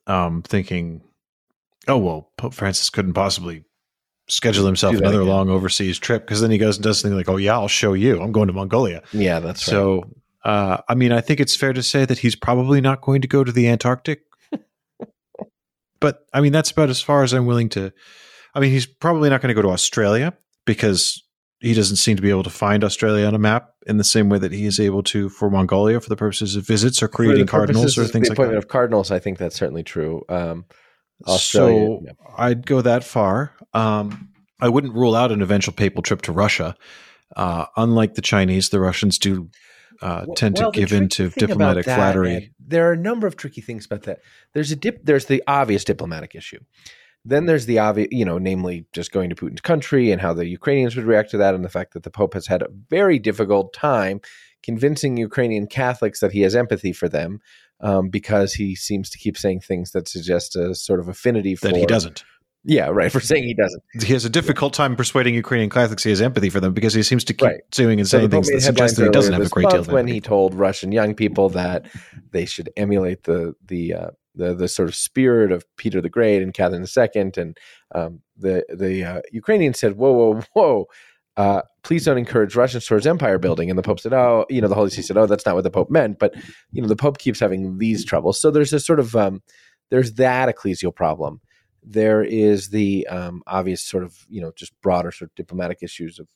um, 0.08 0.42
thinking, 0.42 1.02
oh 1.90 1.98
well, 1.98 2.32
Pope 2.38 2.54
Francis 2.54 2.90
couldn't 2.90 3.14
possibly 3.14 3.66
schedule 4.28 4.66
himself 4.66 4.96
another 4.96 5.22
again. 5.22 5.30
long 5.30 5.50
overseas 5.50 5.98
trip 6.00 6.24
because 6.26 6.42
then 6.42 6.52
he 6.52 6.58
goes 6.58 6.78
and 6.78 6.84
does 6.84 7.00
something 7.00 7.18
like, 7.18 7.30
oh 7.30 7.38
yeah, 7.38 7.54
I'll 7.54 7.68
show 7.68 7.94
you. 7.94 8.22
I'm 8.22 8.32
going 8.32 8.48
to 8.48 8.54
Mongolia. 8.54 9.02
Yeah, 9.12 9.40
that's 9.40 9.68
right. 9.68 9.72
so, 9.72 10.04
uh, 10.44 10.78
I 10.88 10.96
mean, 10.96 11.12
I 11.12 11.22
think 11.22 11.40
it's 11.40 11.56
fair 11.56 11.74
to 11.74 11.84
say 11.84 12.06
that 12.06 12.20
he's 12.20 12.36
probably 12.36 12.82
not 12.82 13.02
going 13.02 13.22
to 13.22 13.28
go 13.28 13.44
to 13.44 13.52
the 13.52 13.68
Antarctic. 13.68 14.22
but 16.00 16.26
I 16.34 16.42
mean, 16.42 16.52
that's 16.52 16.72
about 16.72 16.90
as 16.90 17.02
far 17.02 17.24
as 17.24 17.34
I'm 17.34 17.46
willing 17.46 17.70
to. 17.70 17.92
I 18.54 18.60
mean, 18.60 18.72
he's 18.72 18.86
probably 18.86 19.30
not 19.30 19.42
going 19.42 19.50
to 19.50 19.54
go 19.54 19.62
to 19.62 19.70
Australia 19.70 20.34
because 20.66 21.24
he 21.60 21.74
doesn't 21.74 21.98
seem 21.98 22.16
to 22.16 22.22
be 22.22 22.30
able 22.30 22.44
to 22.44 22.50
find 22.50 22.84
Australia 22.84 23.26
on 23.26 23.36
a 23.36 23.40
map 23.40 23.74
in 23.86 23.98
the 23.98 24.04
same 24.04 24.30
way 24.30 24.38
that 24.40 24.52
he 24.52 24.66
is 24.66 24.80
able 24.80 25.04
to 25.04 25.30
for 25.30 25.50
Mongolia 25.50 26.00
for 26.00 26.10
the 26.10 26.16
purposes 26.16 26.56
of 26.56 26.66
visits 26.66 27.04
or 27.04 27.08
creating 27.08 27.48
cardinals 27.48 27.98
or 27.98 28.06
things 28.06 28.28
the 28.28 28.32
like 28.32 28.38
appointment 28.38 28.62
that. 28.62 28.66
of 28.66 28.70
cardinals, 28.70 29.12
I 29.12 29.20
think 29.20 29.38
that's 29.38 29.56
certainly 29.56 29.84
true. 29.84 30.24
Um, 30.30 30.66
Australia, 31.28 31.86
So 31.86 32.02
yeah. 32.06 32.12
I'd 32.38 32.66
go 32.66 32.82
that 32.82 33.04
far. 33.04 33.54
Um, 33.74 34.30
I 34.62 34.70
wouldn't 34.70 34.94
rule 34.94 35.16
out 35.16 35.32
an 35.32 35.42
eventual 35.42 35.74
papal 35.74 36.02
trip 36.02 36.22
to 36.24 36.32
Russia. 36.32 36.76
Uh, 37.36 37.66
unlike 37.78 38.16
the 38.16 38.22
Chinese, 38.22 38.70
the 38.70 38.80
Russians 38.80 39.18
do 39.20 39.50
uh, 40.02 40.24
Well- 40.26 40.36
tend 40.36 40.56
to 40.58 40.72
give 40.74 40.92
in 40.92 41.10
to 41.10 41.30
tricky 41.30 41.30
thing 41.30 41.44
about 41.44 41.48
diplomatic 41.50 41.86
that, 41.86 41.96
flattery. 41.96 42.36
Ed, 42.36 42.50
there 42.60 42.90
are 42.90 42.94
a 42.94 42.98
number 42.98 43.28
of 43.28 43.36
tricky 43.36 43.62
things 43.62 43.86
about 43.86 44.04
that. 44.04 44.20
There's 44.54 44.72
a 44.72 44.76
dip. 44.76 45.04
There's 45.04 45.26
the 45.26 45.44
obvious 45.48 45.84
diplomatic 45.84 46.36
issue. 46.36 46.60
Then 47.26 47.46
there's 47.46 47.66
the 47.66 47.80
obvious, 47.80 48.08
you 48.12 48.24
know, 48.24 48.38
namely 48.38 48.86
just 48.94 49.12
going 49.12 49.30
to 49.30 49.36
Putin's 49.36 49.62
country 49.62 50.12
and 50.12 50.22
how 50.22 50.34
the 50.34 50.48
Ukrainians 50.48 50.96
would 50.96 51.06
react 51.06 51.32
to 51.32 51.38
that, 51.38 51.54
and 51.54 51.66
the 51.66 51.70
fact 51.70 51.94
that 51.94 52.04
the 52.04 52.10
Pope 52.10 52.34
has 52.34 52.48
had 52.48 52.62
a 52.62 52.70
very 52.90 53.20
difficult 53.20 53.74
time 53.74 54.22
convincing 54.64 55.18
Ukrainian 55.18 55.68
Catholics 55.68 56.20
that 56.22 56.32
he 56.32 56.42
has 56.42 56.56
empathy 56.56 56.94
for 56.94 57.10
them, 57.10 57.40
um, 57.82 58.10
because 58.10 58.54
he 58.54 58.76
seems 58.76 59.10
to 59.12 59.18
keep 59.18 59.38
saying 59.38 59.62
things 59.62 59.92
that 59.92 60.08
suggest 60.08 60.56
a 60.56 60.76
sort 60.76 61.00
of 61.00 61.08
affinity 61.08 61.56
for 61.56 61.68
that 61.68 61.76
he 61.76 61.86
doesn't. 61.86 62.24
Yeah, 62.66 62.88
right. 62.88 63.10
For 63.12 63.22
saying 63.22 63.46
he 63.46 63.54
doesn't. 63.54 63.82
He 64.04 64.12
has 64.14 64.26
a 64.26 64.30
difficult 64.30 64.74
time 64.74 64.98
persuading 64.98 65.34
Ukrainian 65.34 65.70
Catholics 65.70 66.04
he 66.04 66.10
has 66.10 66.22
empathy 66.22 66.50
for 66.50 66.60
them 66.60 66.74
because 66.74 66.94
he 66.94 67.04
seems 67.04 67.24
to 67.26 67.34
keep 67.34 67.48
Right. 67.48 67.62
doing 67.72 68.00
and 68.00 68.08
So 68.08 68.18
saying 68.20 68.32
things 68.32 68.52
that 68.52 68.62
suggest 68.62 68.98
that 68.98 69.06
he 69.06 69.12
doesn't 69.12 69.34
have 69.34 69.46
a 69.46 69.50
great 69.50 69.70
deal 69.70 69.80
of 69.80 69.88
when 69.88 70.08
he 70.08 70.20
told 70.20 70.54
Russian 70.54 70.92
young 70.92 71.16
people 71.16 71.50
that 71.50 71.86
they 72.32 72.46
should 72.46 72.70
emulate 72.76 73.24
the 73.24 73.56
the 73.66 73.94
uh, 73.94 74.10
the 74.36 74.54
the 74.54 74.68
sort 74.68 74.90
of 74.90 74.96
spirit 74.96 75.54
of 75.54 75.66
Peter 75.78 76.02
the 76.02 76.10
Great 76.10 76.42
and 76.42 76.54
Catherine 76.54 76.86
II, 76.86 77.32
and 77.38 77.58
um, 77.96 78.22
the 78.38 78.66
the 78.70 79.04
uh, 79.06 79.22
Ukrainians 79.32 79.80
said, 79.80 79.96
"Whoa, 79.96 80.12
whoa, 80.12 80.42
whoa." 80.54 80.86
Uh, 81.38 81.62
please 81.84 82.06
don't 82.06 82.18
encourage 82.18 82.56
Russians 82.56 82.86
towards 82.86 83.08
empire 83.08 83.38
building. 83.38 83.70
And 83.70 83.78
the 83.78 83.84
Pope 83.84 84.00
said, 84.00 84.14
"Oh, 84.14 84.46
you 84.50 84.62
know, 84.62 84.68
the 84.68 84.76
Holy 84.76 84.90
See 84.90 85.02
said, 85.02 85.18
oh, 85.18 85.26
that's 85.26 85.46
not 85.46 85.56
what 85.56 85.64
the 85.64 85.72
Pope 85.72 85.90
meant." 85.90 86.20
But 86.20 86.36
you 86.72 86.82
know, 86.82 86.88
the 86.88 86.96
Pope 86.96 87.18
keeps 87.18 87.40
having 87.40 87.78
these 87.78 88.04
troubles. 88.04 88.40
So 88.40 88.52
there's 88.52 88.72
this 88.72 88.86
sort 88.86 89.00
of 89.00 89.16
um, 89.16 89.42
there's 89.90 90.14
that 90.14 90.54
ecclesial 90.54 90.94
problem. 90.94 91.42
There 91.82 92.24
is 92.24 92.70
the 92.70 93.08
um, 93.08 93.42
obvious 93.48 93.82
sort 93.82 94.04
of 94.04 94.26
you 94.30 94.42
know 94.42 94.52
just 94.56 94.74
broader 94.82 95.12
sort 95.12 95.32
of 95.32 95.36
diplomatic 95.36 95.80
issues 95.82 96.20
of 96.20 96.28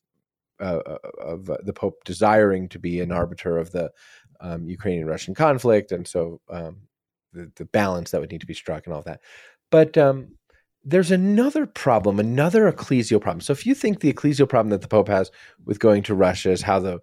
uh, 0.60 0.98
of 1.20 1.50
uh, 1.50 1.58
the 1.64 1.74
Pope 1.74 2.04
desiring 2.06 2.70
to 2.70 2.80
be 2.80 3.02
an 3.02 3.12
arbiter 3.12 3.58
of 3.58 3.72
the 3.72 3.92
um, 4.40 4.70
Ukrainian 4.70 5.08
Russian 5.08 5.34
conflict, 5.34 5.92
and 5.92 6.08
so 6.08 6.40
um, 6.50 6.88
the, 7.34 7.52
the 7.56 7.66
balance 7.66 8.12
that 8.12 8.22
would 8.22 8.32
need 8.32 8.42
to 8.42 8.48
be 8.48 8.54
struck 8.54 8.86
and 8.86 8.94
all 8.94 9.00
of 9.00 9.06
that. 9.06 9.22
But 9.70 9.98
um, 9.98 10.38
there's 10.84 11.12
another 11.12 11.66
problem, 11.66 12.20
another 12.20 12.72
ecclesial 12.72 13.22
problem. 13.22 13.42
So 13.42 13.54
if 13.54 13.66
you 13.66 13.74
think 13.74 14.00
the 14.00 14.12
ecclesial 14.12 14.50
problem 14.50 14.70
that 14.72 14.82
the 14.82 14.88
Pope 14.88 15.08
has 15.08 15.32
with 15.66 15.80
going 15.80 16.04
to 16.04 16.16
Russia 16.16 16.52
is 16.52 16.62
how 16.62 16.80
the 16.80 17.00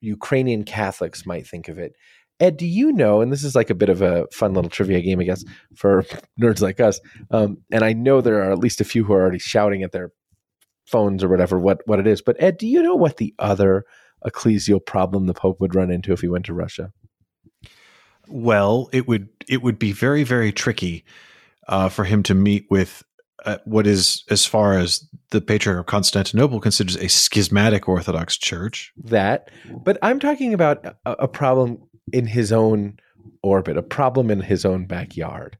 Ukrainian 0.00 0.64
Catholics 0.64 1.26
might 1.26 1.46
think 1.46 1.68
of 1.68 1.78
it. 1.78 1.94
Ed, 2.40 2.56
do 2.56 2.66
you 2.66 2.92
know? 2.92 3.20
And 3.20 3.32
this 3.32 3.42
is 3.42 3.54
like 3.54 3.68
a 3.68 3.74
bit 3.74 3.88
of 3.88 4.00
a 4.00 4.26
fun 4.32 4.54
little 4.54 4.70
trivia 4.70 5.00
game, 5.00 5.20
I 5.20 5.24
guess, 5.24 5.44
for 5.74 6.04
nerds 6.40 6.60
like 6.60 6.80
us. 6.80 7.00
Um, 7.30 7.58
and 7.70 7.84
I 7.84 7.92
know 7.92 8.20
there 8.20 8.42
are 8.42 8.52
at 8.52 8.58
least 8.58 8.80
a 8.80 8.84
few 8.84 9.04
who 9.04 9.12
are 9.12 9.20
already 9.20 9.40
shouting 9.40 9.82
at 9.82 9.92
their 9.92 10.12
phones 10.86 11.22
or 11.22 11.28
whatever 11.28 11.58
what 11.58 11.82
what 11.86 11.98
it 11.98 12.06
is. 12.06 12.22
But 12.22 12.36
Ed, 12.40 12.56
do 12.56 12.66
you 12.66 12.82
know 12.82 12.94
what 12.94 13.18
the 13.18 13.34
other 13.38 13.84
ecclesial 14.24 14.84
problem 14.84 15.26
the 15.26 15.34
Pope 15.34 15.60
would 15.60 15.74
run 15.74 15.90
into 15.90 16.12
if 16.12 16.20
he 16.20 16.28
went 16.28 16.46
to 16.46 16.54
Russia? 16.54 16.92
Well, 18.28 18.88
it 18.92 19.08
would 19.08 19.28
it 19.48 19.62
would 19.62 19.78
be 19.78 19.92
very 19.92 20.22
very 20.22 20.52
tricky 20.52 21.04
uh, 21.68 21.88
for 21.88 22.04
him 22.04 22.22
to 22.24 22.34
meet 22.34 22.66
with 22.70 23.02
uh, 23.44 23.58
what 23.64 23.86
is, 23.86 24.24
as 24.30 24.44
far 24.44 24.78
as 24.78 25.06
the 25.30 25.40
Patriarch 25.40 25.80
of 25.80 25.86
Constantinople 25.86 26.60
considers 26.60 26.96
a 26.96 27.08
schismatic 27.08 27.88
Orthodox 27.88 28.36
Church. 28.36 28.92
That, 29.04 29.50
but 29.84 29.96
I'm 30.02 30.18
talking 30.18 30.52
about 30.54 30.84
a, 30.84 30.96
a 31.12 31.28
problem 31.28 31.78
in 32.12 32.26
his 32.26 32.52
own 32.52 32.98
orbit, 33.42 33.76
a 33.76 33.82
problem 33.82 34.30
in 34.30 34.40
his 34.40 34.64
own 34.64 34.86
backyard. 34.86 35.56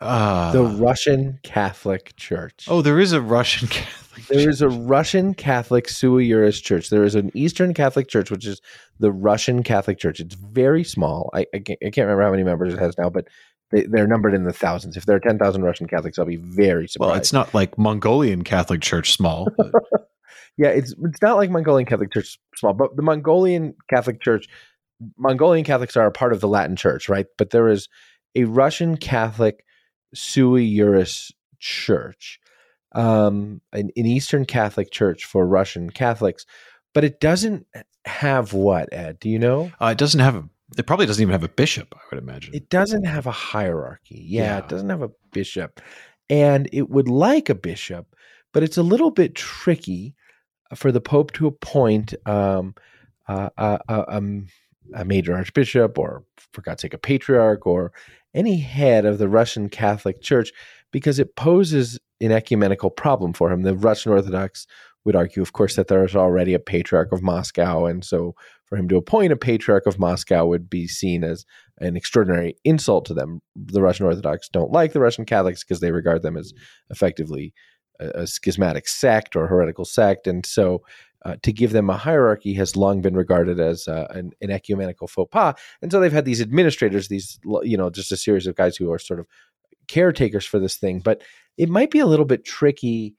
Uh, 0.00 0.50
The 0.52 0.64
Russian 0.64 1.38
Catholic 1.44 2.16
Church. 2.16 2.66
oh, 2.68 2.82
there 2.82 2.98
is 2.98 3.12
a 3.12 3.20
Russian 3.20 3.68
Catholic. 3.70 4.26
There 4.26 4.38
Church. 4.40 4.48
is 4.48 4.62
a 4.62 4.68
Russian 4.68 5.32
Catholic 5.34 5.88
sui 5.88 6.28
juris 6.28 6.60
church. 6.60 6.90
There 6.90 7.04
is 7.04 7.14
an 7.14 7.30
Eastern 7.34 7.72
Catholic 7.72 8.08
church, 8.08 8.30
which 8.30 8.46
is 8.46 8.60
the 8.98 9.12
Russian 9.12 9.62
Catholic 9.62 9.98
Church. 9.98 10.18
It's 10.20 10.34
very 10.34 10.82
small. 10.84 11.30
I, 11.32 11.46
I, 11.54 11.60
can't, 11.60 11.78
I 11.82 11.90
can't 11.90 12.04
remember 12.06 12.22
how 12.24 12.30
many 12.32 12.42
members 12.42 12.74
it 12.74 12.78
has 12.80 12.98
now, 12.98 13.08
but 13.10 13.28
they, 13.72 13.82
they're 13.82 14.06
numbered 14.06 14.34
in 14.34 14.44
the 14.44 14.52
thousands. 14.52 14.96
If 14.96 15.06
there 15.06 15.16
are 15.16 15.20
10,000 15.20 15.62
Russian 15.62 15.88
Catholics, 15.88 16.18
I'll 16.18 16.24
be 16.24 16.36
very 16.36 16.86
surprised. 16.86 17.08
well, 17.10 17.18
it's 17.18 17.32
not 17.32 17.52
like 17.52 17.76
Mongolian 17.76 18.44
Catholic 18.44 18.80
Church 18.80 19.12
small. 19.12 19.48
Yeah, 20.58 20.68
it's 20.68 20.94
it's 21.02 21.22
not 21.22 21.36
like 21.36 21.50
Mongolian 21.50 21.86
Catholic 21.86 22.12
Church 22.12 22.38
small, 22.56 22.74
but 22.74 22.94
the 22.94 23.02
Mongolian 23.02 23.74
Catholic 23.88 24.20
Church, 24.20 24.46
Mongolian 25.16 25.64
Catholics 25.64 25.96
are 25.96 26.06
a 26.06 26.12
part 26.12 26.32
of 26.32 26.40
the 26.40 26.48
Latin 26.48 26.76
Church, 26.76 27.08
right? 27.08 27.26
But 27.38 27.50
there 27.50 27.68
is 27.68 27.88
a 28.34 28.44
Russian 28.44 28.96
Catholic 28.96 29.64
sui 30.14 30.74
juris 30.76 31.32
church, 31.58 32.38
um, 32.94 33.62
an, 33.72 33.90
an 33.96 34.06
Eastern 34.06 34.44
Catholic 34.44 34.90
church 34.90 35.24
for 35.24 35.46
Russian 35.46 35.88
Catholics, 35.90 36.44
but 36.92 37.04
it 37.04 37.18
doesn't 37.18 37.66
have 38.04 38.52
what 38.52 38.92
Ed? 38.92 39.18
Do 39.20 39.30
you 39.30 39.38
know? 39.38 39.72
uh, 39.80 39.86
it 39.86 39.98
doesn't 39.98 40.20
have 40.20 40.36
a. 40.36 40.48
It 40.78 40.86
probably 40.86 41.06
doesn't 41.06 41.22
even 41.22 41.32
have 41.32 41.44
a 41.44 41.48
bishop. 41.48 41.94
I 41.94 42.00
would 42.10 42.22
imagine. 42.22 42.54
It 42.54 42.68
doesn't 42.70 43.04
have 43.04 43.26
a 43.26 43.30
hierarchy. 43.32 44.24
Yeah, 44.26 44.42
Yeah. 44.42 44.58
it 44.58 44.68
doesn't 44.68 44.88
have 44.88 45.02
a 45.02 45.10
bishop. 45.32 45.80
And 46.30 46.68
it 46.72 46.88
would 46.90 47.08
like 47.08 47.48
a 47.48 47.54
bishop, 47.54 48.06
but 48.52 48.62
it's 48.62 48.78
a 48.78 48.82
little 48.82 49.10
bit 49.10 49.34
tricky 49.34 50.14
for 50.74 50.90
the 50.90 51.00
Pope 51.00 51.32
to 51.32 51.46
appoint 51.46 52.14
um, 52.26 52.74
uh, 53.28 53.50
a, 53.58 53.80
a, 53.88 54.16
um, 54.16 54.46
a 54.94 55.04
major 55.04 55.34
archbishop 55.34 55.98
or, 55.98 56.24
for 56.52 56.62
God's 56.62 56.82
sake, 56.82 56.94
a 56.94 56.98
patriarch 56.98 57.66
or 57.66 57.92
any 58.34 58.58
head 58.58 59.04
of 59.04 59.18
the 59.18 59.28
Russian 59.28 59.68
Catholic 59.68 60.22
Church 60.22 60.52
because 60.90 61.18
it 61.18 61.36
poses 61.36 61.98
an 62.20 62.32
ecumenical 62.32 62.90
problem 62.90 63.32
for 63.32 63.50
him. 63.50 63.62
The 63.62 63.74
Russian 63.76 64.12
Orthodox 64.12 64.66
would 65.04 65.16
argue, 65.16 65.42
of 65.42 65.52
course, 65.52 65.76
that 65.76 65.88
there 65.88 66.04
is 66.04 66.14
already 66.14 66.54
a 66.54 66.58
patriarch 66.58 67.12
of 67.12 67.22
Moscow. 67.22 67.86
And 67.86 68.04
so 68.04 68.34
for 68.66 68.76
him 68.76 68.88
to 68.88 68.96
appoint 68.96 69.32
a 69.32 69.36
patriarch 69.36 69.86
of 69.86 69.98
Moscow 69.98 70.46
would 70.46 70.70
be 70.70 70.86
seen 70.86 71.24
as 71.24 71.44
an 71.78 71.96
extraordinary 71.96 72.54
insult 72.64 73.04
to 73.06 73.14
them. 73.14 73.40
The 73.56 73.82
Russian 73.82 74.06
Orthodox 74.06 74.48
don't 74.48 74.70
like 74.70 74.92
the 74.92 75.00
Russian 75.00 75.24
Catholics 75.24 75.64
because 75.64 75.80
they 75.80 75.90
regard 75.90 76.22
them 76.22 76.36
as 76.36 76.52
effectively 76.90 77.52
a, 78.00 78.22
a 78.22 78.26
schismatic 78.26 78.88
sect 78.88 79.36
or 79.36 79.46
heretical 79.46 79.84
sect. 79.84 80.26
And 80.26 80.46
so 80.46 80.82
uh, 81.24 81.36
to 81.42 81.52
give 81.52 81.72
them 81.72 81.90
a 81.90 81.96
hierarchy 81.96 82.54
has 82.54 82.76
long 82.76 83.00
been 83.00 83.16
regarded 83.16 83.60
as 83.60 83.86
uh, 83.88 84.06
an, 84.10 84.32
an 84.40 84.50
ecumenical 84.50 85.06
faux 85.06 85.30
pas. 85.30 85.54
And 85.80 85.90
so 85.90 86.00
they've 86.00 86.12
had 86.12 86.24
these 86.24 86.40
administrators, 86.40 87.08
these, 87.08 87.38
you 87.62 87.76
know, 87.76 87.90
just 87.90 88.12
a 88.12 88.16
series 88.16 88.46
of 88.46 88.56
guys 88.56 88.76
who 88.76 88.90
are 88.92 88.98
sort 88.98 89.20
of 89.20 89.26
caretakers 89.88 90.46
for 90.46 90.58
this 90.58 90.76
thing. 90.76 91.00
But 91.00 91.22
it 91.58 91.68
might 91.68 91.90
be 91.90 91.98
a 91.98 92.06
little 92.06 92.24
bit 92.24 92.44
tricky 92.44 93.14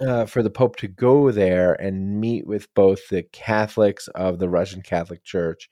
uh, 0.00 0.26
for 0.26 0.42
the 0.42 0.50
Pope 0.50 0.76
to 0.76 0.88
go 0.88 1.30
there 1.30 1.74
and 1.74 2.20
meet 2.20 2.46
with 2.46 2.72
both 2.74 3.08
the 3.08 3.22
Catholics 3.24 4.08
of 4.08 4.38
the 4.38 4.48
Russian 4.48 4.82
Catholic 4.82 5.24
Church 5.24 5.68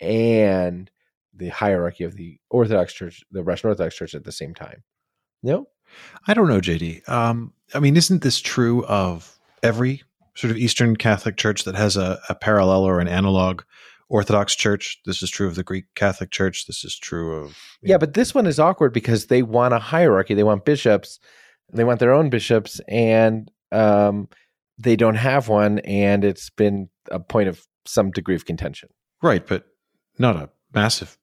and 0.00 0.90
the 1.34 1.48
hierarchy 1.48 2.04
of 2.04 2.16
the 2.16 2.38
Orthodox 2.50 2.92
Church, 2.92 3.22
the 3.30 3.42
Russian 3.42 3.68
Orthodox 3.68 3.94
Church 3.94 4.14
at 4.14 4.24
the 4.24 4.32
same 4.32 4.54
time. 4.54 4.82
No? 5.42 5.68
I 6.26 6.34
don't 6.34 6.48
know, 6.48 6.60
JD. 6.60 7.08
Um, 7.08 7.52
I 7.74 7.80
mean, 7.80 7.96
isn't 7.96 8.22
this 8.22 8.40
true 8.40 8.84
of 8.86 9.38
every 9.62 10.02
sort 10.34 10.50
of 10.50 10.56
Eastern 10.56 10.96
Catholic 10.96 11.36
church 11.36 11.64
that 11.64 11.74
has 11.74 11.96
a, 11.96 12.20
a 12.28 12.34
parallel 12.34 12.84
or 12.84 13.00
an 13.00 13.08
analog 13.08 13.62
Orthodox 14.08 14.56
Church. 14.56 15.00
This 15.06 15.22
is 15.22 15.30
true 15.30 15.46
of 15.46 15.54
the 15.54 15.62
Greek 15.62 15.84
Catholic 15.94 16.30
Church. 16.30 16.66
This 16.66 16.84
is 16.84 16.98
true 16.98 17.36
of 17.36 17.56
yeah, 17.82 17.94
know. 17.94 18.00
but 18.00 18.14
this 18.14 18.34
one 18.34 18.46
is 18.46 18.58
awkward 18.58 18.92
because 18.92 19.26
they 19.26 19.42
want 19.42 19.72
a 19.72 19.78
hierarchy. 19.78 20.34
They 20.34 20.42
want 20.42 20.64
bishops. 20.64 21.20
They 21.72 21.84
want 21.84 22.00
their 22.00 22.12
own 22.12 22.30
bishops, 22.30 22.80
and 22.88 23.50
um, 23.72 24.28
they 24.78 24.96
don't 24.96 25.16
have 25.16 25.48
one, 25.48 25.78
and 25.80 26.24
it's 26.24 26.50
been 26.50 26.88
a 27.10 27.20
point 27.20 27.48
of 27.48 27.66
some 27.86 28.10
degree 28.10 28.34
of 28.34 28.44
contention. 28.44 28.88
Right, 29.22 29.46
but 29.46 29.66
not 30.18 30.36
a 30.36 30.50
massive 30.74 31.18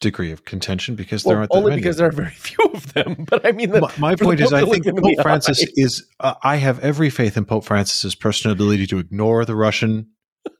degree 0.00 0.30
of 0.30 0.44
contention 0.44 0.94
because 0.94 1.24
well, 1.24 1.32
there 1.32 1.40
aren't 1.40 1.52
only 1.52 1.74
because 1.74 1.96
there 1.96 2.06
are 2.06 2.12
very 2.12 2.30
few 2.34 2.64
of 2.72 2.92
them. 2.94 3.24
But 3.28 3.46
I 3.46 3.52
mean, 3.52 3.70
my, 3.70 3.92
my 3.98 4.16
point 4.16 4.40
is, 4.40 4.52
I 4.52 4.64
think 4.64 4.86
Pope 4.86 5.22
Francis 5.22 5.62
eyes. 5.62 5.72
is. 5.76 6.06
Uh, 6.20 6.34
I 6.42 6.56
have 6.56 6.78
every 6.80 7.10
faith 7.10 7.36
in 7.36 7.44
Pope 7.44 7.64
Francis's 7.64 8.14
personal 8.14 8.52
ability 8.52 8.86
to 8.88 8.98
ignore 8.98 9.44
the 9.44 9.56
Russian 9.56 10.08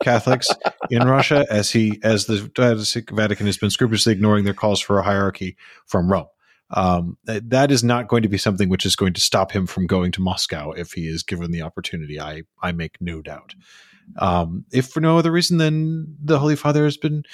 Catholics 0.03 0.49
in 0.91 1.07
Russia, 1.07 1.47
as 1.51 1.71
he 1.71 2.01
as 2.03 2.27
the 2.27 2.51
Vatican 3.13 3.47
has 3.47 3.57
been 3.57 3.71
scrupulously 3.71 4.13
ignoring 4.13 4.45
their 4.45 4.55
calls 4.55 4.81
for 4.81 4.99
a 4.99 5.03
hierarchy 5.03 5.57
from 5.87 6.11
Rome. 6.11 6.27
Um, 6.71 7.17
that 7.25 7.71
is 7.71 7.83
not 7.83 8.09
going 8.09 8.23
to 8.23 8.29
be 8.29 8.37
something 8.39 8.69
which 8.69 8.85
is 8.85 8.97
going 8.97 9.15
to 9.15 9.21
stop 9.21 9.53
him 9.53 9.67
from 9.67 9.87
going 9.87 10.13
to 10.13 10.21
Moscow 10.21 10.73
if 10.73 10.93
he 10.93 11.07
is 11.07 11.23
given 11.23 11.51
the 11.51 11.63
opportunity. 11.63 12.21
I 12.21 12.43
I 12.63 12.73
make 12.73 12.97
no 13.01 13.23
doubt. 13.23 13.55
Um, 14.19 14.65
if 14.73 14.89
for 14.89 15.01
no 15.01 15.19
other 15.19 15.31
reason 15.31 15.59
than 15.59 16.17
the 16.23 16.39
Holy 16.39 16.57
Father 16.57 16.85
has 16.85 16.97
been 16.97 17.25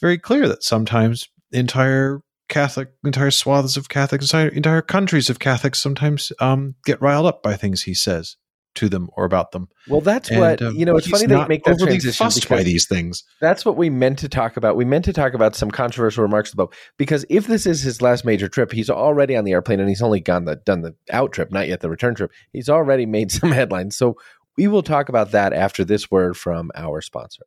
very 0.00 0.18
clear 0.18 0.48
that 0.48 0.62
sometimes 0.62 1.28
entire 1.52 2.20
Catholic, 2.48 2.90
entire 3.04 3.30
swaths 3.30 3.76
of 3.76 3.88
Catholics, 3.88 4.26
entire, 4.26 4.48
entire 4.48 4.82
countries 4.82 5.30
of 5.30 5.38
Catholics 5.38 5.80
sometimes 5.80 6.32
um, 6.40 6.74
get 6.84 7.00
riled 7.00 7.26
up 7.26 7.42
by 7.42 7.56
things 7.56 7.82
he 7.82 7.94
says 7.94 8.36
to 8.74 8.88
them 8.88 9.08
or 9.16 9.24
about 9.24 9.52
them. 9.52 9.68
Well, 9.88 10.00
that's 10.00 10.30
and, 10.30 10.40
what 10.40 10.62
um, 10.62 10.76
you 10.76 10.84
know. 10.84 10.96
It's 10.96 11.06
funny 11.06 11.26
that 11.26 11.42
you 11.42 11.48
make 11.48 11.64
that 11.64 11.78
transition 11.78 12.12
fussed 12.12 12.48
by 12.48 12.62
these 12.62 12.86
things. 12.86 13.24
That's 13.40 13.64
what 13.64 13.76
we 13.76 13.90
meant 13.90 14.18
to 14.20 14.28
talk 14.28 14.56
about. 14.56 14.76
We 14.76 14.84
meant 14.84 15.04
to 15.06 15.12
talk 15.12 15.34
about 15.34 15.54
some 15.54 15.70
controversial 15.70 16.22
remarks 16.22 16.52
about 16.52 16.74
because 16.96 17.24
if 17.28 17.46
this 17.46 17.66
is 17.66 17.82
his 17.82 18.02
last 18.02 18.24
major 18.24 18.48
trip, 18.48 18.72
he's 18.72 18.90
already 18.90 19.36
on 19.36 19.44
the 19.44 19.52
airplane 19.52 19.80
and 19.80 19.88
he's 19.88 20.02
only 20.02 20.20
gone 20.20 20.44
the 20.44 20.56
done 20.56 20.82
the 20.82 20.94
out 21.10 21.32
trip, 21.32 21.52
not 21.52 21.68
yet 21.68 21.80
the 21.80 21.90
return 21.90 22.14
trip. 22.14 22.30
He's 22.52 22.68
already 22.68 23.06
made 23.06 23.32
some 23.32 23.52
headlines. 23.52 23.96
So 23.96 24.16
we 24.56 24.68
will 24.68 24.82
talk 24.82 25.08
about 25.08 25.32
that 25.32 25.52
after 25.52 25.84
this 25.84 26.10
word 26.10 26.36
from 26.36 26.70
our 26.74 27.00
sponsor. 27.00 27.44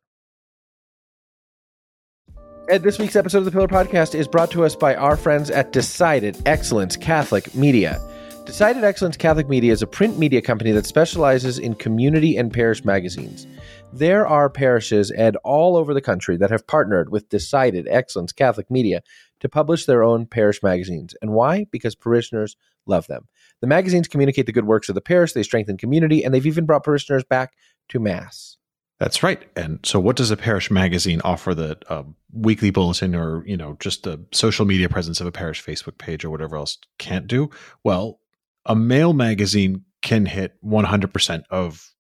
And 2.69 2.83
this 2.83 2.99
week's 2.99 3.15
episode 3.15 3.39
of 3.39 3.45
the 3.45 3.51
Pillar 3.51 3.69
Podcast 3.69 4.13
is 4.13 4.27
brought 4.27 4.51
to 4.51 4.65
us 4.65 4.75
by 4.75 4.93
our 4.93 5.15
friends 5.15 5.49
at 5.49 5.71
Decided 5.71 6.37
Excellence 6.45 6.97
Catholic 6.97 7.55
Media. 7.55 7.97
Decided 8.47 8.85
Excellence 8.85 9.17
Catholic 9.17 9.49
Media 9.49 9.73
is 9.73 9.81
a 9.81 9.87
print 9.87 10.17
media 10.17 10.41
company 10.41 10.71
that 10.71 10.85
specializes 10.85 11.59
in 11.59 11.75
community 11.75 12.37
and 12.37 12.51
parish 12.51 12.85
magazines. 12.85 13.45
There 13.91 14.25
are 14.25 14.49
parishes 14.49 15.11
and 15.11 15.35
all 15.43 15.75
over 15.75 15.93
the 15.93 15.99
country 15.99 16.37
that 16.37 16.49
have 16.49 16.65
partnered 16.65 17.09
with 17.09 17.27
Decided 17.27 17.89
Excellence 17.89 18.31
Catholic 18.31 18.71
Media 18.71 19.03
to 19.41 19.49
publish 19.49 19.85
their 19.85 20.01
own 20.01 20.25
parish 20.25 20.63
magazines. 20.63 21.13
And 21.21 21.33
why? 21.33 21.67
Because 21.71 21.93
parishioners 21.93 22.55
love 22.85 23.05
them. 23.07 23.27
The 23.59 23.67
magazines 23.67 24.07
communicate 24.07 24.45
the 24.45 24.53
good 24.53 24.65
works 24.65 24.87
of 24.87 24.95
the 24.95 25.01
parish, 25.01 25.33
they 25.33 25.43
strengthen 25.43 25.77
community, 25.77 26.23
and 26.23 26.33
they've 26.33 26.47
even 26.47 26.65
brought 26.65 26.85
parishioners 26.85 27.25
back 27.25 27.51
to 27.89 27.99
Mass. 27.99 28.55
That's 28.97 29.21
right. 29.23 29.45
And 29.57 29.79
so, 29.83 29.99
what 29.99 30.15
does 30.15 30.31
a 30.31 30.37
parish 30.37 30.71
magazine 30.71 31.19
offer 31.25 31.53
the 31.53 31.77
uh, 31.89 32.03
weekly 32.31 32.71
bulletin 32.71 33.13
or, 33.13 33.45
you 33.45 33.57
know, 33.57 33.75
just 33.81 34.03
the 34.03 34.25
social 34.31 34.65
media 34.65 34.87
presence 34.87 35.19
of 35.19 35.27
a 35.27 35.31
parish 35.33 35.63
Facebook 35.63 35.97
page 35.97 36.23
or 36.23 36.29
whatever 36.29 36.55
else 36.55 36.77
can't 36.97 37.27
do? 37.27 37.49
Well, 37.83 38.21
a 38.67 38.75
mail 38.75 39.13
magazine 39.13 39.83
can 40.01 40.25
hit 40.25 40.53
100% 40.63 41.43
of 41.49 41.93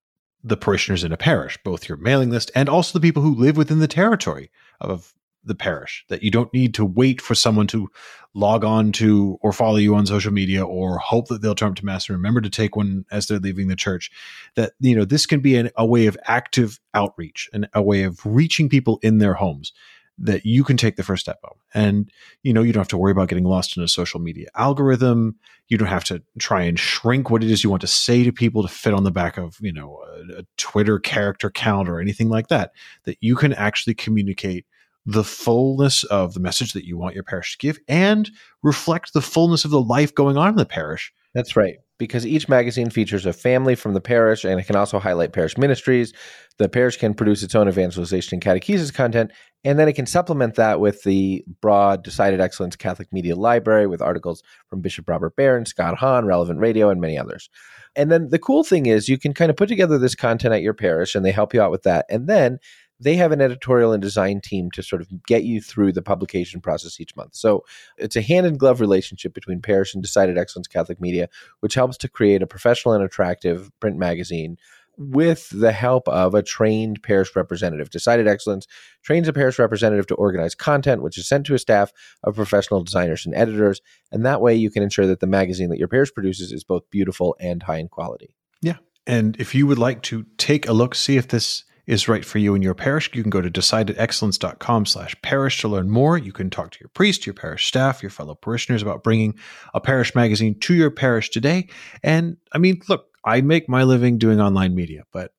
the 0.43 0.57
parishioners 0.57 1.03
in 1.03 1.11
a 1.11 1.17
parish, 1.17 1.57
both 1.63 1.89
your 1.89 1.97
mailing 1.97 2.29
list 2.29 2.51
and 2.53 2.69
also 2.69 2.97
the 2.97 3.05
people 3.05 3.23
who 3.23 3.33
live 3.33 3.57
within 3.57 3.79
the 3.79 3.87
territory 3.87 4.51
of 4.79 5.13
the 5.43 5.55
parish. 5.55 6.05
That 6.09 6.21
you 6.21 6.29
don't 6.29 6.53
need 6.53 6.73
to 6.75 6.85
wait 6.85 7.21
for 7.21 7.33
someone 7.33 7.67
to 7.67 7.89
log 8.33 8.63
on 8.63 8.91
to 8.93 9.39
or 9.41 9.51
follow 9.51 9.77
you 9.77 9.95
on 9.95 10.05
social 10.05 10.31
media 10.31 10.63
or 10.63 10.99
hope 10.99 11.27
that 11.29 11.41
they'll 11.41 11.55
turn 11.55 11.69
up 11.69 11.75
to 11.75 11.85
mass 11.85 12.07
and 12.07 12.17
remember 12.17 12.41
to 12.41 12.49
take 12.49 12.75
one 12.75 13.05
as 13.11 13.25
they're 13.25 13.39
leaving 13.39 13.67
the 13.67 13.75
church. 13.75 14.11
That, 14.55 14.73
you 14.79 14.95
know, 14.95 15.05
this 15.05 15.25
can 15.25 15.39
be 15.39 15.55
an, 15.55 15.71
a 15.75 15.85
way 15.85 16.05
of 16.05 16.17
active 16.25 16.79
outreach 16.93 17.49
and 17.53 17.67
a 17.73 17.81
way 17.81 18.03
of 18.03 18.19
reaching 18.25 18.69
people 18.69 18.99
in 19.01 19.17
their 19.17 19.33
homes 19.33 19.73
that 20.19 20.45
you 20.45 20.63
can 20.63 20.77
take 20.77 20.95
the 20.95 21.03
first 21.03 21.21
step 21.21 21.39
of. 21.43 21.57
And, 21.73 22.11
you 22.41 22.53
know, 22.53 22.63
you 22.63 22.73
don't 22.73 22.81
have 22.81 22.87
to 22.89 22.97
worry 22.97 23.11
about 23.11 23.29
getting 23.29 23.43
lost 23.43 23.77
in 23.77 23.83
a 23.83 23.87
social 23.87 24.19
media 24.19 24.47
algorithm. 24.55 25.35
You 25.67 25.77
don't 25.77 25.87
have 25.87 26.05
to 26.05 26.23
try 26.39 26.63
and 26.63 26.79
shrink 26.79 27.29
what 27.29 27.43
it 27.43 27.51
is 27.51 27.63
you 27.63 27.69
want 27.69 27.81
to 27.81 27.87
say 27.87 28.23
to 28.23 28.31
people 28.31 28.63
to 28.63 28.67
fit 28.67 28.93
on 28.93 29.03
the 29.03 29.11
back 29.11 29.37
of, 29.37 29.57
you 29.61 29.71
know, 29.71 30.03
a, 30.07 30.39
a 30.39 30.43
Twitter 30.57 30.97
character 30.97 31.51
count 31.51 31.87
or 31.87 31.99
anything 31.99 32.29
like 32.29 32.47
that. 32.47 32.71
That 33.03 33.17
you 33.21 33.35
can 33.35 33.53
actually 33.53 33.93
communicate 33.93 34.65
the 35.05 35.23
fullness 35.23 36.03
of 36.05 36.33
the 36.33 36.39
message 36.39 36.73
that 36.73 36.85
you 36.85 36.97
want 36.97 37.15
your 37.15 37.23
parish 37.23 37.53
to 37.53 37.57
give 37.65 37.79
and 37.87 38.29
reflect 38.61 39.13
the 39.13 39.21
fullness 39.21 39.63
of 39.63 39.71
the 39.71 39.81
life 39.81 40.13
going 40.13 40.35
on 40.35 40.49
in 40.49 40.55
the 40.55 40.65
parish. 40.65 41.13
That's 41.37 41.55
right 41.55 41.77
because 41.99 42.25
each 42.25 42.49
magazine 42.49 42.89
features 42.89 43.25
a 43.25 43.33
family 43.33 43.75
from 43.75 43.93
the 43.93 44.01
parish 44.01 44.43
and 44.43 44.59
it 44.59 44.65
can 44.65 44.75
also 44.75 44.99
highlight 44.99 45.33
parish 45.33 45.57
ministries. 45.57 46.13
The 46.57 46.69
parish 46.69 46.97
can 46.97 47.13
produce 47.13 47.43
its 47.43 47.55
own 47.55 47.67
evangelization 47.67 48.35
and 48.35 48.43
catechesis 48.43 48.91
content, 48.91 49.31
and 49.63 49.77
then 49.77 49.87
it 49.87 49.93
can 49.93 50.07
supplement 50.07 50.55
that 50.55 50.79
with 50.79 51.03
the 51.03 51.43
broad 51.61 52.03
Decided 52.03 52.41
Excellence 52.41 52.75
Catholic 52.75 53.11
Media 53.13 53.35
Library 53.35 53.85
with 53.85 54.01
articles 54.01 54.41
from 54.67 54.81
Bishop 54.81 55.07
Robert 55.07 55.35
Barron, 55.35 55.65
Scott 55.65 55.97
Hahn, 55.97 56.25
Relevant 56.25 56.59
Radio, 56.59 56.89
and 56.89 56.99
many 56.99 57.17
others. 57.17 57.49
And 57.95 58.11
then 58.11 58.29
the 58.29 58.39
cool 58.39 58.63
thing 58.63 58.87
is 58.87 59.09
you 59.09 59.17
can 59.17 59.33
kind 59.33 59.49
of 59.49 59.57
put 59.57 59.69
together 59.69 59.97
this 59.97 60.15
content 60.15 60.53
at 60.53 60.61
your 60.61 60.73
parish 60.73 61.15
and 61.15 61.23
they 61.23 61.31
help 61.31 61.53
you 61.53 61.61
out 61.61 61.71
with 61.71 61.83
that. 61.83 62.05
And 62.09 62.27
then 62.27 62.59
they 62.99 63.15
have 63.15 63.31
an 63.31 63.41
editorial 63.41 63.93
and 63.93 64.01
design 64.01 64.41
team 64.41 64.71
to 64.71 64.83
sort 64.83 65.01
of 65.01 65.23
get 65.25 65.43
you 65.43 65.61
through 65.61 65.91
the 65.91 66.01
publication 66.01 66.61
process 66.61 66.99
each 66.99 67.15
month. 67.15 67.35
So 67.35 67.63
it's 67.97 68.15
a 68.15 68.21
hand 68.21 68.45
in 68.45 68.57
glove 68.57 68.81
relationship 68.81 69.33
between 69.33 69.61
Parish 69.61 69.93
and 69.93 70.01
Decided 70.01 70.37
Excellence 70.37 70.67
Catholic 70.67 70.99
Media, 70.99 71.29
which 71.59 71.75
helps 71.75 71.97
to 71.97 72.09
create 72.09 72.41
a 72.41 72.47
professional 72.47 72.95
and 72.95 73.03
attractive 73.03 73.69
print 73.79 73.97
magazine 73.97 74.57
with 74.97 75.49
the 75.51 75.71
help 75.71 76.07
of 76.07 76.33
a 76.33 76.41
trained 76.41 77.03
parish 77.03 77.35
representative. 77.35 77.91
Decided 77.91 78.27
Excellence 78.27 78.65
trains 79.03 79.27
a 79.27 79.33
parish 79.33 79.59
representative 79.59 80.07
to 80.07 80.15
organize 80.15 80.55
content, 80.55 81.03
which 81.03 81.19
is 81.19 81.27
sent 81.27 81.45
to 81.45 81.53
a 81.53 81.59
staff 81.59 81.91
of 82.23 82.35
professional 82.35 82.83
designers 82.83 83.25
and 83.25 83.35
editors. 83.35 83.79
And 84.11 84.25
that 84.25 84.41
way 84.41 84.55
you 84.55 84.71
can 84.71 84.81
ensure 84.81 85.05
that 85.05 85.19
the 85.19 85.27
magazine 85.27 85.69
that 85.69 85.77
your 85.77 85.87
parish 85.87 86.11
produces 86.13 86.51
is 86.51 86.63
both 86.63 86.89
beautiful 86.89 87.35
and 87.39 87.61
high 87.61 87.77
in 87.77 87.89
quality. 87.89 88.33
Yeah. 88.61 88.77
And 89.05 89.39
if 89.39 89.53
you 89.53 89.67
would 89.67 89.77
like 89.77 90.01
to 90.03 90.25
take 90.37 90.67
a 90.67 90.73
look, 90.73 90.95
see 90.95 91.17
if 91.17 91.27
this 91.27 91.63
is 91.87 92.07
right 92.07 92.25
for 92.25 92.37
you 92.37 92.53
and 92.53 92.63
your 92.63 92.75
parish, 92.75 93.09
you 93.13 93.23
can 93.23 93.29
go 93.29 93.41
to 93.41 93.49
decidedexcellence.com 93.49 94.85
slash 94.85 95.15
parish 95.21 95.61
to 95.61 95.67
learn 95.67 95.89
more. 95.89 96.17
You 96.17 96.33
can 96.33 96.49
talk 96.49 96.71
to 96.71 96.77
your 96.81 96.89
priest, 96.89 97.25
your 97.25 97.33
parish 97.33 97.65
staff, 97.65 98.03
your 98.03 98.09
fellow 98.09 98.35
parishioners 98.35 98.81
about 98.81 99.03
bringing 99.03 99.35
a 99.73 99.79
parish 99.79 100.13
magazine 100.13 100.59
to 100.59 100.73
your 100.75 100.91
parish 100.91 101.29
today. 101.29 101.69
And 102.03 102.37
I 102.51 102.57
mean, 102.57 102.81
look, 102.89 103.05
I 103.23 103.41
make 103.41 103.69
my 103.69 103.83
living 103.83 104.17
doing 104.17 104.41
online 104.41 104.75
media, 104.75 105.03
but 105.11 105.31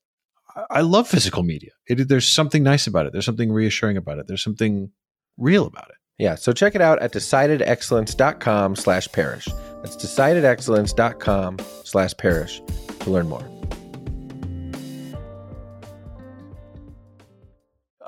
I 0.70 0.80
love 0.80 1.06
physical 1.06 1.42
media. 1.42 1.70
It, 1.86 2.08
there's 2.08 2.28
something 2.28 2.62
nice 2.62 2.86
about 2.86 3.06
it. 3.06 3.12
There's 3.12 3.26
something 3.26 3.52
reassuring 3.52 3.96
about 3.96 4.18
it. 4.18 4.26
There's 4.26 4.42
something 4.42 4.90
real 5.36 5.66
about 5.66 5.88
it. 5.90 5.96
Yeah, 6.18 6.34
so 6.34 6.52
check 6.52 6.74
it 6.74 6.80
out 6.80 7.00
at 7.00 7.12
decidedexcellence.com 7.12 8.74
slash 8.74 9.06
parish. 9.12 9.46
That's 9.82 9.96
decidedexcellence.com 9.96 11.58
slash 11.84 12.14
parish 12.16 12.60
to 13.00 13.10
learn 13.10 13.28
more. 13.28 13.57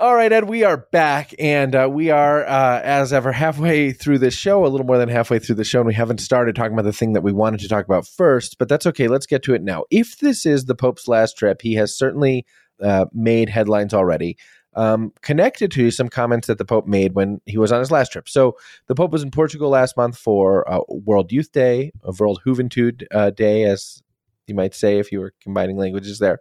All 0.01 0.15
right, 0.15 0.33
Ed, 0.33 0.49
we 0.49 0.65
are 0.65 0.79
back, 0.79 1.35
and 1.39 1.77
uh, 1.77 1.87
we 1.93 2.09
are, 2.09 2.47
uh, 2.47 2.81
as 2.81 3.13
ever, 3.13 3.33
halfway 3.33 3.93
through 3.93 4.17
this 4.17 4.33
show, 4.33 4.65
a 4.65 4.67
little 4.67 4.87
more 4.87 4.97
than 4.97 5.11
halfway 5.11 5.39
through 5.39 5.57
the 5.57 5.65
show, 5.65 5.81
and 5.81 5.87
we 5.87 5.93
haven't 5.93 6.23
started 6.23 6.57
talking 6.57 6.73
about 6.73 6.87
the 6.87 6.93
thing 6.95 7.13
that 7.13 7.21
we 7.21 7.33
wanted 7.33 7.61
to 7.61 7.69
talk 7.69 7.85
about 7.85 8.09
first, 8.09 8.57
but 8.57 8.67
that's 8.67 8.87
okay. 8.87 9.09
Let's 9.09 9.27
get 9.27 9.43
to 9.43 9.53
it 9.53 9.63
now. 9.63 9.85
If 9.91 10.17
this 10.21 10.47
is 10.47 10.65
the 10.65 10.75
Pope's 10.75 11.07
last 11.07 11.37
trip, 11.37 11.61
he 11.61 11.75
has 11.75 11.95
certainly 11.95 12.47
uh, 12.83 13.05
made 13.13 13.51
headlines 13.51 13.93
already. 13.93 14.39
Um, 14.73 15.13
connected 15.21 15.71
to 15.73 15.91
some 15.91 16.09
comments 16.09 16.47
that 16.47 16.57
the 16.57 16.65
Pope 16.65 16.87
made 16.87 17.15
when 17.15 17.43
he 17.45 17.59
was 17.59 17.71
on 17.71 17.81
his 17.81 17.91
last 17.91 18.11
trip. 18.11 18.27
So 18.27 18.57
the 18.87 18.95
Pope 18.95 19.13
was 19.13 19.23
in 19.23 19.31
Portugal 19.31 19.69
last 19.69 19.99
month 19.99 20.17
for 20.17 20.67
uh, 20.67 20.81
World 20.89 21.31
Youth 21.31 21.53
Day, 21.53 21.93
a 22.05 22.13
World 22.19 22.41
Juventude 22.47 23.07
uh, 23.11 23.33
Day, 23.33 23.65
as 23.65 24.03
you 24.47 24.55
might 24.55 24.75
say 24.75 24.99
if 24.99 25.13
you 25.13 25.21
were 25.21 25.35
combining 25.43 25.77
languages 25.77 26.21
there. 26.21 26.39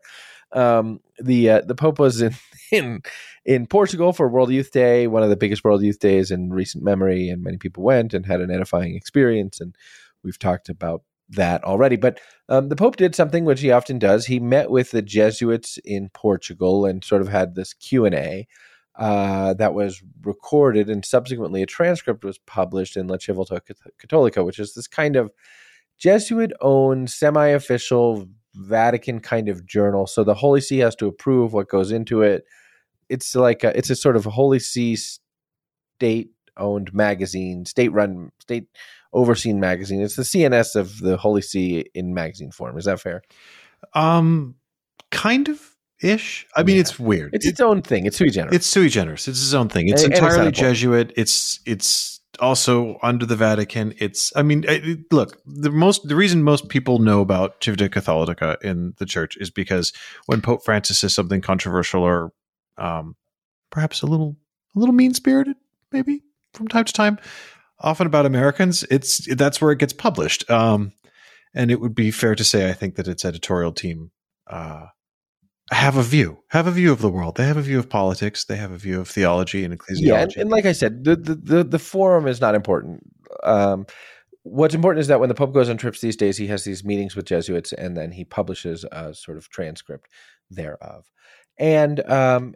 Um, 0.54 1.02
the 1.20 1.50
uh, 1.50 1.62
the 1.62 1.76
Pope 1.76 2.00
was 2.00 2.22
in, 2.22 2.34
in 2.72 3.02
in 3.46 3.68
Portugal 3.68 4.14
for 4.14 4.30
World 4.30 4.52
Youth 4.52 4.72
Day, 4.72 5.08
one 5.08 5.24
of 5.24 5.30
the 5.30 5.38
biggest 5.38 5.64
World 5.64 5.82
Youth 5.82 6.00
Days 6.00 6.32
in 6.32 6.52
recent 6.52 6.84
memory, 6.84 7.30
and 7.30 7.44
many 7.44 7.58
people 7.58 7.84
went 7.84 8.14
and 8.14 8.26
had 8.26 8.42
an 8.42 8.52
edifying 8.52 8.96
experience. 8.96 9.60
And 9.60 9.76
we've 10.24 10.40
talked 10.40 10.70
about 10.70 11.04
that 11.30 11.64
already. 11.64 11.96
But 11.96 12.20
um, 12.48 12.70
the 12.70 12.76
Pope 12.76 12.96
did 12.96 13.16
something 13.16 13.46
which 13.46 13.62
he 13.62 13.72
often 13.72 14.00
does. 14.00 14.26
He 14.26 14.40
met 14.40 14.72
with 14.72 14.92
the 14.92 15.02
Jesuits 15.02 15.78
in 15.86 16.10
Portugal 16.10 16.86
and 16.86 17.04
sort 17.04 17.22
of 17.22 17.28
had 17.28 17.56
this 17.56 17.74
Q 17.74 18.06
and 18.06 18.16
A. 18.16 18.48
Uh, 18.96 19.54
that 19.54 19.74
was 19.74 20.02
recorded 20.24 20.90
and 20.90 21.06
subsequently 21.06 21.62
a 21.62 21.66
transcript 21.66 22.26
was 22.26 22.38
published 22.40 22.98
in 22.98 23.08
La 23.08 23.16
Civiltà 23.16 23.62
Cattolica, 24.02 24.44
which 24.44 24.60
is 24.60 24.74
this 24.74 24.88
kind 24.88 25.16
of 25.16 25.32
Jesuit 25.98 26.52
owned, 26.60 27.10
semi 27.10 27.48
official 27.48 28.28
Vatican 28.56 29.20
kind 29.20 29.50
of 29.50 29.66
journal. 29.66 30.08
So 30.08 30.24
the 30.24 30.34
Holy 30.34 30.62
See 30.62 30.80
has 30.80 30.96
to 30.98 31.08
approve 31.08 31.54
what 31.54 31.70
goes 31.70 31.92
into 31.92 32.22
it. 32.22 32.46
It's 33.08 33.36
like 33.36 33.64
a, 33.64 33.76
it's 33.78 33.90
a 33.90 33.96
sort 33.96 34.16
of 34.16 34.26
a 34.26 34.32
Holy 34.32 34.60
See 34.60 34.96
state 34.96 36.32
owned 36.58 36.94
magazine, 36.94 37.66
state 37.66 37.92
run, 37.92 38.32
state 38.40 38.68
overseen 39.14 39.60
magazine. 39.60 40.02
It's 40.02 40.16
the 40.16 40.24
CNS 40.24 40.76
of 40.76 41.00
the 41.00 41.18
Holy 41.18 41.42
See 41.42 41.86
in 41.94 42.14
magazine 42.14 42.52
form. 42.52 42.78
Is 42.78 42.86
that 42.86 43.00
fair? 43.00 43.22
Um, 43.94 44.56
kind 45.12 45.50
of 45.50 45.76
ish. 46.02 46.48
I 46.56 46.64
mean, 46.64 46.76
yeah. 46.76 46.82
it's 46.82 47.00
weird. 47.00 47.34
It's 47.34 47.46
its 47.46 47.60
own 47.60 47.82
thing. 47.82 48.06
It's 48.06 48.18
sui 48.18 48.30
generis. 48.30 48.56
It's 48.56 48.66
sui 48.68 48.90
generis. 48.90 49.28
It's 49.28 49.42
its 49.42 49.54
own 49.54 49.70
thing. 49.70 49.90
It's 49.90 50.04
and, 50.04 50.14
entirely 50.14 50.40
and 50.40 50.48
it's 50.50 50.60
Jesuit. 50.60 51.14
It's 51.16 51.60
it's 51.66 52.19
also 52.40 52.98
under 53.02 53.26
the 53.26 53.36
Vatican. 53.36 53.94
It's. 53.98 54.32
I 54.36 54.44
mean, 54.44 54.66
look. 55.12 55.42
The 55.46 55.72
most 55.72 56.08
the 56.08 56.16
reason 56.16 56.44
most 56.44 56.70
people 56.70 57.00
know 57.00 57.22
about 57.22 57.62
Civiltà 57.62 57.90
Catholica 57.90 58.62
in 58.62 58.94
the 58.98 59.06
church 59.06 59.38
is 59.38 59.50
because 59.50 59.94
when 60.26 60.42
Pope 60.42 60.64
Francis 60.64 61.00
says 61.00 61.14
something 61.14 61.42
controversial 61.42 62.04
or 62.04 62.32
um, 62.78 63.16
perhaps 63.70 64.02
a 64.02 64.08
little 64.08 64.36
a 64.76 64.80
little 64.80 64.96
mean 64.96 65.14
spirited, 65.14 65.58
maybe 65.92 66.24
from 66.54 66.68
time 66.68 66.86
to 66.86 66.94
time, 66.94 67.20
often 67.80 68.08
about 68.08 68.26
Americans, 68.26 68.84
it's 68.90 69.34
that's 69.36 69.62
where 69.62 69.72
it 69.72 69.80
gets 69.80 69.94
published. 69.94 70.50
Um, 70.50 70.94
and 71.54 71.72
it 71.72 71.80
would 71.80 71.96
be 71.96 72.12
fair 72.12 72.36
to 72.36 72.44
say, 72.44 72.70
I 72.70 72.74
think 72.74 72.96
that 72.96 73.08
its 73.08 73.26
editorial 73.26 73.72
team 73.72 74.12
uh, 74.48 74.88
have 75.72 75.98
a 75.98 76.04
view, 76.04 76.40
have 76.48 76.68
a 76.68 76.72
view 76.72 76.92
of 76.92 77.02
the 77.02 77.10
world. 77.10 77.38
They 77.38 77.46
have 77.46 77.58
a 77.58 77.62
view 77.62 77.80
of 77.80 77.90
politics. 77.90 78.46
They 78.46 78.58
have 78.58 78.72
a 78.72 78.78
view 78.78 79.00
of 79.00 79.08
theology 79.08 79.64
and 79.64 79.78
ecclesiology. 79.78 80.02
Yeah, 80.02 80.22
and, 80.22 80.36
and 80.38 80.50
like 80.50 80.66
I 80.66 80.72
said, 80.72 81.04
the, 81.04 81.16
the 81.16 81.36
the, 81.36 81.64
the 81.64 81.80
forum 81.80 82.28
is 82.28 82.42
not 82.42 82.56
important. 82.56 83.06
Um, 83.44 83.86
what's 84.44 84.74
important 84.74 85.02
is 85.02 85.08
that 85.08 85.20
when 85.20 85.30
the 85.30 85.36
Pope 85.36 85.54
goes 85.54 85.70
on 85.70 85.78
trips 85.78 86.02
these 86.02 86.16
days, 86.16 86.38
he 86.38 86.48
has 86.48 86.64
these 86.64 86.84
meetings 86.84 87.16
with 87.16 87.26
Jesuits, 87.26 87.74
and 87.74 87.96
then 87.96 88.12
he 88.12 88.26
publishes 88.26 88.86
a 88.92 89.14
sort 89.14 89.38
of 89.38 89.50
transcript 89.50 90.10
thereof. 90.50 91.12
And 91.58 92.00
um, 92.10 92.56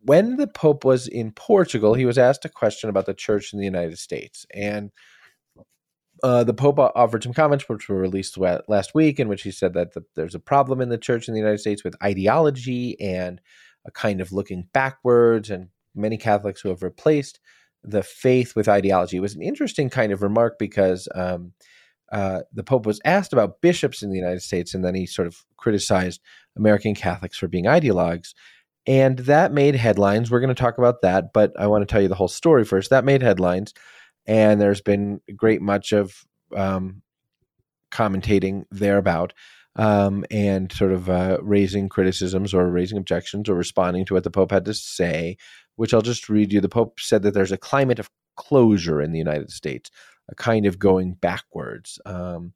when 0.00 0.36
the 0.36 0.46
Pope 0.48 0.84
was 0.84 1.06
in 1.06 1.32
Portugal, 1.32 1.94
he 1.94 2.06
was 2.06 2.18
asked 2.18 2.44
a 2.44 2.48
question 2.48 2.90
about 2.90 3.06
the 3.06 3.14
Church 3.14 3.52
in 3.52 3.58
the 3.58 3.64
United 3.64 3.98
States, 3.98 4.46
and 4.52 4.90
uh, 6.22 6.44
the 6.44 6.54
Pope 6.54 6.78
offered 6.78 7.22
some 7.22 7.32
comments, 7.32 7.68
which 7.68 7.88
were 7.88 7.96
released 7.98 8.38
last 8.38 8.94
week, 8.94 9.20
in 9.20 9.28
which 9.28 9.42
he 9.42 9.50
said 9.50 9.74
that 9.74 9.94
the, 9.94 10.04
there's 10.16 10.34
a 10.34 10.40
problem 10.40 10.80
in 10.80 10.88
the 10.88 10.98
church 10.98 11.28
in 11.28 11.34
the 11.34 11.40
United 11.40 11.58
States 11.58 11.84
with 11.84 12.02
ideology 12.02 13.00
and 13.00 13.40
a 13.86 13.90
kind 13.90 14.20
of 14.20 14.32
looking 14.32 14.68
backwards, 14.72 15.50
and 15.50 15.68
many 15.94 16.16
Catholics 16.16 16.60
who 16.60 16.68
have 16.68 16.82
replaced 16.82 17.40
the 17.82 18.02
faith 18.02 18.56
with 18.56 18.68
ideology. 18.68 19.16
It 19.16 19.20
was 19.20 19.34
an 19.34 19.42
interesting 19.42 19.88
kind 19.88 20.12
of 20.12 20.22
remark 20.22 20.58
because 20.58 21.08
um, 21.14 21.52
uh, 22.10 22.40
the 22.52 22.64
Pope 22.64 22.86
was 22.86 23.00
asked 23.04 23.32
about 23.32 23.60
bishops 23.60 24.02
in 24.02 24.10
the 24.10 24.18
United 24.18 24.42
States, 24.42 24.74
and 24.74 24.84
then 24.84 24.94
he 24.94 25.06
sort 25.06 25.28
of 25.28 25.44
criticized 25.56 26.20
American 26.56 26.94
Catholics 26.94 27.38
for 27.38 27.48
being 27.48 27.64
ideologues. 27.64 28.34
And 28.86 29.18
that 29.20 29.52
made 29.52 29.76
headlines. 29.76 30.30
We're 30.30 30.40
going 30.40 30.54
to 30.54 30.60
talk 30.60 30.78
about 30.78 31.02
that, 31.02 31.32
but 31.34 31.52
I 31.58 31.66
want 31.66 31.82
to 31.82 31.92
tell 31.92 32.00
you 32.00 32.08
the 32.08 32.14
whole 32.14 32.28
story 32.28 32.64
first. 32.64 32.90
That 32.90 33.04
made 33.04 33.22
headlines 33.22 33.74
and 34.28 34.60
there's 34.60 34.82
been 34.82 35.20
great 35.34 35.62
much 35.62 35.92
of 35.92 36.14
um, 36.54 37.02
commentating 37.90 38.64
thereabout 38.70 39.32
um, 39.76 40.24
and 40.30 40.70
sort 40.70 40.92
of 40.92 41.08
uh, 41.08 41.38
raising 41.40 41.88
criticisms 41.88 42.52
or 42.52 42.68
raising 42.68 42.98
objections 42.98 43.48
or 43.48 43.54
responding 43.54 44.04
to 44.04 44.14
what 44.14 44.24
the 44.24 44.30
Pope 44.30 44.50
had 44.50 44.66
to 44.66 44.74
say, 44.74 45.38
which 45.76 45.94
I'll 45.94 46.02
just 46.02 46.28
read 46.28 46.52
you. 46.52 46.60
The 46.60 46.68
Pope 46.68 47.00
said 47.00 47.22
that 47.22 47.32
there's 47.32 47.52
a 47.52 47.56
climate 47.56 47.98
of 47.98 48.10
closure 48.36 49.00
in 49.00 49.12
the 49.12 49.18
United 49.18 49.50
States, 49.50 49.90
a 50.28 50.34
kind 50.34 50.66
of 50.66 50.78
going 50.78 51.14
backwards. 51.14 51.98
Um, 52.04 52.52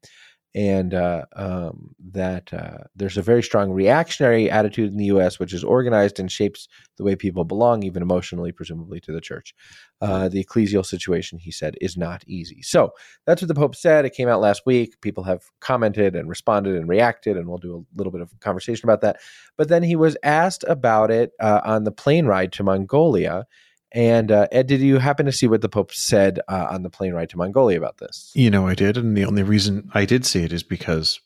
and 0.54 0.92
uh, 0.92 1.24
um, 1.34 1.94
that 2.12 2.52
uh, 2.52 2.84
there's 2.94 3.16
a 3.16 3.22
very 3.22 3.42
strong 3.42 3.70
reactionary 3.70 4.50
attitude 4.50 4.90
in 4.90 4.98
the 4.98 5.06
U.S., 5.06 5.38
which 5.38 5.54
is 5.54 5.64
organized 5.64 6.20
and 6.20 6.30
shapes 6.30 6.68
the 6.98 7.04
way 7.04 7.16
people 7.16 7.44
belong, 7.44 7.82
even 7.82 8.02
emotionally, 8.02 8.52
presumably 8.52 9.00
to 9.00 9.12
the 9.12 9.20
church. 9.20 9.54
Uh, 10.02 10.28
the 10.28 10.44
ecclesial 10.44 10.84
situation, 10.84 11.38
he 11.38 11.50
said, 11.50 11.76
is 11.80 11.96
not 11.96 12.22
easy. 12.26 12.60
So 12.60 12.92
that's 13.26 13.40
what 13.40 13.48
the 13.48 13.54
Pope 13.54 13.74
said. 13.74 14.04
It 14.04 14.14
came 14.14 14.28
out 14.28 14.40
last 14.40 14.62
week. 14.66 15.00
People 15.00 15.24
have 15.24 15.42
commented 15.60 16.14
and 16.14 16.28
responded 16.28 16.76
and 16.76 16.88
reacted, 16.88 17.36
and 17.36 17.48
we'll 17.48 17.58
do 17.58 17.76
a 17.76 17.96
little 17.96 18.12
bit 18.12 18.20
of 18.20 18.38
conversation 18.40 18.84
about 18.84 19.00
that. 19.00 19.20
But 19.56 19.68
then 19.68 19.82
he 19.82 19.96
was 19.96 20.16
asked 20.22 20.64
about 20.68 21.10
it 21.10 21.32
uh, 21.40 21.60
on 21.64 21.84
the 21.84 21.92
plane 21.92 22.26
ride 22.26 22.52
to 22.52 22.62
Mongolia. 22.62 23.46
And 23.94 24.32
uh, 24.32 24.48
Ed, 24.50 24.68
did 24.68 24.80
you 24.80 24.98
happen 24.98 25.26
to 25.26 25.32
see 25.32 25.46
what 25.46 25.60
the 25.60 25.68
Pope 25.68 25.92
said 25.92 26.40
uh, 26.48 26.68
on 26.70 26.82
the 26.82 26.90
plane 26.90 27.12
ride 27.12 27.28
to 27.30 27.36
Mongolia 27.36 27.78
about 27.78 27.98
this? 27.98 28.30
You 28.34 28.50
know, 28.50 28.66
I 28.66 28.74
did, 28.74 28.96
and 28.96 29.16
the 29.16 29.24
only 29.24 29.42
reason 29.42 29.90
I 29.92 30.06
did 30.06 30.24
see 30.24 30.42
it 30.44 30.52
is 30.52 30.62
because 30.62 31.20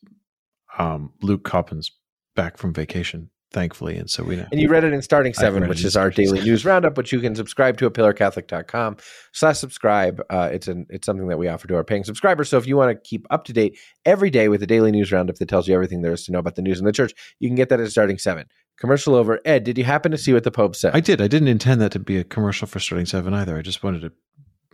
um, 0.78 1.12
Luke 1.22 1.44
Coppen's 1.44 1.92
back 2.34 2.58
from 2.58 2.72
vacation, 2.72 3.30
thankfully, 3.52 3.96
and 3.96 4.10
so 4.10 4.22
we 4.22 4.36
know. 4.36 4.46
And 4.50 4.60
you 4.60 4.68
read 4.68 4.84
it 4.84 4.92
in 4.92 5.02
Starting 5.02 5.34
Seven, 5.34 5.68
which 5.68 5.84
is 5.84 5.96
our 5.96 6.10
daily 6.10 6.40
news 6.40 6.64
roundup, 6.64 6.96
which 6.96 7.12
you 7.12 7.20
can 7.20 7.34
subscribe 7.34 7.78
to 7.78 7.86
at 7.86 7.94
pillarcatholic.com 7.94 8.96
slash 9.32 9.58
subscribe. 9.58 10.22
Uh, 10.30 10.50
it's 10.52 10.68
an 10.68 10.86
it's 10.90 11.06
something 11.06 11.28
that 11.28 11.38
we 11.38 11.48
offer 11.48 11.68
to 11.68 11.76
our 11.76 11.84
paying 11.84 12.04
subscribers. 12.04 12.48
So 12.48 12.58
if 12.58 12.66
you 12.66 12.76
want 12.76 12.90
to 12.90 13.08
keep 13.08 13.26
up 13.30 13.44
to 13.44 13.52
date 13.52 13.78
every 14.04 14.30
day 14.30 14.48
with 14.48 14.60
the 14.60 14.66
daily 14.66 14.90
news 14.90 15.12
roundup 15.12 15.36
that 15.36 15.48
tells 15.48 15.68
you 15.68 15.74
everything 15.74 16.02
there 16.02 16.12
is 16.12 16.24
to 16.24 16.32
know 16.32 16.38
about 16.38 16.56
the 16.56 16.62
news 16.62 16.78
in 16.78 16.84
the 16.84 16.92
church, 16.92 17.12
you 17.38 17.48
can 17.48 17.56
get 17.56 17.68
that 17.68 17.80
at 17.80 17.90
Starting 17.90 18.18
Seven. 18.18 18.46
Commercial 18.78 19.14
over. 19.14 19.40
Ed, 19.44 19.64
did 19.64 19.78
you 19.78 19.84
happen 19.84 20.12
to 20.12 20.18
see 20.18 20.34
what 20.34 20.44
the 20.44 20.50
Pope 20.50 20.76
said? 20.76 20.94
I 20.94 21.00
did. 21.00 21.20
I 21.20 21.28
didn't 21.28 21.48
intend 21.48 21.80
that 21.80 21.92
to 21.92 21.98
be 21.98 22.18
a 22.18 22.24
commercial 22.24 22.66
for 22.66 22.78
starting 22.78 23.06
seven 23.06 23.32
either. 23.32 23.56
I 23.56 23.62
just 23.62 23.82
wanted 23.82 24.02
to, 24.02 24.12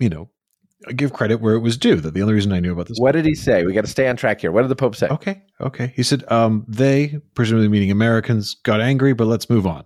you 0.00 0.08
know, 0.08 0.28
give 0.96 1.12
credit 1.12 1.36
where 1.40 1.54
it 1.54 1.60
was 1.60 1.76
due. 1.76 1.96
That 1.96 2.14
the 2.14 2.22
only 2.22 2.34
reason 2.34 2.52
I 2.52 2.60
knew 2.60 2.72
about 2.72 2.88
this. 2.88 2.98
What 2.98 3.12
did 3.12 3.24
he 3.24 3.34
say? 3.34 3.64
We 3.64 3.72
got 3.72 3.84
to 3.84 3.90
stay 3.90 4.08
on 4.08 4.16
track 4.16 4.40
here. 4.40 4.52
What 4.52 4.62
did 4.62 4.68
the 4.68 4.76
Pope 4.76 4.96
say? 4.96 5.08
Okay, 5.08 5.42
okay. 5.60 5.92
He 5.94 6.02
said, 6.02 6.24
um, 6.30 6.64
"They, 6.68 7.20
presumably 7.34 7.68
meaning 7.68 7.90
Americans, 7.90 8.54
got 8.54 8.80
angry, 8.80 9.12
but 9.12 9.26
let's 9.26 9.48
move 9.48 9.66
on." 9.66 9.84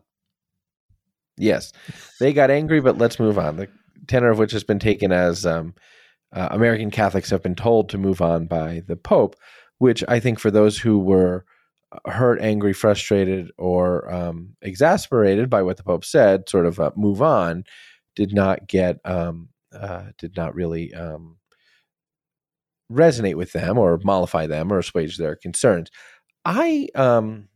Yes, 1.37 1.73
they 2.19 2.33
got 2.33 2.51
angry, 2.51 2.81
but 2.81 2.99
let's 2.99 3.21
move 3.21 3.39
on. 3.39 3.57
The 3.57 3.69
tenor 4.07 4.31
of 4.31 4.39
which 4.39 4.53
has 4.53 4.65
been 4.65 4.79
taken 4.79 5.13
as 5.13 5.45
um, 5.45 5.75
uh, 6.33 6.49
American 6.51 6.91
Catholics 6.91 7.31
have 7.31 7.43
been 7.43 7.55
told 7.55 7.89
to 7.91 7.99
move 7.99 8.21
on 8.21 8.47
by 8.47 8.83
the 8.87 8.97
Pope, 8.97 9.37
which 9.79 10.03
I 10.09 10.21
think 10.21 10.39
for 10.39 10.51
those 10.51 10.79
who 10.79 10.99
were 10.99 11.45
hurt, 12.07 12.41
angry, 12.41 12.73
frustrated, 12.73 13.51
or 13.59 14.13
um, 14.13 14.57
exasperated 14.63 15.49
by 15.49 15.63
what 15.63 15.77
the 15.77 15.83
Pope 15.83 16.05
said, 16.05 16.49
sort 16.49 16.67
of 16.67 16.81
uh, 16.81 16.91
move 16.97 17.23
on, 17.23 17.65
did 18.15 18.35
not 18.35 18.67
get, 18.67 18.99
um, 19.05 19.49
uh, 19.81 20.11
did 20.19 20.37
not 20.37 20.55
really 20.55 20.93
um, 20.95 21.37
resonate 22.91 23.35
with 23.35 23.53
them 23.53 23.79
or 23.79 24.01
mollify 24.03 24.47
them 24.47 24.73
or 24.73 24.79
assuage 24.79 25.17
their 25.17 25.37
concerns. 25.37 25.91
I, 26.45 26.89
um, 26.95 27.49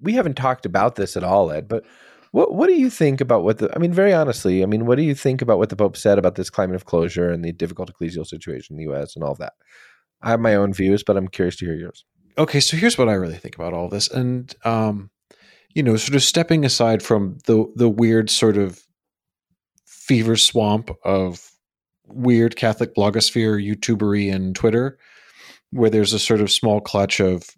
we 0.00 0.14
haven't 0.14 0.36
talked 0.36 0.66
about 0.66 0.96
this 0.96 1.16
at 1.16 1.24
all, 1.24 1.50
Ed, 1.50 1.68
but 1.68 1.84
what 2.32 2.54
what 2.54 2.66
do 2.66 2.74
you 2.74 2.90
think 2.90 3.20
about 3.20 3.42
what 3.42 3.58
the? 3.58 3.74
I 3.74 3.78
mean, 3.78 3.92
very 3.92 4.12
honestly, 4.12 4.62
I 4.62 4.66
mean, 4.66 4.86
what 4.86 4.96
do 4.96 5.02
you 5.02 5.14
think 5.14 5.40
about 5.40 5.58
what 5.58 5.70
the 5.70 5.76
Pope 5.76 5.96
said 5.96 6.18
about 6.18 6.34
this 6.34 6.50
climate 6.50 6.76
of 6.76 6.84
closure 6.84 7.30
and 7.30 7.44
the 7.44 7.52
difficult 7.52 7.90
ecclesial 7.92 8.26
situation 8.26 8.74
in 8.74 8.78
the 8.78 8.90
U.S. 8.92 9.16
and 9.16 9.24
all 9.24 9.34
that? 9.36 9.54
I 10.22 10.30
have 10.30 10.40
my 10.40 10.54
own 10.54 10.72
views, 10.72 11.02
but 11.02 11.16
I'm 11.16 11.28
curious 11.28 11.56
to 11.56 11.64
hear 11.64 11.74
yours. 11.74 12.04
Okay, 12.36 12.60
so 12.60 12.76
here's 12.76 12.98
what 12.98 13.08
I 13.08 13.14
really 13.14 13.36
think 13.36 13.56
about 13.56 13.72
all 13.72 13.88
this, 13.88 14.10
and 14.10 14.54
um, 14.64 15.10
you 15.74 15.82
know, 15.82 15.96
sort 15.96 16.16
of 16.16 16.22
stepping 16.22 16.64
aside 16.64 17.02
from 17.02 17.38
the 17.46 17.66
the 17.76 17.88
weird 17.88 18.30
sort 18.30 18.56
of 18.56 18.82
fever 20.08 20.36
swamp 20.36 20.90
of 21.04 21.52
weird 22.06 22.56
Catholic 22.56 22.94
blogosphere, 22.94 23.62
YouTubery, 23.62 24.34
and 24.34 24.56
Twitter, 24.56 24.98
where 25.70 25.90
there's 25.90 26.14
a 26.14 26.18
sort 26.18 26.40
of 26.40 26.50
small 26.50 26.80
clutch 26.80 27.20
of 27.20 27.50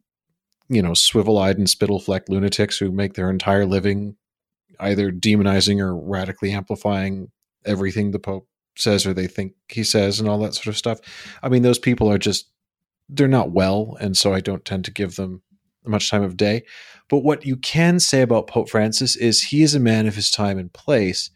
you 0.69 0.83
know 0.83 0.95
swivel-eyed 0.95 1.57
and 1.59 1.71
spittle-flecked 1.71 2.29
lunatics 2.29 2.79
who 2.79 2.93
make 2.93 3.15
their 3.15 3.31
entire 3.31 3.65
living 3.65 4.17
either 4.81 5.11
demonizing 5.11 5.81
or 5.81 5.97
radically 5.97 6.53
amplifying 6.53 7.29
everything 7.65 8.11
the 8.11 8.19
Pope 8.19 8.49
says 8.77 9.07
or 9.07 9.13
they 9.13 9.27
think 9.27 9.53
he 9.69 9.85
says 9.85 10.19
and 10.19 10.29
all 10.29 10.39
that 10.39 10.55
sort 10.55 10.69
of 10.69 10.77
stuff. 10.77 11.01
I 11.43 11.49
mean, 11.49 11.63
those 11.63 11.79
people 11.79 12.11
are 12.11 12.19
just 12.19 12.49
they're 13.09 13.29
not 13.29 13.51
well, 13.51 13.97
and 14.01 14.17
so 14.17 14.33
I 14.33 14.41
don't 14.41 14.65
tend 14.65 14.85
to 14.85 14.93
give 14.93 15.17
them 15.17 15.43
much 15.85 16.11
time 16.11 16.23
of 16.23 16.37
day. 16.37 16.63
But 17.09 17.19
what 17.25 17.45
you 17.45 17.57
can 17.57 17.99
say 17.99 18.23
about 18.23 18.47
Pope 18.47 18.69
Francis 18.71 19.17
is 19.17 19.43
he 19.43 19.63
is 19.63 19.75
a 19.75 19.81
man 19.81 20.07
of 20.07 20.15
his 20.15 20.31
time 20.31 20.59
and 20.59 20.73
place, 20.73 21.31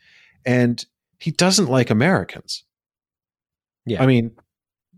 and 0.47 0.85
he 1.25 1.31
doesn't 1.31 1.71
like 1.71 1.91
Americans. 1.91 2.65
Yeah. 3.87 4.03
I 4.03 4.07
mean, 4.07 4.33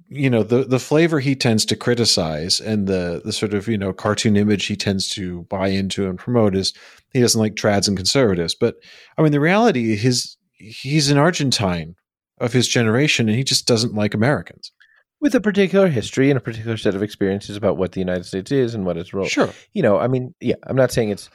you 0.09 0.31
know, 0.31 0.43
the 0.43 0.64
the 0.64 0.79
flavor 0.79 1.20
he 1.20 1.35
tends 1.37 1.64
to 1.66 1.77
criticize 1.77 2.61
and 2.61 2.87
the 2.87 3.22
the 3.24 3.33
sort 3.33 3.55
of, 3.55 3.68
you 3.68 3.79
know, 3.79 3.93
cartoon 3.93 4.37
image 4.37 4.66
he 4.66 4.77
tends 4.77 5.09
to 5.11 5.43
buy 5.51 5.68
into 5.68 6.09
and 6.09 6.18
promote 6.18 6.57
is 6.57 6.72
he 7.12 7.20
doesn't 7.20 7.41
like 7.41 7.55
trads 7.55 7.89
and 7.89 7.97
conservatives. 7.97 8.55
But 8.55 8.74
I 9.16 9.22
mean 9.22 9.33
the 9.33 9.41
reality 9.41 9.93
is 9.93 10.37
he's 10.59 11.11
an 11.11 11.18
Argentine 11.18 11.95
of 12.39 12.53
his 12.53 12.68
generation 12.68 13.29
and 13.29 13.37
he 13.39 13.45
just 13.45 13.66
doesn't 13.66 13.95
like 13.95 14.14
Americans. 14.14 14.72
with 15.20 15.35
a 15.35 15.41
particular 15.41 15.89
history 15.89 16.31
and 16.31 16.37
a 16.37 16.41
particular 16.41 16.77
set 16.77 16.95
of 16.95 17.03
experiences 17.03 17.57
about 17.57 17.77
what 17.77 17.93
the 17.93 18.01
United 18.01 18.24
States 18.24 18.53
is 18.53 18.74
and 18.74 18.85
what 18.85 18.97
its 18.97 19.14
role. 19.14 19.27
Sure. 19.27 19.51
You 19.72 19.83
know, 19.83 19.99
I 19.99 20.09
mean, 20.09 20.35
yeah, 20.41 20.57
I'm 20.64 20.77
not 20.77 20.93
saying 20.93 21.11
it's, 21.11 21.31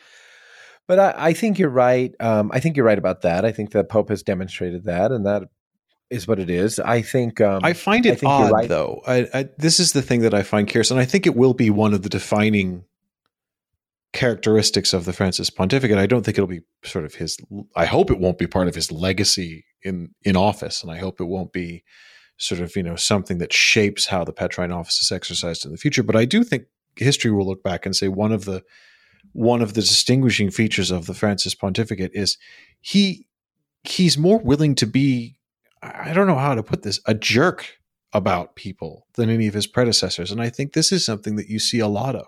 but 0.88 0.99
I, 0.99 1.13
I 1.17 1.34
think 1.34 1.59
you're 1.59 1.69
right. 1.69 2.13
Um, 2.19 2.51
I 2.53 2.59
think 2.59 2.75
you're 2.75 2.86
right 2.86 2.97
about 2.97 3.21
that. 3.21 3.45
I 3.45 3.51
think 3.51 3.71
the 3.71 3.84
Pope 3.84 4.09
has 4.09 4.23
demonstrated 4.23 4.86
that, 4.86 5.11
and 5.11 5.25
that 5.25 5.43
is 6.09 6.27
what 6.27 6.39
it 6.39 6.49
is. 6.49 6.79
I 6.79 7.01
think. 7.01 7.41
Um, 7.41 7.61
I 7.63 7.73
find 7.73 8.05
it 8.05 8.11
I 8.11 8.15
think 8.15 8.23
you're 8.23 8.32
odd, 8.32 8.51
right. 8.51 8.69
though. 8.69 9.01
I, 9.07 9.27
I, 9.34 9.49
this 9.57 9.79
is 9.79 9.93
the 9.93 10.01
thing 10.01 10.21
that 10.21 10.34
I 10.34 10.43
find 10.43 10.67
curious, 10.67 10.91
and 10.91 10.99
I 10.99 11.05
think 11.05 11.25
it 11.25 11.36
will 11.36 11.53
be 11.53 11.69
one 11.69 11.93
of 11.93 12.03
the 12.03 12.09
defining 12.09 12.84
characteristics 14.13 14.93
of 14.93 15.05
the 15.05 15.13
Francis 15.13 15.49
pontificate. 15.49 15.97
I 15.97 16.05
don't 16.05 16.23
think 16.23 16.38
it'll 16.38 16.47
be 16.47 16.61
sort 16.84 17.05
of 17.05 17.15
his. 17.15 17.38
I 17.75 17.86
hope 17.86 18.11
it 18.11 18.19
won't 18.19 18.38
be 18.38 18.47
part 18.47 18.67
of 18.67 18.75
his 18.75 18.91
legacy 18.91 19.65
in 19.84 20.13
in 20.23 20.36
office, 20.36 20.84
and 20.84 20.91
I 20.91 20.97
hope 20.97 21.21
it 21.21 21.25
won't 21.25 21.53
be 21.53 21.84
sort 22.38 22.59
of 22.59 22.75
you 22.75 22.84
know 22.84 22.95
something 22.95 23.38
that 23.38 23.53
shapes 23.53 24.07
how 24.07 24.23
the 24.23 24.34
Petrine 24.34 24.71
office 24.71 24.99
is 24.99 25.11
exercised 25.11 25.65
in 25.65 25.71
the 25.71 25.77
future. 25.77 26.03
But 26.03 26.15
I 26.15 26.25
do 26.25 26.43
think 26.43 26.65
history 26.97 27.32
will 27.32 27.47
look 27.47 27.63
back 27.63 27.86
and 27.86 27.95
say 27.95 28.09
one 28.09 28.32
of 28.32 28.45
the 28.45 28.63
one 29.34 29.61
of 29.61 29.74
the 29.74 29.82
distinguishing 29.82 30.51
features 30.51 30.91
of 30.91 31.05
the 31.05 31.13
Francis 31.13 31.55
pontificate 31.55 32.11
is 32.13 32.38
he 32.80 33.28
he's 33.84 34.17
more 34.17 34.39
willing 34.39 34.76
to 34.76 34.86
be 34.86 35.38
I 35.82 36.13
don't 36.13 36.28
know 36.28 36.38
how 36.38 36.55
to 36.55 36.63
put 36.63 36.84
this 36.84 36.99
a 37.05 37.13
jerk 37.13 37.78
about 38.13 38.55
people 38.55 39.07
than 39.15 39.30
any 39.30 39.47
of 39.47 39.53
his 39.53 39.67
predecessors. 39.67 40.32
And 40.32 40.41
I 40.41 40.49
think 40.49 40.74
this 40.74 40.91
is 40.91 41.05
something 41.05 41.38
that 41.38 41.47
you 41.47 41.59
see 41.59 41.80
a 41.80 41.88
lot 41.88 42.15
of 42.15 42.28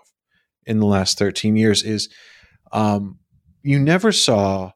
in 0.66 0.80
the 0.80 0.86
last 0.86 1.18
13 1.18 1.56
years 1.56 1.82
is 1.82 2.08
um, 2.72 3.18
you 3.62 3.78
never 3.78 4.10
saw 4.10 4.72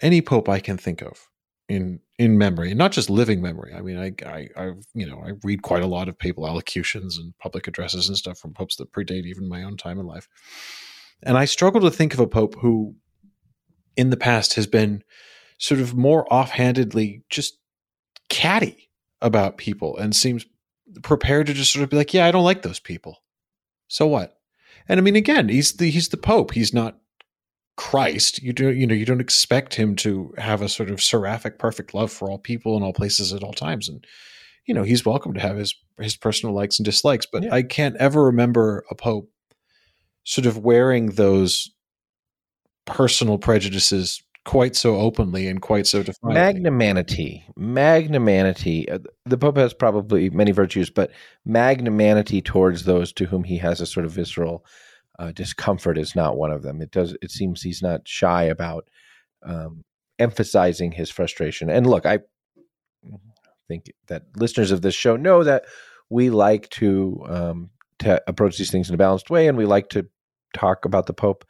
any 0.00 0.20
pope 0.22 0.48
I 0.48 0.60
can 0.60 0.78
think 0.78 1.02
of 1.02 1.28
in 1.68 2.00
in 2.18 2.38
memory 2.38 2.70
and 2.70 2.78
not 2.78 2.92
just 2.92 3.10
living 3.10 3.42
memory. 3.42 3.72
I 3.74 3.80
mean 3.82 3.98
I 3.98 4.12
I 4.26 4.48
I 4.56 4.72
you 4.94 5.06
know 5.06 5.22
I 5.24 5.32
read 5.44 5.62
quite 5.62 5.82
a 5.82 5.86
lot 5.86 6.08
of 6.08 6.18
papal 6.18 6.48
allocutions 6.48 7.18
and 7.18 7.36
public 7.38 7.68
addresses 7.68 8.08
and 8.08 8.16
stuff 8.16 8.38
from 8.38 8.54
popes 8.54 8.76
that 8.76 8.92
predate 8.92 9.26
even 9.26 9.48
my 9.48 9.62
own 9.62 9.76
time 9.76 10.00
in 10.00 10.06
life 10.06 10.28
and 11.22 11.36
I 11.36 11.44
struggle 11.44 11.80
to 11.82 11.90
think 11.90 12.14
of 12.14 12.20
a 12.20 12.26
pope 12.26 12.56
who, 12.60 12.94
in 13.96 14.10
the 14.10 14.16
past, 14.16 14.54
has 14.54 14.66
been 14.66 15.02
sort 15.58 15.80
of 15.80 15.94
more 15.94 16.32
offhandedly 16.32 17.22
just 17.28 17.58
catty 18.28 18.90
about 19.20 19.58
people 19.58 19.96
and 19.96 20.14
seems 20.14 20.46
prepared 21.02 21.46
to 21.48 21.54
just 21.54 21.72
sort 21.72 21.82
of 21.82 21.90
be 21.90 21.96
like, 21.96 22.14
yeah, 22.14 22.26
I 22.26 22.30
don't 22.30 22.44
like 22.44 22.62
those 22.62 22.80
people. 22.80 23.18
So 23.88 24.06
what? 24.06 24.38
And 24.88 24.98
I 24.98 25.02
mean, 25.02 25.16
again, 25.16 25.48
he's 25.48 25.72
the 25.72 25.90
he's 25.90 26.08
the 26.08 26.16
pope. 26.16 26.52
He's 26.52 26.72
not 26.72 26.98
Christ. 27.76 28.42
You 28.42 28.52
do 28.52 28.70
you 28.70 28.86
know 28.86 28.94
you 28.94 29.04
don't 29.04 29.20
expect 29.20 29.74
him 29.74 29.96
to 29.96 30.32
have 30.38 30.62
a 30.62 30.68
sort 30.68 30.90
of 30.90 31.02
seraphic, 31.02 31.58
perfect 31.58 31.94
love 31.94 32.10
for 32.10 32.30
all 32.30 32.38
people 32.38 32.76
in 32.76 32.82
all 32.82 32.92
places 32.92 33.32
at 33.32 33.42
all 33.42 33.52
times. 33.52 33.88
And 33.88 34.04
you 34.66 34.74
know 34.74 34.82
he's 34.82 35.04
welcome 35.04 35.34
to 35.34 35.40
have 35.40 35.56
his 35.56 35.74
his 36.00 36.16
personal 36.16 36.54
likes 36.54 36.78
and 36.78 36.84
dislikes. 36.86 37.26
But 37.30 37.44
Yeah. 37.44 37.54
I 37.54 37.62
can't 37.62 37.96
ever 37.96 38.24
remember 38.24 38.84
a 38.90 38.94
pope 38.94 39.30
sort 40.28 40.44
of 40.44 40.58
wearing 40.58 41.12
those 41.12 41.70
personal 42.84 43.38
prejudices 43.38 44.22
quite 44.44 44.76
so 44.76 44.96
openly 44.96 45.46
and 45.46 45.62
quite 45.62 45.86
so 45.86 46.02
defiantly. 46.02 46.34
magnanimity. 46.34 47.44
Magnanimity. 47.56 48.90
Uh, 48.90 48.98
the 49.24 49.38
pope 49.38 49.56
has 49.56 49.72
probably 49.72 50.28
many 50.28 50.50
virtues 50.50 50.90
but 50.90 51.12
magnanimity 51.46 52.42
towards 52.42 52.84
those 52.84 53.10
to 53.14 53.24
whom 53.24 53.42
he 53.42 53.56
has 53.56 53.80
a 53.80 53.86
sort 53.86 54.04
of 54.04 54.12
visceral 54.12 54.66
uh, 55.18 55.32
discomfort 55.32 55.96
is 55.96 56.14
not 56.14 56.36
one 56.36 56.50
of 56.50 56.62
them. 56.62 56.82
It 56.82 56.90
does 56.90 57.16
it 57.22 57.30
seems 57.30 57.62
he's 57.62 57.80
not 57.80 58.06
shy 58.06 58.42
about 58.42 58.86
um, 59.42 59.82
emphasizing 60.18 60.92
his 60.92 61.08
frustration. 61.08 61.70
And 61.70 61.86
look 61.86 62.04
i 62.04 62.18
think 63.66 63.90
that 64.08 64.24
listeners 64.36 64.72
of 64.72 64.82
this 64.82 64.94
show 64.94 65.16
know 65.16 65.42
that 65.42 65.64
we 66.10 66.28
like 66.28 66.68
to 66.70 67.24
um, 67.28 67.70
to 67.98 68.22
approach 68.26 68.58
these 68.58 68.70
things 68.70 68.88
in 68.88 68.94
a 68.94 68.98
balanced 68.98 69.30
way 69.30 69.48
and 69.48 69.56
we 69.56 69.64
like 69.64 69.88
to 69.88 70.06
talk 70.54 70.84
about 70.84 71.06
the 71.06 71.12
pope 71.12 71.44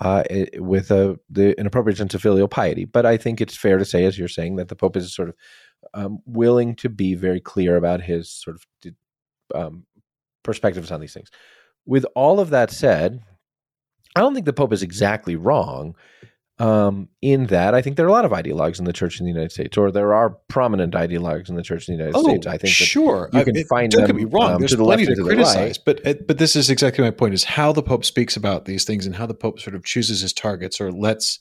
uh, 0.00 0.22
with 0.56 0.90
a 0.90 1.18
the 1.30 1.58
an 1.58 1.96
sense 1.96 2.14
of 2.14 2.22
filial 2.22 2.48
piety. 2.48 2.84
But 2.84 3.06
I 3.06 3.16
think 3.16 3.40
it's 3.40 3.56
fair 3.56 3.78
to 3.78 3.84
say, 3.84 4.04
as 4.04 4.18
you're 4.18 4.28
saying, 4.28 4.56
that 4.56 4.68
the 4.68 4.76
Pope 4.76 4.96
is 4.96 5.14
sort 5.14 5.30
of 5.30 5.34
um, 5.94 6.18
willing 6.26 6.74
to 6.76 6.88
be 6.88 7.14
very 7.14 7.40
clear 7.40 7.76
about 7.76 8.02
his 8.02 8.30
sort 8.30 8.56
of 8.56 8.94
um, 9.54 9.84
perspectives 10.42 10.90
on 10.90 11.00
these 11.00 11.14
things. 11.14 11.30
With 11.86 12.04
all 12.14 12.40
of 12.40 12.50
that 12.50 12.70
said, 12.70 13.20
I 14.14 14.20
don't 14.20 14.34
think 14.34 14.46
the 14.46 14.52
Pope 14.52 14.72
is 14.72 14.82
exactly 14.82 15.36
wrong. 15.36 15.94
Um, 16.58 17.08
in 17.20 17.46
that, 17.48 17.74
I 17.74 17.82
think 17.82 17.96
there 17.96 18.06
are 18.06 18.08
a 18.08 18.12
lot 18.12 18.24
of 18.24 18.30
ideologues 18.30 18.78
in 18.78 18.86
the 18.86 18.92
Church 18.92 19.20
in 19.20 19.26
the 19.26 19.30
United 19.30 19.52
States, 19.52 19.76
or 19.76 19.90
there 19.90 20.14
are 20.14 20.30
prominent 20.48 20.94
ideologues 20.94 21.50
in 21.50 21.54
the 21.54 21.62
Church 21.62 21.86
in 21.86 21.96
the 21.98 22.02
United 22.04 22.18
States. 22.18 22.46
I 22.46 22.52
think 22.56 22.70
Oh, 22.70 22.84
sure. 22.84 23.28
you 23.34 23.40
I- 23.40 23.44
can 23.44 23.56
it- 23.56 23.66
find 23.68 23.92
Don't 23.92 24.06
get 24.06 24.16
me 24.16 24.24
wrong. 24.24 24.52
um, 24.54 24.58
There's 24.60 24.70
to 24.70 24.78
the 24.78 24.84
plenty 24.84 25.04
left 25.04 25.16
to 25.16 25.22
to 25.22 25.26
criticize, 25.28 25.78
right. 25.86 26.00
but 26.02 26.26
but 26.26 26.38
this 26.38 26.56
is 26.56 26.70
exactly 26.70 27.04
my 27.04 27.10
point: 27.10 27.34
is 27.34 27.44
how 27.44 27.72
the 27.72 27.82
Pope 27.82 28.06
speaks 28.06 28.36
about 28.36 28.64
these 28.64 28.84
things 28.84 29.04
and 29.04 29.16
how 29.16 29.26
the 29.26 29.34
Pope 29.34 29.60
sort 29.60 29.76
of 29.76 29.84
chooses 29.84 30.22
his 30.22 30.32
targets 30.32 30.80
or 30.80 30.90
lets 30.90 31.38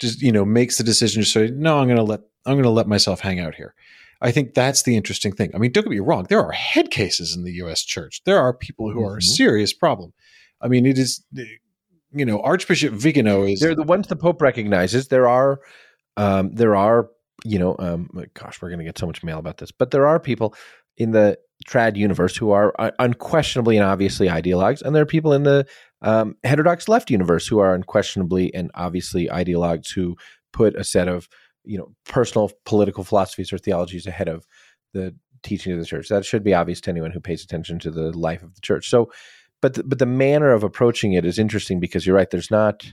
just 0.00 0.20
you 0.20 0.32
know 0.32 0.44
makes 0.44 0.78
the 0.78 0.84
decision 0.84 1.22
to 1.22 1.28
say, 1.28 1.48
no, 1.54 1.78
I'm 1.78 1.86
going 1.86 1.96
to 1.96 2.02
let 2.02 2.20
I'm 2.44 2.54
going 2.54 2.64
to 2.64 2.70
let 2.70 2.88
myself 2.88 3.20
hang 3.20 3.38
out 3.38 3.54
here. 3.54 3.72
I 4.20 4.32
think 4.32 4.54
that's 4.54 4.82
the 4.82 4.96
interesting 4.96 5.32
thing. 5.32 5.50
I 5.54 5.58
mean, 5.58 5.70
don't 5.72 5.84
get 5.84 5.90
me 5.90 6.00
wrong. 6.00 6.26
There 6.28 6.42
are 6.44 6.50
head 6.52 6.90
cases 6.90 7.36
in 7.36 7.44
the 7.44 7.52
U.S. 7.54 7.82
Church. 7.84 8.22
There 8.24 8.38
are 8.40 8.52
people 8.52 8.90
who 8.90 9.04
are 9.04 9.16
a 9.16 9.20
Mhm. 9.20 9.24
serious 9.24 9.72
problem. 9.74 10.12
I 10.60 10.68
mean, 10.68 10.86
it 10.86 10.96
is, 10.98 11.22
you 12.12 12.24
know, 12.24 12.40
Archbishop 12.40 12.92
Vigano 12.94 13.44
is 13.44 13.60
they're 13.60 13.74
the 13.74 13.82
ones 13.82 14.08
the 14.08 14.16
Pope 14.16 14.40
recognizes. 14.40 15.08
There 15.08 15.28
are, 15.28 15.60
um, 16.16 16.54
there 16.54 16.76
are, 16.76 17.08
you 17.44 17.58
know, 17.58 17.76
um, 17.78 18.08
gosh, 18.34 18.60
we're 18.60 18.70
going 18.70 18.78
to 18.78 18.84
get 18.84 18.98
so 18.98 19.06
much 19.06 19.22
mail 19.22 19.38
about 19.38 19.58
this, 19.58 19.70
but 19.70 19.90
there 19.90 20.06
are 20.06 20.18
people 20.18 20.54
in 20.96 21.12
the 21.12 21.38
trad 21.66 21.96
universe 21.96 22.36
who 22.36 22.50
are 22.50 22.74
uh, 22.78 22.90
unquestionably 22.98 23.76
and 23.76 23.84
obviously 23.84 24.28
ideologues, 24.28 24.82
and 24.82 24.94
there 24.94 25.02
are 25.02 25.06
people 25.06 25.32
in 25.32 25.42
the 25.42 25.66
um, 26.02 26.36
heterodox 26.44 26.88
left 26.88 27.10
universe 27.10 27.46
who 27.46 27.58
are 27.58 27.74
unquestionably 27.74 28.54
and 28.54 28.70
obviously 28.74 29.26
ideologues 29.28 29.92
who 29.92 30.16
put 30.52 30.74
a 30.76 30.84
set 30.84 31.08
of, 31.08 31.28
you 31.64 31.76
know, 31.76 31.92
personal 32.06 32.50
political 32.64 33.04
philosophies 33.04 33.52
or 33.52 33.58
theologies 33.58 34.06
ahead 34.06 34.28
of 34.28 34.46
the 34.92 35.14
teaching 35.42 35.72
of 35.72 35.78
the 35.78 35.86
church. 35.86 36.08
That 36.08 36.24
should 36.24 36.44
be 36.44 36.54
obvious 36.54 36.80
to 36.82 36.90
anyone 36.90 37.10
who 37.10 37.20
pays 37.20 37.44
attention 37.44 37.78
to 37.80 37.90
the 37.90 38.16
life 38.16 38.42
of 38.42 38.54
the 38.54 38.60
church. 38.60 38.88
So, 38.88 39.10
but 39.66 39.74
the, 39.74 39.82
but 39.82 39.98
the 39.98 40.06
manner 40.06 40.52
of 40.52 40.62
approaching 40.62 41.14
it 41.14 41.24
is 41.24 41.40
interesting 41.40 41.80
because 41.80 42.06
you're 42.06 42.14
right. 42.14 42.30
There's 42.30 42.52
not 42.52 42.92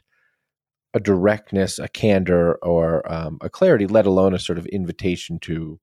a 0.95 0.99
directness, 0.99 1.77
a 1.77 1.87
candor, 1.87 2.55
or 2.63 3.11
um, 3.11 3.37
a 3.41 3.49
clarity, 3.49 3.85
let 3.85 4.07
alone 4.07 4.33
a 4.33 4.39
sort 4.39 4.57
of 4.57 4.65
invitation 4.65 5.37
to 5.41 5.79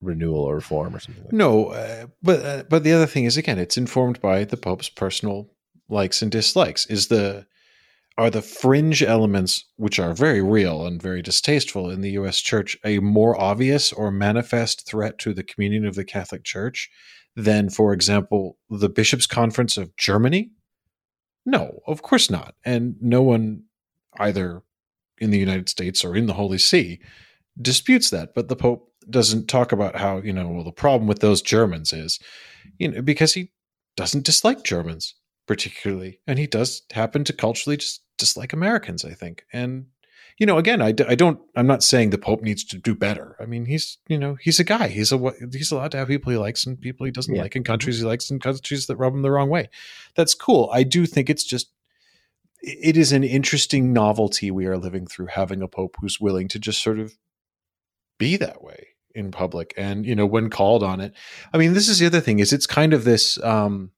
renewal 0.00 0.44
or 0.44 0.54
reform 0.54 0.94
or 0.94 1.00
something. 1.00 1.24
Like 1.24 1.32
No, 1.32 1.70
uh, 1.70 2.06
but 2.22 2.44
uh, 2.44 2.62
but 2.70 2.84
the 2.84 2.92
other 2.92 3.06
thing 3.06 3.24
is 3.24 3.36
again, 3.36 3.58
it's 3.58 3.76
informed 3.76 4.20
by 4.20 4.44
the 4.44 4.56
Pope's 4.56 4.88
personal 4.88 5.50
likes 5.88 6.22
and 6.22 6.30
dislikes. 6.30 6.86
Is 6.86 7.08
the 7.08 7.44
are 8.16 8.30
the 8.30 8.42
fringe 8.42 9.02
elements, 9.02 9.64
which 9.74 9.98
are 9.98 10.14
very 10.14 10.40
real 10.40 10.86
and 10.86 11.02
very 11.02 11.22
distasteful 11.22 11.90
in 11.90 12.00
the 12.00 12.12
U.S. 12.12 12.38
Church, 12.38 12.78
a 12.84 13.00
more 13.00 13.40
obvious 13.40 13.92
or 13.92 14.12
manifest 14.12 14.86
threat 14.86 15.18
to 15.18 15.34
the 15.34 15.42
communion 15.42 15.84
of 15.84 15.96
the 15.96 16.04
Catholic 16.04 16.44
Church 16.44 16.88
than, 17.36 17.70
for 17.70 17.92
example, 17.92 18.58
the 18.68 18.88
Bishops' 18.88 19.26
Conference 19.26 19.76
of 19.76 19.96
Germany? 19.96 20.50
No, 21.44 21.80
of 21.86 22.02
course 22.02 22.30
not, 22.30 22.54
and 22.64 22.96
no 23.00 23.22
one 23.22 23.64
either 24.18 24.62
in 25.18 25.30
the 25.30 25.38
United 25.38 25.68
States 25.68 26.04
or 26.04 26.16
in 26.16 26.26
the 26.26 26.34
Holy 26.34 26.58
See 26.58 27.00
disputes 27.60 28.10
that. 28.10 28.34
But 28.34 28.48
the 28.48 28.56
Pope 28.56 28.92
doesn't 29.10 29.48
talk 29.48 29.72
about 29.72 29.96
how 29.96 30.18
you 30.18 30.32
know 30.32 30.48
well 30.48 30.64
the 30.64 30.72
problem 30.72 31.08
with 31.08 31.18
those 31.18 31.42
Germans 31.42 31.92
is 31.92 32.20
you 32.78 32.88
know 32.88 33.02
because 33.02 33.34
he 33.34 33.50
doesn't 33.96 34.24
dislike 34.24 34.62
Germans 34.62 35.14
particularly, 35.46 36.20
and 36.26 36.38
he 36.38 36.46
does 36.46 36.82
happen 36.92 37.24
to 37.24 37.32
culturally 37.32 37.76
just 37.76 38.02
dislike 38.18 38.52
Americans, 38.52 39.04
I 39.04 39.12
think. 39.12 39.44
And 39.52 39.86
you 40.38 40.46
know, 40.46 40.58
again, 40.58 40.80
I 40.82 40.92
don't. 40.92 41.40
I'm 41.54 41.66
not 41.66 41.82
saying 41.82 42.10
the 42.10 42.18
Pope 42.18 42.42
needs 42.42 42.64
to 42.64 42.78
do 42.78 42.94
better. 42.94 43.36
I 43.40 43.44
mean, 43.46 43.66
he's 43.66 43.98
you 44.08 44.18
know 44.18 44.36
he's 44.40 44.58
a 44.60 44.64
guy. 44.64 44.88
He's 44.88 45.12
a 45.12 45.32
he's 45.52 45.70
allowed 45.70 45.90
to 45.92 45.98
have 45.98 46.08
people 46.08 46.32
he 46.32 46.38
likes 46.38 46.66
and 46.66 46.80
people 46.80 47.06
he 47.06 47.12
doesn't 47.12 47.34
Yeah. 47.34 47.42
like, 47.42 47.54
and 47.56 47.64
countries 47.64 47.98
he 47.98 48.04
likes 48.04 48.30
and 48.30 48.40
countries 48.40 48.86
that 48.86 48.96
rub 48.96 49.14
him 49.14 49.22
the 49.22 49.30
wrong 49.30 49.48
way. 49.50 49.68
That's 50.16 50.34
cool. 50.34 50.68
I 50.72 50.82
do 50.82 51.06
think 51.06 51.28
it's 51.30 51.44
just 51.44 51.70
it 52.60 52.96
is 52.96 53.12
an 53.12 53.24
interesting 53.24 53.92
novelty 53.92 54.50
we 54.50 54.66
are 54.66 54.78
living 54.78 55.06
through 55.06 55.26
having 55.26 55.62
a 55.62 55.68
pope 55.68 55.96
who's 56.00 56.20
willing 56.20 56.46
to 56.48 56.58
just 56.58 56.82
sort 56.82 56.98
of 57.00 57.14
be 58.18 58.36
that 58.36 58.62
way 58.62 58.88
in 59.14 59.30
public 59.32 59.74
and 59.76 60.06
you 60.06 60.14
know 60.14 60.24
when 60.24 60.48
called 60.48 60.82
on 60.82 61.00
it 61.00 61.12
i 61.52 61.58
mean 61.58 61.74
this 61.74 61.88
is 61.88 61.98
the 61.98 62.06
other 62.06 62.20
thing 62.20 62.38
is 62.38 62.52
it's 62.52 62.66
kind 62.66 62.94
of 62.94 63.04
this 63.04 63.36
um 63.42 63.90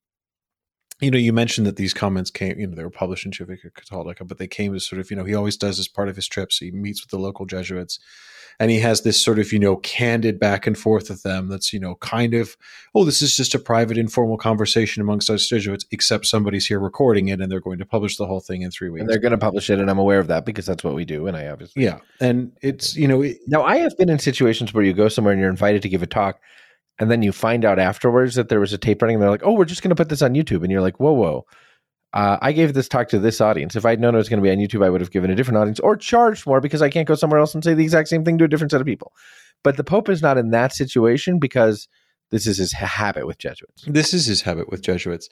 you 1.00 1.10
know 1.10 1.18
you 1.18 1.32
mentioned 1.32 1.66
that 1.66 1.76
these 1.76 1.94
comments 1.94 2.30
came 2.30 2.58
you 2.58 2.66
know 2.66 2.74
they 2.74 2.84
were 2.84 2.90
published 2.90 3.26
in 3.26 3.32
Civiltà 3.32 3.72
Cattolica 3.72 4.26
but 4.26 4.38
they 4.38 4.46
came 4.46 4.74
as 4.74 4.86
sort 4.86 5.00
of 5.00 5.10
you 5.10 5.16
know 5.16 5.24
he 5.24 5.34
always 5.34 5.56
does 5.56 5.78
as 5.78 5.88
part 5.88 6.08
of 6.08 6.16
his 6.16 6.28
trips 6.28 6.58
he 6.58 6.70
meets 6.70 7.02
with 7.02 7.10
the 7.10 7.18
local 7.18 7.46
jesuits 7.46 7.98
and 8.60 8.70
he 8.70 8.78
has 8.78 9.02
this 9.02 9.22
sort 9.22 9.38
of 9.38 9.52
you 9.52 9.58
know 9.58 9.76
candid 9.76 10.38
back 10.38 10.66
and 10.66 10.78
forth 10.78 11.10
with 11.10 11.22
them 11.22 11.48
that's 11.48 11.72
you 11.72 11.80
know 11.80 11.96
kind 11.96 12.34
of 12.34 12.56
oh 12.94 13.04
this 13.04 13.22
is 13.22 13.36
just 13.36 13.54
a 13.54 13.58
private 13.58 13.98
informal 13.98 14.36
conversation 14.36 15.02
amongst 15.02 15.28
us 15.28 15.48
jesuits 15.48 15.84
except 15.90 16.26
somebody's 16.26 16.66
here 16.66 16.78
recording 16.78 17.28
it 17.28 17.40
and 17.40 17.50
they're 17.50 17.60
going 17.60 17.78
to 17.78 17.86
publish 17.86 18.16
the 18.16 18.26
whole 18.26 18.40
thing 18.40 18.62
in 18.62 18.70
three 18.70 18.88
weeks 18.88 19.00
and 19.00 19.10
they're 19.10 19.18
going 19.18 19.32
to 19.32 19.38
publish 19.38 19.70
it, 19.70 19.80
and 19.80 19.90
I'm 19.90 19.98
aware 19.98 20.20
of 20.20 20.28
that 20.28 20.44
because 20.44 20.66
that's 20.66 20.84
what 20.84 20.94
we 20.94 21.04
do. 21.04 21.26
And 21.26 21.36
I 21.36 21.48
obviously, 21.48 21.82
yeah 21.82 21.98
and 22.20 22.52
it's 22.62 22.96
you 22.96 23.08
know 23.08 23.22
it, 23.22 23.38
Now, 23.46 23.62
I 23.62 23.76
have 23.78 23.96
been 23.96 24.08
in 24.08 24.18
situations 24.18 24.72
where 24.72 24.84
you 24.84 24.92
go 24.92 25.08
somewhere 25.08 25.32
and 25.32 25.40
you're 25.40 25.50
invited 25.50 25.82
to 25.82 25.88
give 25.88 26.02
a 26.02 26.06
talk, 26.06 26.40
and 26.98 27.10
then 27.10 27.22
you 27.22 27.32
find 27.32 27.64
out 27.64 27.78
afterwards 27.78 28.34
that 28.36 28.48
there 28.48 28.60
was 28.60 28.72
a 28.72 28.78
tape 28.78 29.02
running, 29.02 29.16
and 29.16 29.22
they're 29.22 29.30
like, 29.30 29.44
"Oh, 29.44 29.52
we're 29.52 29.64
just 29.64 29.82
going 29.82 29.90
to 29.90 29.96
put 29.96 30.08
this 30.08 30.22
on 30.22 30.34
YouTube," 30.34 30.62
and 30.62 30.70
you're 30.70 30.80
like, 30.80 31.00
"Whoa, 31.00 31.12
whoa." 31.12 31.46
Uh, 32.12 32.38
I 32.40 32.52
gave 32.52 32.74
this 32.74 32.88
talk 32.88 33.08
to 33.08 33.18
this 33.18 33.40
audience. 33.40 33.74
If 33.74 33.84
I'd 33.84 34.00
known 34.00 34.14
it 34.14 34.18
was 34.18 34.28
going 34.28 34.40
to 34.40 34.42
be 34.42 34.50
on 34.50 34.58
YouTube, 34.58 34.84
I 34.84 34.90
would 34.90 35.00
have 35.00 35.10
given 35.10 35.32
a 35.32 35.34
different 35.34 35.58
audience 35.58 35.80
or 35.80 35.96
charged 35.96 36.46
more 36.46 36.60
because 36.60 36.80
I 36.80 36.88
can't 36.88 37.08
go 37.08 37.16
somewhere 37.16 37.40
else 37.40 37.54
and 37.54 37.64
say 37.64 37.74
the 37.74 37.82
exact 37.82 38.08
same 38.08 38.24
thing 38.24 38.38
to 38.38 38.44
a 38.44 38.48
different 38.48 38.70
set 38.70 38.80
of 38.80 38.86
people. 38.86 39.12
But 39.64 39.76
the 39.76 39.82
Pope 39.82 40.08
is 40.08 40.22
not 40.22 40.38
in 40.38 40.50
that 40.50 40.72
situation 40.72 41.40
because 41.40 41.88
this 42.30 42.46
is 42.46 42.58
his 42.58 42.72
habit 42.72 43.26
with 43.26 43.38
Jesuits. 43.38 43.84
This 43.88 44.14
is 44.14 44.26
his 44.26 44.42
habit 44.42 44.70
with 44.70 44.80
Jesuits. 44.80 45.28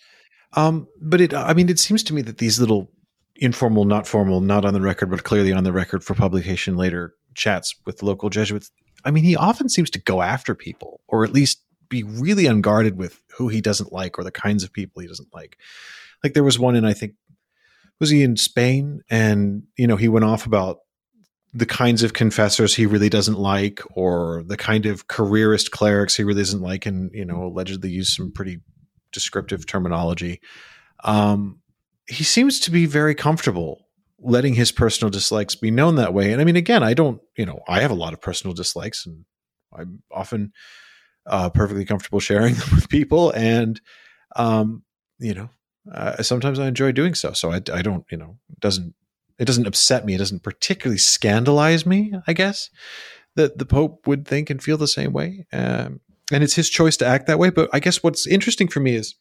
Um, 0.54 0.88
but 1.00 1.20
it, 1.20 1.32
I 1.32 1.54
mean, 1.54 1.68
it 1.68 1.78
seems 1.78 2.02
to 2.04 2.14
me 2.14 2.22
that 2.22 2.38
these 2.38 2.58
little 2.58 2.90
informal, 3.36 3.84
not 3.84 4.06
formal, 4.08 4.40
not 4.40 4.64
on 4.64 4.74
the 4.74 4.80
record, 4.80 5.10
but 5.10 5.24
clearly 5.24 5.52
on 5.52 5.64
the 5.64 5.72
record 5.72 6.02
for 6.02 6.14
publication 6.14 6.76
later 6.76 7.14
chats 7.34 7.74
with 7.86 8.02
local 8.02 8.28
Jesuits. 8.28 8.70
I 9.04 9.10
mean, 9.10 9.24
he 9.24 9.36
often 9.36 9.68
seems 9.68 9.90
to 9.90 10.00
go 10.00 10.22
after 10.22 10.54
people, 10.54 11.00
or 11.08 11.24
at 11.24 11.32
least 11.32 11.62
be 11.88 12.02
really 12.02 12.46
unguarded 12.46 12.96
with 12.96 13.22
who 13.36 13.48
he 13.48 13.60
doesn't 13.60 13.92
like 13.92 14.18
or 14.18 14.24
the 14.24 14.30
kinds 14.30 14.64
of 14.64 14.72
people 14.72 15.02
he 15.02 15.08
doesn't 15.08 15.32
like. 15.32 15.58
Like 16.24 16.34
there 16.34 16.44
was 16.44 16.58
one 16.58 16.74
in 16.74 16.84
I 16.84 16.94
think 16.94 17.14
was 18.00 18.10
he 18.10 18.22
in 18.22 18.36
Spain 18.36 19.02
and 19.10 19.64
you 19.76 19.86
know 19.86 19.96
he 19.96 20.08
went 20.08 20.24
off 20.24 20.46
about 20.46 20.78
the 21.54 21.66
kinds 21.66 22.02
of 22.02 22.14
confessors 22.14 22.74
he 22.74 22.86
really 22.86 23.10
doesn't 23.10 23.38
like 23.38 23.82
or 23.94 24.42
the 24.46 24.56
kind 24.56 24.86
of 24.86 25.06
careerist 25.06 25.70
clerics 25.70 26.16
he 26.16 26.24
really 26.24 26.40
doesn't 26.40 26.62
like 26.62 26.86
and 26.86 27.10
you 27.12 27.24
know 27.24 27.44
allegedly 27.44 27.90
used 27.90 28.14
some 28.14 28.32
pretty 28.32 28.60
descriptive 29.12 29.66
terminology 29.66 30.40
um, 31.04 31.60
he 32.08 32.24
seems 32.24 32.58
to 32.60 32.70
be 32.70 32.86
very 32.86 33.14
comfortable 33.14 33.81
letting 34.22 34.54
his 34.54 34.72
personal 34.72 35.10
dislikes 35.10 35.54
be 35.54 35.70
known 35.70 35.96
that 35.96 36.14
way 36.14 36.32
and 36.32 36.40
i 36.40 36.44
mean 36.44 36.56
again 36.56 36.82
i 36.82 36.94
don't 36.94 37.20
you 37.36 37.44
know 37.44 37.60
i 37.68 37.80
have 37.80 37.90
a 37.90 37.94
lot 37.94 38.12
of 38.12 38.20
personal 38.20 38.54
dislikes 38.54 39.06
and 39.06 39.24
i'm 39.76 40.02
often 40.12 40.52
uh, 41.26 41.48
perfectly 41.50 41.84
comfortable 41.84 42.20
sharing 42.20 42.54
them 42.56 42.68
with 42.74 42.88
people 42.88 43.30
and 43.32 43.80
um, 44.36 44.82
you 45.18 45.34
know 45.34 45.48
uh, 45.90 46.22
sometimes 46.22 46.58
I 46.58 46.68
enjoy 46.68 46.92
doing 46.92 47.14
so. 47.14 47.32
So 47.32 47.50
I, 47.50 47.56
I 47.72 47.82
don't, 47.82 48.04
you 48.10 48.16
know, 48.16 48.38
it 48.50 48.60
doesn't 48.60 48.94
it 49.38 49.46
doesn't 49.46 49.66
upset 49.66 50.04
me. 50.04 50.14
It 50.14 50.18
doesn't 50.18 50.42
particularly 50.42 50.98
scandalize 50.98 51.84
me. 51.84 52.12
I 52.26 52.32
guess 52.32 52.70
that 53.34 53.58
the 53.58 53.66
Pope 53.66 54.06
would 54.06 54.28
think 54.28 54.50
and 54.50 54.62
feel 54.62 54.76
the 54.76 54.86
same 54.86 55.12
way, 55.12 55.46
um, 55.52 56.00
and 56.32 56.44
it's 56.44 56.54
his 56.54 56.70
choice 56.70 56.96
to 56.98 57.06
act 57.06 57.26
that 57.26 57.38
way. 57.38 57.50
But 57.50 57.70
I 57.72 57.80
guess 57.80 58.02
what's 58.02 58.26
interesting 58.26 58.68
for 58.68 58.80
me 58.80 58.94
is, 58.94 59.16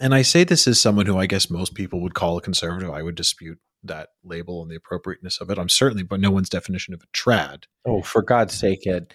and 0.00 0.14
I 0.14 0.22
say 0.22 0.44
this 0.44 0.66
as 0.66 0.80
someone 0.80 1.06
who 1.06 1.18
I 1.18 1.26
guess 1.26 1.50
most 1.50 1.74
people 1.74 2.00
would 2.00 2.14
call 2.14 2.38
a 2.38 2.42
conservative. 2.42 2.90
I 2.90 3.02
would 3.02 3.16
dispute 3.16 3.58
that 3.84 4.10
label 4.22 4.62
and 4.62 4.70
the 4.70 4.76
appropriateness 4.76 5.40
of 5.40 5.50
it. 5.50 5.58
I'm 5.58 5.68
certainly, 5.68 6.02
but 6.02 6.20
no 6.20 6.30
one's 6.30 6.48
definition 6.48 6.94
of 6.94 7.02
a 7.02 7.06
trad. 7.16 7.64
Oh, 7.84 8.02
for 8.02 8.22
God's 8.22 8.54
sake, 8.54 8.86
Ed! 8.86 9.12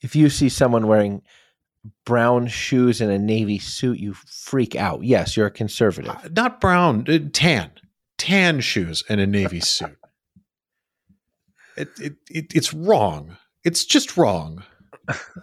If 0.00 0.14
you 0.14 0.30
see 0.30 0.48
someone 0.48 0.86
wearing 0.86 1.22
brown 2.06 2.46
shoes 2.46 3.00
and 3.00 3.10
a 3.10 3.18
navy 3.18 3.58
suit, 3.58 3.98
you 3.98 4.14
freak 4.14 4.74
out. 4.76 5.02
Yes, 5.04 5.36
you're 5.36 5.46
a 5.46 5.50
conservative. 5.50 6.10
Uh, 6.10 6.28
not 6.34 6.60
brown, 6.60 7.04
uh, 7.08 7.18
tan, 7.32 7.72
tan 8.18 8.60
shoes 8.60 9.04
and 9.08 9.20
a 9.20 9.26
navy 9.26 9.60
suit. 9.60 9.96
It, 11.76 11.88
it, 12.00 12.14
it, 12.30 12.46
it's 12.54 12.72
wrong. 12.72 13.36
It's 13.64 13.84
just 13.84 14.16
wrong. 14.16 14.62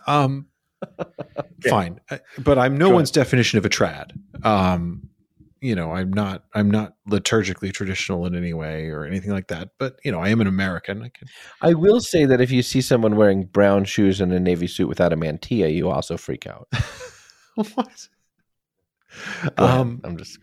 Um, 0.08 0.48
okay. 1.00 1.70
fine, 1.70 2.00
uh, 2.10 2.18
but 2.40 2.58
I'm 2.58 2.78
no 2.78 2.90
Go 2.90 2.96
one's 2.96 3.16
ahead. 3.16 3.26
definition 3.26 3.60
of 3.60 3.66
a 3.66 3.70
trad. 3.70 4.14
Um, 4.44 5.10
you 5.62 5.76
know, 5.76 5.92
I'm 5.92 6.12
not 6.12 6.44
I'm 6.54 6.70
not 6.70 6.96
liturgically 7.08 7.72
traditional 7.72 8.26
in 8.26 8.36
any 8.36 8.54
way 8.54 8.90
or 8.90 9.06
anything 9.06 9.32
like 9.32 9.48
that. 9.48 9.70
But 9.78 10.00
you 10.04 10.12
know, 10.12 10.20
I 10.20 10.30
am 10.30 10.42
an 10.42 10.48
American. 10.48 11.04
I 11.04 11.10
can. 11.10 11.28
I 11.62 11.76
will 11.76 12.02
say 12.02 12.26
that 12.26 12.42
if 12.42 12.52
you 12.52 12.64
see 12.64 12.82
someone 12.82 13.16
wearing 13.16 13.46
brown 13.46 13.86
shoes 13.86 14.20
and 14.20 14.34
a 14.34 14.40
navy 14.40 14.68
suit 14.68 14.88
without 14.88 15.14
a 15.14 15.18
mantilla, 15.18 15.74
you 15.74 15.90
also 15.90 16.18
freak 16.18 16.48
out. 16.48 16.68
what? 17.56 18.08
Um, 19.58 20.02
I'm 20.04 20.18
just. 20.18 20.40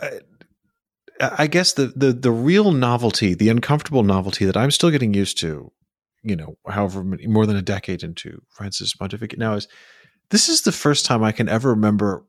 I, 0.00 0.10
I 1.20 1.46
guess 1.46 1.74
the, 1.74 1.92
the 1.94 2.12
the 2.12 2.32
real 2.32 2.72
novelty, 2.72 3.34
the 3.34 3.48
uncomfortable 3.48 4.02
novelty 4.02 4.44
that 4.46 4.56
I'm 4.56 4.72
still 4.72 4.90
getting 4.90 5.14
used 5.14 5.38
to, 5.40 5.70
you 6.24 6.34
know, 6.34 6.58
however 6.66 7.04
many, 7.04 7.28
more 7.28 7.46
than 7.46 7.56
a 7.56 7.62
decade 7.62 8.02
into 8.02 8.42
Francis 8.48 8.94
pontificate 8.94 9.38
now 9.38 9.54
is 9.54 9.68
this 10.30 10.48
is 10.48 10.62
the 10.62 10.72
first 10.72 11.06
time 11.06 11.22
I 11.22 11.30
can 11.30 11.48
ever 11.48 11.70
remember 11.70 12.26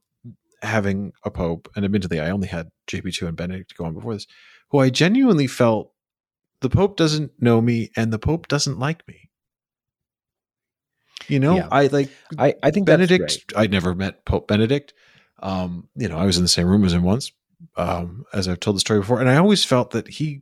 having 0.66 1.14
a 1.24 1.32
pope, 1.32 1.70
and 1.76 1.86
admittedly, 1.86 2.20
I 2.20 2.30
only 2.30 2.48
had 2.48 2.70
JP2 2.88 3.28
and 3.28 3.38
Benedict 3.38 3.76
go 3.78 3.86
on 3.86 3.94
before 3.94 4.14
this, 4.14 4.28
who 4.70 4.80
I 4.80 4.90
genuinely 4.90 5.48
felt 5.48 5.92
the 6.62 6.70
pope 6.70 6.98
doesn't 6.98 7.32
know 7.40 7.62
me 7.62 7.92
and 7.96 8.12
the 8.12 8.20
pope 8.20 8.48
doesn't 8.48 8.80
like 8.80 9.08
me. 9.08 9.30
You 11.28 11.40
know, 11.40 11.58
yeah. 11.58 11.68
I 11.72 11.88
like 11.88 12.10
I, 12.38 12.56
I 12.62 12.72
think 12.72 12.86
Benedict. 12.86 13.54
I'd 13.56 13.72
never 13.72 13.96
met 13.96 14.26
Pope 14.26 14.48
Benedict. 14.48 14.94
Um, 15.40 15.88
you 15.96 16.08
know, 16.08 16.18
I 16.18 16.26
was 16.26 16.38
in 16.38 16.44
the 16.44 16.50
same 16.50 16.68
room 16.68 16.84
as 16.86 16.94
him 16.94 17.04
once, 17.04 17.32
um, 17.78 18.26
as 18.34 18.48
I've 18.48 18.60
told 18.60 18.76
the 18.76 18.80
story 18.80 19.00
before, 19.00 19.20
and 19.20 19.30
I 19.30 19.38
always 19.38 19.66
felt 19.66 19.92
that 19.92 20.08
he 20.08 20.42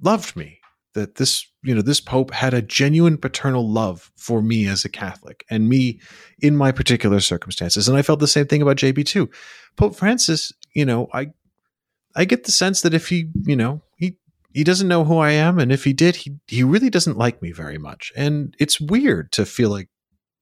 loved 0.00 0.36
me 0.36 0.60
that 0.94 1.16
this 1.16 1.46
you 1.62 1.74
know 1.74 1.82
this 1.82 2.00
pope 2.00 2.32
had 2.32 2.54
a 2.54 2.62
genuine 2.62 3.16
paternal 3.16 3.68
love 3.68 4.10
for 4.16 4.42
me 4.42 4.66
as 4.66 4.84
a 4.84 4.88
catholic 4.88 5.44
and 5.50 5.68
me 5.68 6.00
in 6.40 6.56
my 6.56 6.72
particular 6.72 7.20
circumstances. 7.20 7.88
And 7.88 7.96
i 7.96 8.02
felt 8.02 8.20
the 8.20 8.26
same 8.26 8.46
thing 8.46 8.62
about 8.62 8.76
jp2 8.76 9.32
pope 9.76 9.96
francis 9.96 10.52
you 10.74 10.84
know 10.84 11.08
i 11.12 11.28
i 12.14 12.24
get 12.24 12.44
the 12.44 12.52
sense 12.52 12.82
that 12.82 12.94
if 12.94 13.08
he 13.08 13.30
you 13.44 13.56
know 13.56 13.82
he 13.96 14.16
he 14.52 14.64
doesn't 14.64 14.88
know 14.88 15.04
who 15.04 15.18
i 15.18 15.30
am 15.30 15.58
and 15.58 15.72
if 15.72 15.84
he 15.84 15.92
did 15.92 16.16
he 16.16 16.36
he 16.46 16.62
really 16.62 16.90
doesn't 16.90 17.18
like 17.18 17.40
me 17.42 17.52
very 17.52 17.78
much. 17.78 18.12
And 18.16 18.54
it's 18.58 18.80
weird 18.80 19.32
to 19.32 19.46
feel 19.46 19.70
like 19.70 19.88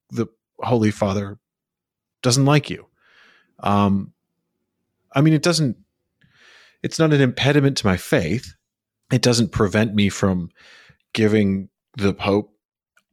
the 0.09 0.27
holy 0.59 0.91
father 0.91 1.39
doesn't 2.21 2.45
like 2.45 2.69
you. 2.69 2.87
Um 3.59 4.13
i 5.13 5.21
mean 5.21 5.33
it 5.33 5.43
doesn't 5.43 5.77
it's 6.83 6.99
not 6.99 7.13
an 7.13 7.21
impediment 7.21 7.77
to 7.77 7.87
my 7.87 7.97
faith 7.97 8.53
it 9.11 9.21
doesn't 9.21 9.51
prevent 9.51 9.93
me 9.93 10.09
from 10.09 10.49
giving 11.13 11.69
the 11.97 12.13
Pope 12.13 12.51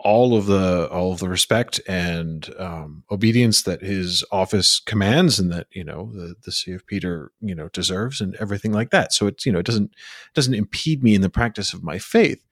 all 0.00 0.36
of 0.36 0.46
the 0.46 0.88
all 0.92 1.12
of 1.12 1.18
the 1.18 1.28
respect 1.28 1.80
and 1.88 2.54
um, 2.58 3.02
obedience 3.10 3.62
that 3.62 3.80
his 3.80 4.24
office 4.30 4.78
commands 4.78 5.40
and 5.40 5.52
that 5.52 5.66
you 5.72 5.82
know 5.82 6.12
the 6.14 6.36
the 6.44 6.52
see 6.52 6.72
of 6.72 6.86
Peter 6.86 7.32
you 7.40 7.54
know 7.54 7.68
deserves 7.70 8.20
and 8.20 8.36
everything 8.36 8.72
like 8.72 8.90
that. 8.90 9.12
So 9.12 9.26
it's 9.26 9.44
you 9.44 9.52
know 9.52 9.58
it 9.58 9.66
doesn't 9.66 9.90
doesn't 10.34 10.54
impede 10.54 11.02
me 11.02 11.14
in 11.14 11.20
the 11.20 11.28
practice 11.28 11.72
of 11.72 11.82
my 11.82 11.98
faith. 11.98 12.44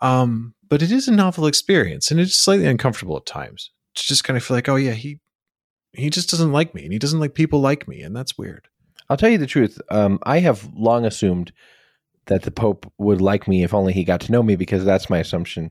Um, 0.00 0.54
but 0.68 0.82
it 0.82 0.92
is 0.92 1.08
a 1.08 1.12
novel 1.12 1.46
experience 1.46 2.10
and 2.10 2.20
it's 2.20 2.36
slightly 2.36 2.66
uncomfortable 2.66 3.16
at 3.16 3.26
times 3.26 3.70
to 3.94 4.04
just 4.04 4.24
kind 4.24 4.36
of 4.36 4.44
feel 4.44 4.56
like 4.56 4.68
oh 4.68 4.76
yeah 4.76 4.92
he 4.92 5.20
he 5.92 6.10
just 6.10 6.30
doesn't 6.30 6.52
like 6.52 6.74
me 6.74 6.84
and 6.84 6.92
he 6.92 6.98
doesn't 6.98 7.20
like 7.20 7.34
people 7.34 7.60
like 7.60 7.88
me 7.88 8.00
and 8.02 8.14
that's 8.14 8.38
weird. 8.38 8.68
I'll 9.08 9.16
tell 9.16 9.30
you 9.30 9.38
the 9.38 9.46
truth. 9.46 9.80
Um, 9.90 10.18
I 10.22 10.40
have 10.40 10.68
long 10.74 11.04
assumed 11.04 11.52
that 12.26 12.42
the 12.42 12.50
Pope 12.50 12.90
would 12.98 13.20
like 13.20 13.48
me 13.48 13.62
if 13.62 13.74
only 13.74 13.92
he 13.92 14.04
got 14.04 14.20
to 14.22 14.32
know 14.32 14.42
me, 14.42 14.56
because 14.56 14.84
that's 14.84 15.10
my 15.10 15.18
assumption 15.18 15.70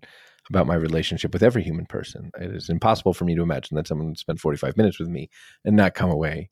about 0.50 0.68
my 0.68 0.76
relationship 0.76 1.34
with 1.34 1.44
every 1.44 1.64
human 1.64 1.86
person. 1.86 2.32
It 2.40 2.56
is 2.56 2.70
impossible 2.70 3.14
for 3.14 3.26
me 3.26 3.36
to 3.36 3.42
imagine 3.42 3.76
that 3.76 3.88
someone 3.88 4.08
would 4.08 4.20
spend 4.20 4.40
45 4.40 4.78
minutes 4.78 5.00
with 5.00 5.10
me 5.10 5.30
and 5.64 5.76
not 5.76 5.96
come 5.96 6.12
away 6.12 6.50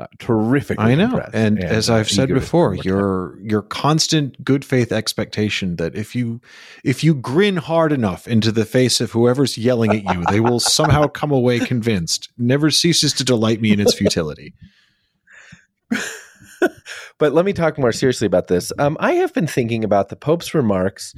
uh, 0.00 0.06
terrific. 0.18 0.80
I 0.80 0.94
know, 0.94 1.20
and, 1.34 1.58
and, 1.58 1.64
as 1.64 1.90
I've 1.90 2.08
said 2.08 2.30
before, 2.30 2.74
your 2.74 3.38
your 3.42 3.60
constant 3.60 4.42
good 4.42 4.64
faith 4.64 4.92
expectation 4.92 5.76
that 5.76 5.94
if 5.94 6.16
you 6.16 6.40
if 6.82 7.04
you 7.04 7.14
grin 7.14 7.58
hard 7.58 7.92
enough 7.92 8.26
into 8.26 8.50
the 8.50 8.64
face 8.64 9.02
of 9.02 9.10
whoever's 9.10 9.58
yelling 9.58 9.90
at 9.90 10.14
you, 10.14 10.24
they 10.30 10.40
will 10.40 10.58
somehow 10.58 11.06
come 11.06 11.32
away 11.32 11.58
convinced, 11.58 12.30
never 12.38 12.70
ceases 12.70 13.12
to 13.14 13.24
delight 13.24 13.60
me 13.60 13.72
in 13.72 13.80
its 13.80 13.92
futility. 13.92 14.54
but 17.18 17.32
let 17.32 17.44
me 17.44 17.52
talk 17.52 17.78
more 17.78 17.92
seriously 17.92 18.26
about 18.26 18.48
this. 18.48 18.72
Um, 18.78 18.96
I 19.00 19.12
have 19.12 19.32
been 19.34 19.46
thinking 19.46 19.84
about 19.84 20.08
the 20.08 20.16
Pope's 20.16 20.54
remarks 20.54 21.14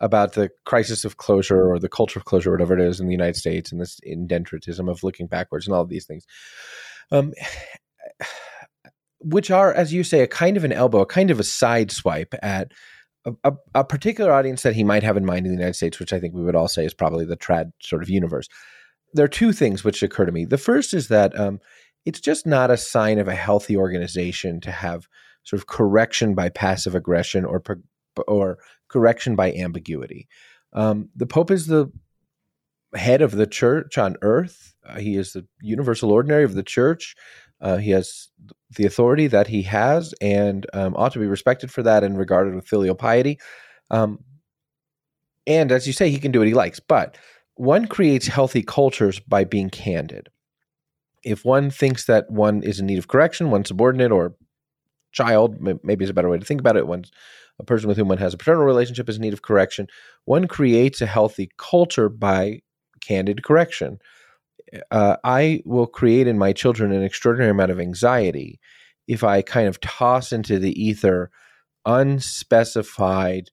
about 0.00 0.34
the 0.34 0.50
crisis 0.64 1.04
of 1.04 1.16
closure 1.16 1.70
or 1.70 1.78
the 1.78 1.88
culture 1.88 2.18
of 2.18 2.24
closure, 2.24 2.50
whatever 2.50 2.78
it 2.78 2.86
is, 2.86 3.00
in 3.00 3.06
the 3.06 3.12
United 3.12 3.36
States, 3.36 3.72
and 3.72 3.80
this 3.80 4.00
indietrism 4.06 4.90
of 4.90 5.02
looking 5.02 5.26
backwards 5.26 5.66
and 5.66 5.74
all 5.74 5.82
of 5.82 5.88
these 5.88 6.04
things, 6.04 6.26
um, 7.10 7.32
which 9.20 9.50
are, 9.50 9.72
as 9.72 9.92
you 9.92 10.04
say, 10.04 10.20
a 10.20 10.26
kind 10.26 10.56
of 10.56 10.64
an 10.64 10.72
elbow, 10.72 11.00
a 11.00 11.06
kind 11.06 11.30
of 11.30 11.40
a 11.40 11.44
side 11.44 11.90
swipe 11.90 12.34
at 12.42 12.72
a, 13.24 13.32
a, 13.44 13.52
a, 13.76 13.84
particular 13.84 14.32
audience 14.32 14.62
that 14.62 14.74
he 14.74 14.84
might 14.84 15.02
have 15.02 15.16
in 15.16 15.24
mind 15.24 15.46
in 15.46 15.52
the 15.52 15.58
United 15.58 15.74
States, 15.74 15.98
which 15.98 16.12
I 16.12 16.20
think 16.20 16.34
we 16.34 16.42
would 16.42 16.56
all 16.56 16.68
say 16.68 16.84
is 16.84 16.92
probably 16.92 17.24
the 17.24 17.36
trad 17.36 17.72
sort 17.80 18.02
of 18.02 18.10
universe. 18.10 18.48
There 19.14 19.24
are 19.24 19.28
two 19.28 19.52
things 19.52 19.84
which 19.84 20.02
occur 20.02 20.26
to 20.26 20.32
me. 20.32 20.44
The 20.44 20.58
first 20.58 20.92
is 20.92 21.08
that 21.08 21.38
um, 21.38 21.60
it's 22.04 22.20
just 22.20 22.46
not 22.46 22.70
a 22.70 22.76
sign 22.76 23.18
of 23.18 23.28
a 23.28 23.34
healthy 23.34 23.76
organization 23.76 24.60
to 24.60 24.70
have 24.70 25.08
sort 25.42 25.60
of 25.60 25.66
correction 25.66 26.34
by 26.34 26.48
passive 26.48 26.94
aggression 26.94 27.44
or 27.44 27.62
or 28.26 28.58
correction 28.88 29.34
by 29.36 29.52
ambiguity. 29.52 30.28
Um, 30.72 31.08
the 31.16 31.26
Pope 31.26 31.50
is 31.50 31.66
the 31.66 31.90
head 32.94 33.22
of 33.22 33.32
the 33.32 33.46
church 33.46 33.98
on 33.98 34.16
earth. 34.22 34.74
Uh, 34.86 34.98
he 34.98 35.16
is 35.16 35.32
the 35.32 35.46
universal 35.60 36.12
ordinary 36.12 36.44
of 36.44 36.54
the 36.54 36.62
church. 36.62 37.16
Uh, 37.60 37.76
he 37.76 37.90
has 37.90 38.28
the 38.76 38.86
authority 38.86 39.26
that 39.26 39.46
he 39.46 39.62
has 39.62 40.14
and 40.20 40.66
um, 40.74 40.94
ought 40.96 41.12
to 41.12 41.18
be 41.18 41.26
respected 41.26 41.70
for 41.70 41.82
that 41.82 42.04
and 42.04 42.18
regarded 42.18 42.54
with 42.54 42.66
filial 42.66 42.94
piety. 42.94 43.38
Um, 43.90 44.18
and 45.46 45.72
as 45.72 45.86
you 45.86 45.92
say, 45.92 46.10
he 46.10 46.18
can 46.18 46.32
do 46.32 46.40
what 46.40 46.48
he 46.48 46.54
likes. 46.54 46.80
But 46.80 47.16
one 47.54 47.86
creates 47.86 48.26
healthy 48.26 48.62
cultures 48.62 49.20
by 49.20 49.44
being 49.44 49.70
candid. 49.70 50.28
If 51.24 51.44
one 51.44 51.70
thinks 51.70 52.04
that 52.06 52.30
one 52.30 52.62
is 52.62 52.80
in 52.80 52.86
need 52.86 52.98
of 52.98 53.08
correction, 53.08 53.50
one 53.50 53.64
subordinate 53.64 54.12
or 54.12 54.34
child, 55.12 55.56
maybe 55.60 56.04
is 56.04 56.10
a 56.10 56.14
better 56.14 56.28
way 56.28 56.38
to 56.38 56.44
think 56.44 56.60
about 56.60 56.76
it, 56.76 56.86
one's 56.86 57.10
a 57.58 57.64
person 57.64 57.88
with 57.88 57.96
whom 57.96 58.08
one 58.08 58.18
has 58.18 58.34
a 58.34 58.36
paternal 58.36 58.64
relationship 58.64 59.08
is 59.08 59.16
in 59.16 59.22
need 59.22 59.32
of 59.32 59.42
correction, 59.42 59.86
one 60.24 60.48
creates 60.48 61.00
a 61.00 61.06
healthy 61.06 61.50
culture 61.56 62.08
by 62.08 62.60
candid 63.00 63.44
correction. 63.44 63.98
Uh, 64.90 65.16
I 65.22 65.62
will 65.64 65.86
create 65.86 66.26
in 66.26 66.38
my 66.38 66.52
children 66.52 66.90
an 66.90 67.04
extraordinary 67.04 67.50
amount 67.50 67.70
of 67.70 67.78
anxiety 67.78 68.58
if 69.06 69.22
I 69.22 69.42
kind 69.42 69.68
of 69.68 69.80
toss 69.80 70.32
into 70.32 70.58
the 70.58 70.72
ether 70.82 71.30
unspecified 71.86 73.50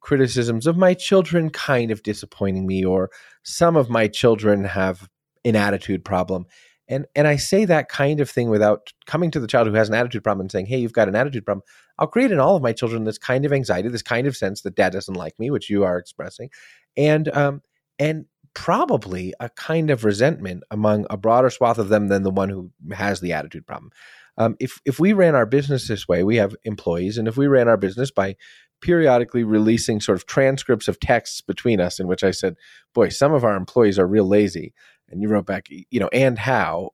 criticisms 0.00 0.66
of 0.66 0.76
my 0.76 0.94
children 0.94 1.50
kind 1.50 1.90
of 1.90 2.02
disappointing 2.02 2.66
me, 2.66 2.84
or 2.84 3.10
some 3.44 3.76
of 3.76 3.88
my 3.88 4.08
children 4.08 4.64
have 4.64 5.08
an 5.44 5.54
attitude 5.54 6.04
problem. 6.04 6.46
And 6.92 7.06
and 7.14 7.26
I 7.26 7.36
say 7.36 7.64
that 7.64 7.88
kind 7.88 8.20
of 8.20 8.30
thing 8.30 8.50
without 8.50 8.92
coming 9.06 9.30
to 9.32 9.40
the 9.40 9.46
child 9.46 9.66
who 9.66 9.74
has 9.74 9.88
an 9.88 9.94
attitude 9.94 10.22
problem 10.22 10.44
and 10.44 10.52
saying, 10.52 10.66
"Hey, 10.66 10.78
you've 10.78 10.92
got 10.92 11.08
an 11.08 11.16
attitude 11.16 11.44
problem." 11.44 11.64
I'll 11.98 12.06
create 12.06 12.30
in 12.30 12.38
all 12.38 12.56
of 12.56 12.62
my 12.62 12.72
children 12.72 13.04
this 13.04 13.18
kind 13.18 13.44
of 13.44 13.52
anxiety, 13.52 13.88
this 13.88 14.02
kind 14.02 14.26
of 14.26 14.36
sense 14.36 14.62
that 14.62 14.74
dad 14.74 14.92
doesn't 14.92 15.14
like 15.14 15.38
me, 15.38 15.50
which 15.50 15.70
you 15.70 15.84
are 15.84 15.98
expressing, 15.98 16.50
and 16.96 17.28
um, 17.34 17.62
and 17.98 18.26
probably 18.54 19.32
a 19.40 19.48
kind 19.50 19.90
of 19.90 20.04
resentment 20.04 20.62
among 20.70 21.06
a 21.08 21.16
broader 21.16 21.50
swath 21.50 21.78
of 21.78 21.88
them 21.88 22.08
than 22.08 22.22
the 22.22 22.30
one 22.30 22.50
who 22.50 22.70
has 22.92 23.20
the 23.20 23.32
attitude 23.32 23.66
problem. 23.66 23.90
Um, 24.36 24.56
if 24.60 24.80
if 24.84 24.98
we 25.00 25.12
ran 25.12 25.34
our 25.34 25.46
business 25.46 25.88
this 25.88 26.08
way, 26.08 26.22
we 26.22 26.36
have 26.36 26.54
employees, 26.64 27.18
and 27.18 27.28
if 27.28 27.36
we 27.36 27.46
ran 27.46 27.68
our 27.68 27.76
business 27.76 28.10
by 28.10 28.36
periodically 28.82 29.44
releasing 29.44 30.00
sort 30.00 30.16
of 30.18 30.26
transcripts 30.26 30.88
of 30.88 31.00
texts 31.00 31.40
between 31.40 31.80
us 31.80 31.98
in 31.98 32.06
which 32.06 32.22
I 32.22 32.30
said, 32.32 32.56
"Boy, 32.92 33.08
some 33.08 33.32
of 33.32 33.44
our 33.44 33.56
employees 33.56 33.98
are 33.98 34.06
real 34.06 34.28
lazy," 34.28 34.74
and 35.08 35.22
you 35.22 35.28
wrote 35.28 35.46
back, 35.46 35.68
you 35.70 36.00
know, 36.00 36.10
and 36.12 36.38
how 36.38 36.90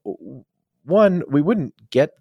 one 0.85 1.25
we 1.29 1.43
wouldn't 1.43 1.75
get 1.91 2.13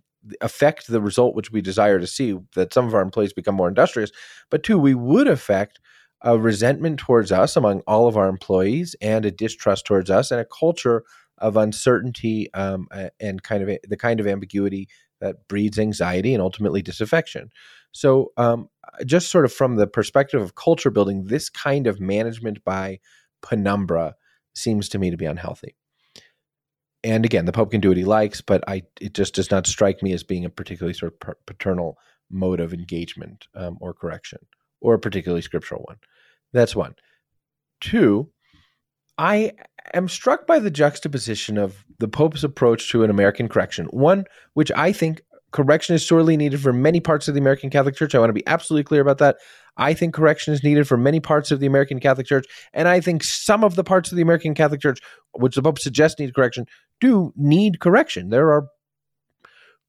affect 0.41 0.87
the 0.87 1.01
result 1.01 1.35
which 1.35 1.51
we 1.51 1.61
desire 1.61 1.99
to 1.99 2.07
see 2.07 2.37
that 2.55 2.73
some 2.73 2.85
of 2.87 2.93
our 2.93 3.01
employees 3.01 3.33
become 3.33 3.55
more 3.55 3.69
industrious, 3.69 4.11
but 4.49 4.63
two, 4.63 4.77
we 4.77 4.93
would 4.93 5.27
affect 5.27 5.79
a 6.21 6.37
resentment 6.37 6.99
towards 6.99 7.31
us 7.31 7.55
among 7.55 7.81
all 7.81 8.07
of 8.07 8.17
our 8.17 8.27
employees 8.27 8.95
and 9.01 9.25
a 9.25 9.31
distrust 9.31 9.85
towards 9.85 10.09
us 10.09 10.31
and 10.31 10.41
a 10.41 10.45
culture 10.45 11.03
of 11.37 11.55
uncertainty 11.55 12.51
um, 12.53 12.87
and 13.19 13.43
kind 13.43 13.61
of 13.61 13.69
a, 13.69 13.79
the 13.87 13.97
kind 13.97 14.19
of 14.19 14.27
ambiguity 14.27 14.89
that 15.21 15.47
breeds 15.47 15.77
anxiety 15.77 16.33
and 16.33 16.41
ultimately 16.41 16.81
disaffection. 16.81 17.49
So, 17.91 18.31
um, 18.37 18.69
just 19.05 19.29
sort 19.29 19.45
of 19.45 19.53
from 19.53 19.75
the 19.75 19.87
perspective 19.87 20.41
of 20.41 20.55
culture 20.55 20.89
building, 20.89 21.25
this 21.25 21.49
kind 21.49 21.87
of 21.87 21.99
management 21.99 22.63
by 22.63 22.99
penumbra 23.41 24.15
seems 24.55 24.89
to 24.89 24.99
me 24.99 25.11
to 25.11 25.17
be 25.17 25.25
unhealthy. 25.25 25.75
And 27.03 27.25
again, 27.25 27.45
the 27.45 27.51
Pope 27.51 27.71
can 27.71 27.81
do 27.81 27.89
what 27.89 27.97
he 27.97 28.05
likes, 28.05 28.41
but 28.41 28.63
I 28.67 28.83
it 28.99 29.13
just 29.13 29.35
does 29.35 29.51
not 29.51 29.67
strike 29.67 30.01
me 30.01 30.13
as 30.13 30.23
being 30.23 30.45
a 30.45 30.49
particularly 30.49 30.93
sort 30.93 31.13
of 31.13 31.35
paternal 31.45 31.97
mode 32.29 32.59
of 32.59 32.73
engagement 32.73 33.47
um, 33.55 33.77
or 33.79 33.93
correction, 33.93 34.39
or 34.81 34.95
a 34.95 34.99
particularly 34.99 35.41
scriptural 35.41 35.83
one. 35.83 35.97
That's 36.53 36.75
one. 36.75 36.95
Two, 37.79 38.31
I 39.17 39.53
am 39.93 40.09
struck 40.09 40.47
by 40.47 40.59
the 40.59 40.71
juxtaposition 40.71 41.57
of 41.57 41.85
the 41.99 42.07
Pope's 42.07 42.43
approach 42.43 42.89
to 42.91 43.03
an 43.03 43.09
American 43.09 43.47
correction, 43.47 43.85
one 43.87 44.25
which 44.53 44.71
I 44.75 44.91
think 44.91 45.21
correction 45.51 45.95
is 45.95 46.05
sorely 46.05 46.37
needed 46.37 46.61
for 46.61 46.73
many 46.73 46.99
parts 46.99 47.27
of 47.27 47.33
the 47.33 47.39
American 47.39 47.69
Catholic 47.69 47.95
Church. 47.95 48.13
I 48.13 48.19
want 48.19 48.29
to 48.29 48.33
be 48.33 48.45
absolutely 48.47 48.83
clear 48.83 49.01
about 49.01 49.17
that. 49.19 49.37
I 49.77 49.93
think 49.93 50.13
correction 50.13 50.53
is 50.53 50.63
needed 50.63 50.87
for 50.87 50.97
many 50.97 51.19
parts 51.19 51.51
of 51.51 51.59
the 51.59 51.67
American 51.67 51.99
Catholic 51.99 52.27
Church, 52.27 52.45
and 52.73 52.87
I 52.87 52.99
think 52.99 53.23
some 53.23 53.63
of 53.63 53.75
the 53.75 53.83
parts 53.83 54.11
of 54.11 54.15
the 54.15 54.21
American 54.21 54.55
Catholic 54.55 54.81
Church, 54.81 54.99
which 55.33 55.55
the 55.55 55.61
Pope 55.61 55.79
suggests 55.79 56.19
need 56.19 56.33
correction, 56.33 56.65
do 56.99 57.31
need 57.35 57.79
correction. 57.79 58.29
There 58.29 58.51
are 58.51 58.67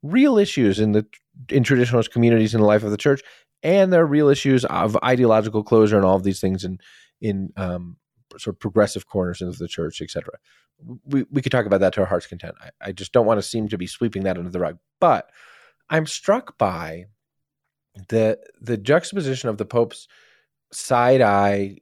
real 0.03 0.39
issues 0.39 0.79
in 0.79 0.93
the 0.93 1.07
in 1.49 1.63
traditionalist 1.63 2.11
communities 2.11 2.55
in 2.55 2.61
the 2.61 2.67
life 2.67 2.83
of 2.83 2.91
the 2.91 2.97
church, 2.97 3.23
and 3.63 3.93
there 3.93 4.03
are 4.03 4.07
real 4.07 4.29
issues 4.29 4.65
of 4.67 4.97
ideological 5.03 5.65
closure 5.65 5.97
and 5.97 6.05
all 6.05 6.17
of 6.17 6.23
these 6.23 6.41
things 6.41 6.65
in 6.65 6.79
in 7.21 7.53
um, 7.57 7.97
sort 8.37 8.57
of 8.57 8.61
progressive 8.61 9.07
corners 9.07 9.43
of 9.43 9.59
the 9.59 9.68
church, 9.68 10.01
etc. 10.01 10.35
We 11.05 11.24
we 11.31 11.43
could 11.43 11.53
talk 11.53 11.66
about 11.66 11.81
that 11.81 11.93
to 11.95 12.01
our 12.01 12.07
heart's 12.07 12.26
content. 12.26 12.55
I, 12.61 12.89
I 12.89 12.93
just 12.93 13.12
don't 13.12 13.26
want 13.26 13.39
to 13.39 13.49
seem 13.49 13.68
to 13.68 13.79
be 13.79 13.87
sweeping 13.87 14.24
that 14.24 14.39
under 14.39 14.51
the 14.51 14.61
rug. 14.61 14.79
But 15.01 15.31
I'm 15.91 16.07
struck 16.07 16.59
by 16.59 17.07
the 18.09 18.39
the 18.61 18.76
juxtaposition 18.76 19.49
of 19.49 19.59
the 19.59 19.64
Pope's 19.64 20.09
side 20.72 21.22
eye 21.22 21.76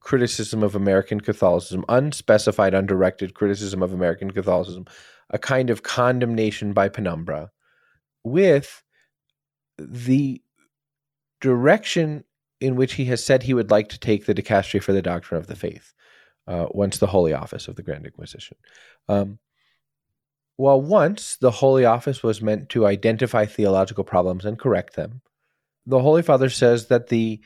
criticism 0.00 0.62
of 0.62 0.74
American 0.74 1.20
Catholicism, 1.20 1.84
unspecified, 1.88 2.74
undirected 2.74 3.34
criticism 3.34 3.82
of 3.82 3.92
American 3.92 4.30
Catholicism, 4.30 4.86
a 5.30 5.38
kind 5.38 5.70
of 5.70 5.82
condemnation 5.82 6.72
by 6.72 6.88
penumbra, 6.88 7.50
with 8.24 8.82
the 9.78 10.40
direction 11.40 12.24
in 12.60 12.76
which 12.76 12.94
he 12.94 13.04
has 13.06 13.24
said 13.24 13.42
he 13.42 13.54
would 13.54 13.70
like 13.70 13.88
to 13.90 13.98
take 13.98 14.26
the 14.26 14.34
dicastery 14.34 14.82
for 14.82 14.92
the 14.92 15.02
doctrine 15.02 15.38
of 15.38 15.46
the 15.46 15.56
faith 15.56 15.94
uh, 16.46 16.66
once 16.70 16.98
the 16.98 17.06
Holy 17.06 17.32
Office 17.32 17.68
of 17.68 17.76
the 17.76 17.82
Grand 17.82 18.04
Inquisition. 18.04 18.56
Um, 19.08 19.38
while 20.56 20.80
once 20.80 21.36
the 21.36 21.52
Holy 21.52 21.84
Office 21.84 22.22
was 22.22 22.42
meant 22.42 22.68
to 22.70 22.86
identify 22.86 23.46
theological 23.46 24.02
problems 24.02 24.44
and 24.44 24.58
correct 24.58 24.96
them, 24.96 25.20
the 25.86 26.00
Holy 26.00 26.22
Father 26.22 26.50
says 26.50 26.86
that 26.86 27.08
the 27.08 27.40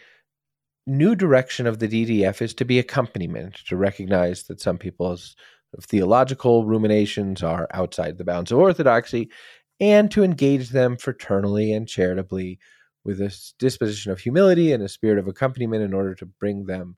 new 0.86 1.14
direction 1.14 1.66
of 1.66 1.78
the 1.78 1.88
DDF 1.88 2.40
is 2.40 2.54
to 2.54 2.64
be 2.64 2.78
accompaniment, 2.78 3.56
to 3.66 3.76
recognize 3.76 4.44
that 4.44 4.60
some 4.60 4.78
people's 4.78 5.36
theological 5.80 6.64
ruminations 6.64 7.42
are 7.42 7.68
outside 7.72 8.18
the 8.18 8.24
bounds 8.24 8.50
of 8.50 8.58
orthodoxy, 8.58 9.30
and 9.78 10.10
to 10.10 10.24
engage 10.24 10.70
them 10.70 10.96
fraternally 10.96 11.76
and 11.76 11.88
charitably 11.88 12.58
with 13.04 13.20
a 13.20 13.34
disposition 13.58 14.12
of 14.12 14.20
humility 14.20 14.72
and 14.72 14.82
a 14.82 14.88
spirit 14.88 15.18
of 15.18 15.28
accompaniment 15.28 15.82
in 15.82 15.92
order 15.92 16.14
to 16.14 16.26
bring 16.26 16.66
them 16.66 16.96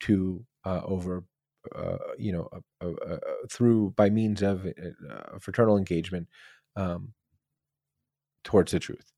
to 0.00 0.44
uh, 0.64 0.80
over 0.84 1.24
uh, 1.74 1.96
you 2.18 2.32
know 2.32 2.48
uh, 2.52 2.86
uh, 2.86 3.14
uh 3.14 3.18
through 3.50 3.92
by 3.96 4.08
means 4.08 4.42
of 4.42 4.66
fraternal 5.40 5.76
engagement 5.76 6.26
um, 6.76 7.12
towards 8.44 8.72
the 8.72 8.78
truth. 8.78 9.12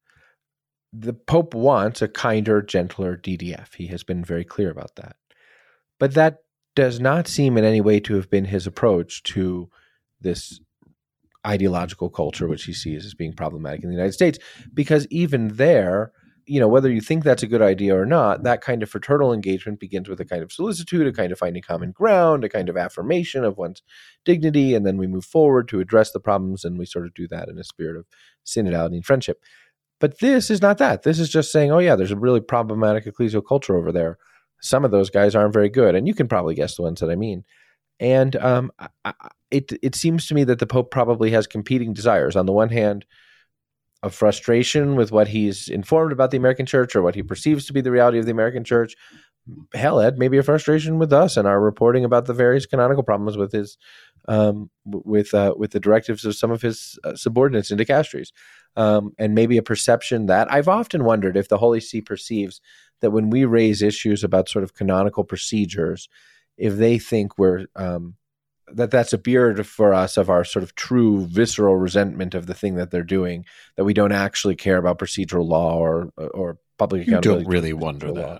The 0.92 1.14
pope 1.14 1.54
wants 1.54 2.02
a 2.02 2.08
kinder 2.08 2.60
gentler 2.60 3.16
ddf 3.16 3.74
he 3.74 3.86
has 3.88 4.02
been 4.02 4.24
very 4.24 4.44
clear 4.44 4.70
about 4.70 4.96
that. 4.96 5.16
But 5.98 6.14
that 6.14 6.38
does 6.74 7.00
not 7.00 7.28
seem 7.28 7.56
in 7.56 7.64
any 7.64 7.80
way 7.80 8.00
to 8.00 8.14
have 8.14 8.30
been 8.30 8.46
his 8.46 8.66
approach 8.66 9.22
to 9.22 9.70
this 10.20 10.60
ideological 11.46 12.08
culture 12.08 12.46
which 12.46 12.64
he 12.64 12.72
sees 12.72 13.04
as 13.04 13.14
being 13.14 13.32
problematic 13.32 13.82
in 13.82 13.88
the 13.88 13.96
united 13.96 14.12
states 14.12 14.38
because 14.72 15.08
even 15.10 15.48
there 15.48 16.12
you 16.46 16.60
know, 16.60 16.68
whether 16.68 16.90
you 16.90 17.00
think 17.00 17.24
that's 17.24 17.42
a 17.42 17.48
good 17.48 17.62
idea 17.62 17.96
or 17.96 18.06
not, 18.06 18.42
that 18.42 18.60
kind 18.60 18.82
of 18.82 18.90
fraternal 18.90 19.32
engagement 19.32 19.80
begins 19.80 20.08
with 20.08 20.20
a 20.20 20.24
kind 20.24 20.42
of 20.42 20.52
solicitude, 20.52 21.06
a 21.06 21.12
kind 21.12 21.32
of 21.32 21.38
finding 21.38 21.62
common 21.62 21.92
ground, 21.92 22.44
a 22.44 22.48
kind 22.48 22.68
of 22.68 22.76
affirmation 22.76 23.44
of 23.44 23.58
one's 23.58 23.82
dignity, 24.24 24.74
and 24.74 24.84
then 24.84 24.96
we 24.96 25.06
move 25.06 25.24
forward 25.24 25.68
to 25.68 25.80
address 25.80 26.12
the 26.12 26.20
problems, 26.20 26.64
and 26.64 26.78
we 26.78 26.86
sort 26.86 27.06
of 27.06 27.14
do 27.14 27.28
that 27.28 27.48
in 27.48 27.58
a 27.58 27.64
spirit 27.64 27.96
of 27.96 28.06
synodality 28.44 28.94
and 28.94 29.04
friendship. 29.04 29.42
But 30.00 30.18
this 30.18 30.50
is 30.50 30.60
not 30.60 30.78
that. 30.78 31.04
This 31.04 31.18
is 31.18 31.28
just 31.28 31.52
saying, 31.52 31.70
oh 31.70 31.78
yeah, 31.78 31.94
there's 31.94 32.10
a 32.10 32.16
really 32.16 32.40
problematic 32.40 33.04
ecclesial 33.04 33.46
culture 33.46 33.76
over 33.76 33.92
there. 33.92 34.18
Some 34.60 34.84
of 34.84 34.90
those 34.90 35.10
guys 35.10 35.34
aren't 35.34 35.52
very 35.52 35.68
good, 35.68 35.94
and 35.94 36.08
you 36.08 36.14
can 36.14 36.28
probably 36.28 36.54
guess 36.54 36.76
the 36.76 36.82
ones 36.82 37.00
that 37.00 37.10
I 37.10 37.16
mean. 37.16 37.44
And 38.00 38.34
um, 38.36 38.72
I, 39.04 39.12
it 39.52 39.72
it 39.82 39.94
seems 39.94 40.26
to 40.26 40.34
me 40.34 40.42
that 40.44 40.58
the 40.58 40.66
Pope 40.66 40.90
probably 40.90 41.30
has 41.30 41.46
competing 41.46 41.92
desires. 41.92 42.34
On 42.34 42.46
the 42.46 42.52
one 42.52 42.70
hand, 42.70 43.04
a 44.02 44.10
frustration 44.10 44.96
with 44.96 45.12
what 45.12 45.28
he's 45.28 45.68
informed 45.68 46.12
about 46.12 46.30
the 46.30 46.36
American 46.36 46.66
church 46.66 46.96
or 46.96 47.02
what 47.02 47.14
he 47.14 47.22
perceives 47.22 47.66
to 47.66 47.72
be 47.72 47.80
the 47.80 47.90
reality 47.90 48.18
of 48.18 48.24
the 48.24 48.32
American 48.32 48.64
church. 48.64 48.96
Hell, 49.74 50.00
Ed, 50.00 50.18
maybe 50.18 50.38
a 50.38 50.42
frustration 50.42 50.98
with 50.98 51.12
us 51.12 51.36
and 51.36 51.48
our 51.48 51.60
reporting 51.60 52.04
about 52.04 52.26
the 52.26 52.34
various 52.34 52.66
canonical 52.66 53.02
problems 53.02 53.36
with 53.36 53.52
his, 53.52 53.76
um, 54.28 54.70
with 54.84 55.34
uh, 55.34 55.54
with 55.56 55.72
the 55.72 55.80
directives 55.80 56.24
of 56.24 56.36
some 56.36 56.52
of 56.52 56.62
his 56.62 56.98
uh, 57.02 57.14
subordinates 57.16 57.70
in 57.70 57.78
dicasteries, 57.78 58.28
um, 58.76 59.12
and 59.18 59.34
maybe 59.34 59.56
a 59.56 59.62
perception 59.62 60.26
that 60.26 60.52
I've 60.52 60.68
often 60.68 61.04
wondered 61.04 61.36
if 61.36 61.48
the 61.48 61.58
Holy 61.58 61.80
See 61.80 62.00
perceives 62.00 62.60
that 63.00 63.10
when 63.10 63.30
we 63.30 63.44
raise 63.44 63.82
issues 63.82 64.22
about 64.22 64.48
sort 64.48 64.62
of 64.62 64.74
canonical 64.74 65.24
procedures, 65.24 66.08
if 66.56 66.76
they 66.76 66.98
think 66.98 67.36
we're 67.36 67.66
um, 67.74 68.14
that 68.76 68.90
that's 68.90 69.12
a 69.12 69.18
beard 69.18 69.66
for 69.66 69.94
us 69.94 70.16
of 70.16 70.30
our 70.30 70.44
sort 70.44 70.62
of 70.62 70.74
true 70.74 71.26
visceral 71.26 71.76
resentment 71.76 72.34
of 72.34 72.46
the 72.46 72.54
thing 72.54 72.74
that 72.76 72.90
they're 72.90 73.02
doing 73.02 73.44
that 73.76 73.84
we 73.84 73.94
don't 73.94 74.12
actually 74.12 74.56
care 74.56 74.76
about 74.76 74.98
procedural 74.98 75.46
law 75.46 75.76
or 75.76 76.10
or 76.16 76.58
public 76.78 77.06
you 77.06 77.20
don't 77.20 77.46
really 77.46 77.72
wonder 77.72 78.12
that 78.12 78.14
law. 78.14 78.38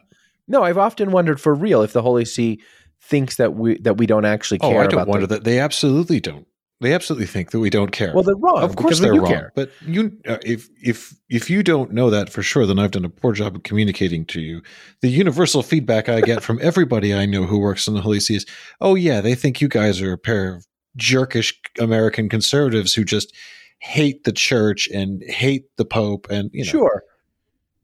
no 0.49 0.63
i've 0.63 0.79
often 0.79 1.13
wondered 1.13 1.41
for 1.41 1.55
real 1.55 1.83
if 1.83 1.93
the 1.93 2.03
holy 2.03 2.25
see 2.25 2.61
thinks 3.01 3.37
that 3.37 3.55
we 3.55 3.79
that 3.79 3.97
we 3.97 4.07
don't 4.07 4.25
actually 4.25 4.59
care 4.59 4.81
oh, 4.81 4.85
i 4.85 4.87
don't 4.87 5.09
wonder 5.09 5.27
the, 5.27 5.35
that. 5.35 5.45
They 5.45 5.59
absolutely 5.59 6.21
don't 6.21 6.47
they 6.83 6.93
absolutely 6.93 7.27
think 7.27 7.51
that 7.53 7.61
we 7.61 7.71
don't 7.71 7.93
care. 7.93 8.13
Well, 8.15 8.23
they're 8.23 8.37
wrong. 8.37 8.63
Of 8.63 8.77
course, 8.77 9.01
they're 9.01 9.15
wrong. 9.15 9.27
Care. 9.27 9.53
But 9.55 9.71
you, 9.87 10.17
uh, 10.29 10.39
if 10.45 10.69
if 10.83 11.15
if 11.29 11.49
you 11.49 11.63
don't 11.63 11.93
know 11.93 12.11
that 12.11 12.29
for 12.29 12.43
sure, 12.43 12.67
then 12.67 12.79
I've 12.79 12.91
done 12.91 13.05
a 13.05 13.11
poor 13.11 13.33
job 13.33 13.57
of 13.57 13.63
communicating 13.63 14.25
to 14.27 14.41
you. 14.41 14.63
The 15.01 15.09
universal 15.09 15.63
feedback 15.63 16.09
I 16.09 16.21
get 16.21 16.43
from 16.43 16.59
everybody 16.63 17.15
I 17.15 17.27
know 17.27 17.45
who 17.45 17.59
works 17.59 17.89
in 17.89 17.95
the 17.95 18.01
Holy 18.03 18.21
See 18.21 18.37
is, 18.37 18.47
"Oh 18.81 18.95
yeah, 18.95 19.21
they 19.21 19.35
think 19.35 19.61
you 19.61 19.69
guys 19.69 20.03
are 20.03 20.13
a 20.13 20.19
pair 20.19 20.55
of 20.55 20.67
jerkish 20.99 21.55
American 21.79 22.29
conservatives 22.29 22.95
who 22.95 23.05
just 23.05 23.35
hate 23.79 24.25
the 24.25 24.33
church 24.33 24.89
and 24.89 25.23
hate 25.25 25.65
the 25.77 25.85
Pope 25.85 26.29
and 26.31 26.51
you 26.53 26.65
know. 26.65 26.71
Sure. 26.71 27.03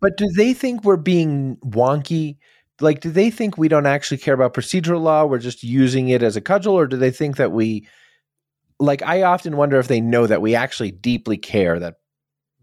But 0.00 0.16
do 0.16 0.26
they 0.36 0.54
think 0.54 0.84
we're 0.84 0.96
being 0.96 1.56
wonky? 1.56 2.36
Like, 2.80 3.00
do 3.00 3.10
they 3.10 3.30
think 3.30 3.58
we 3.58 3.66
don't 3.66 3.86
actually 3.86 4.18
care 4.18 4.34
about 4.34 4.54
procedural 4.54 5.02
law? 5.02 5.24
We're 5.24 5.38
just 5.38 5.64
using 5.64 6.08
it 6.08 6.22
as 6.22 6.36
a 6.36 6.40
cudgel, 6.40 6.74
or 6.74 6.86
do 6.86 6.96
they 6.96 7.10
think 7.10 7.36
that 7.36 7.50
we, 7.50 7.88
like, 8.78 9.02
I 9.02 9.22
often 9.22 9.56
wonder 9.56 9.78
if 9.78 9.88
they 9.88 10.00
know 10.00 10.26
that 10.26 10.42
we 10.42 10.54
actually 10.54 10.90
deeply 10.90 11.36
care 11.36 11.78
that 11.78 11.96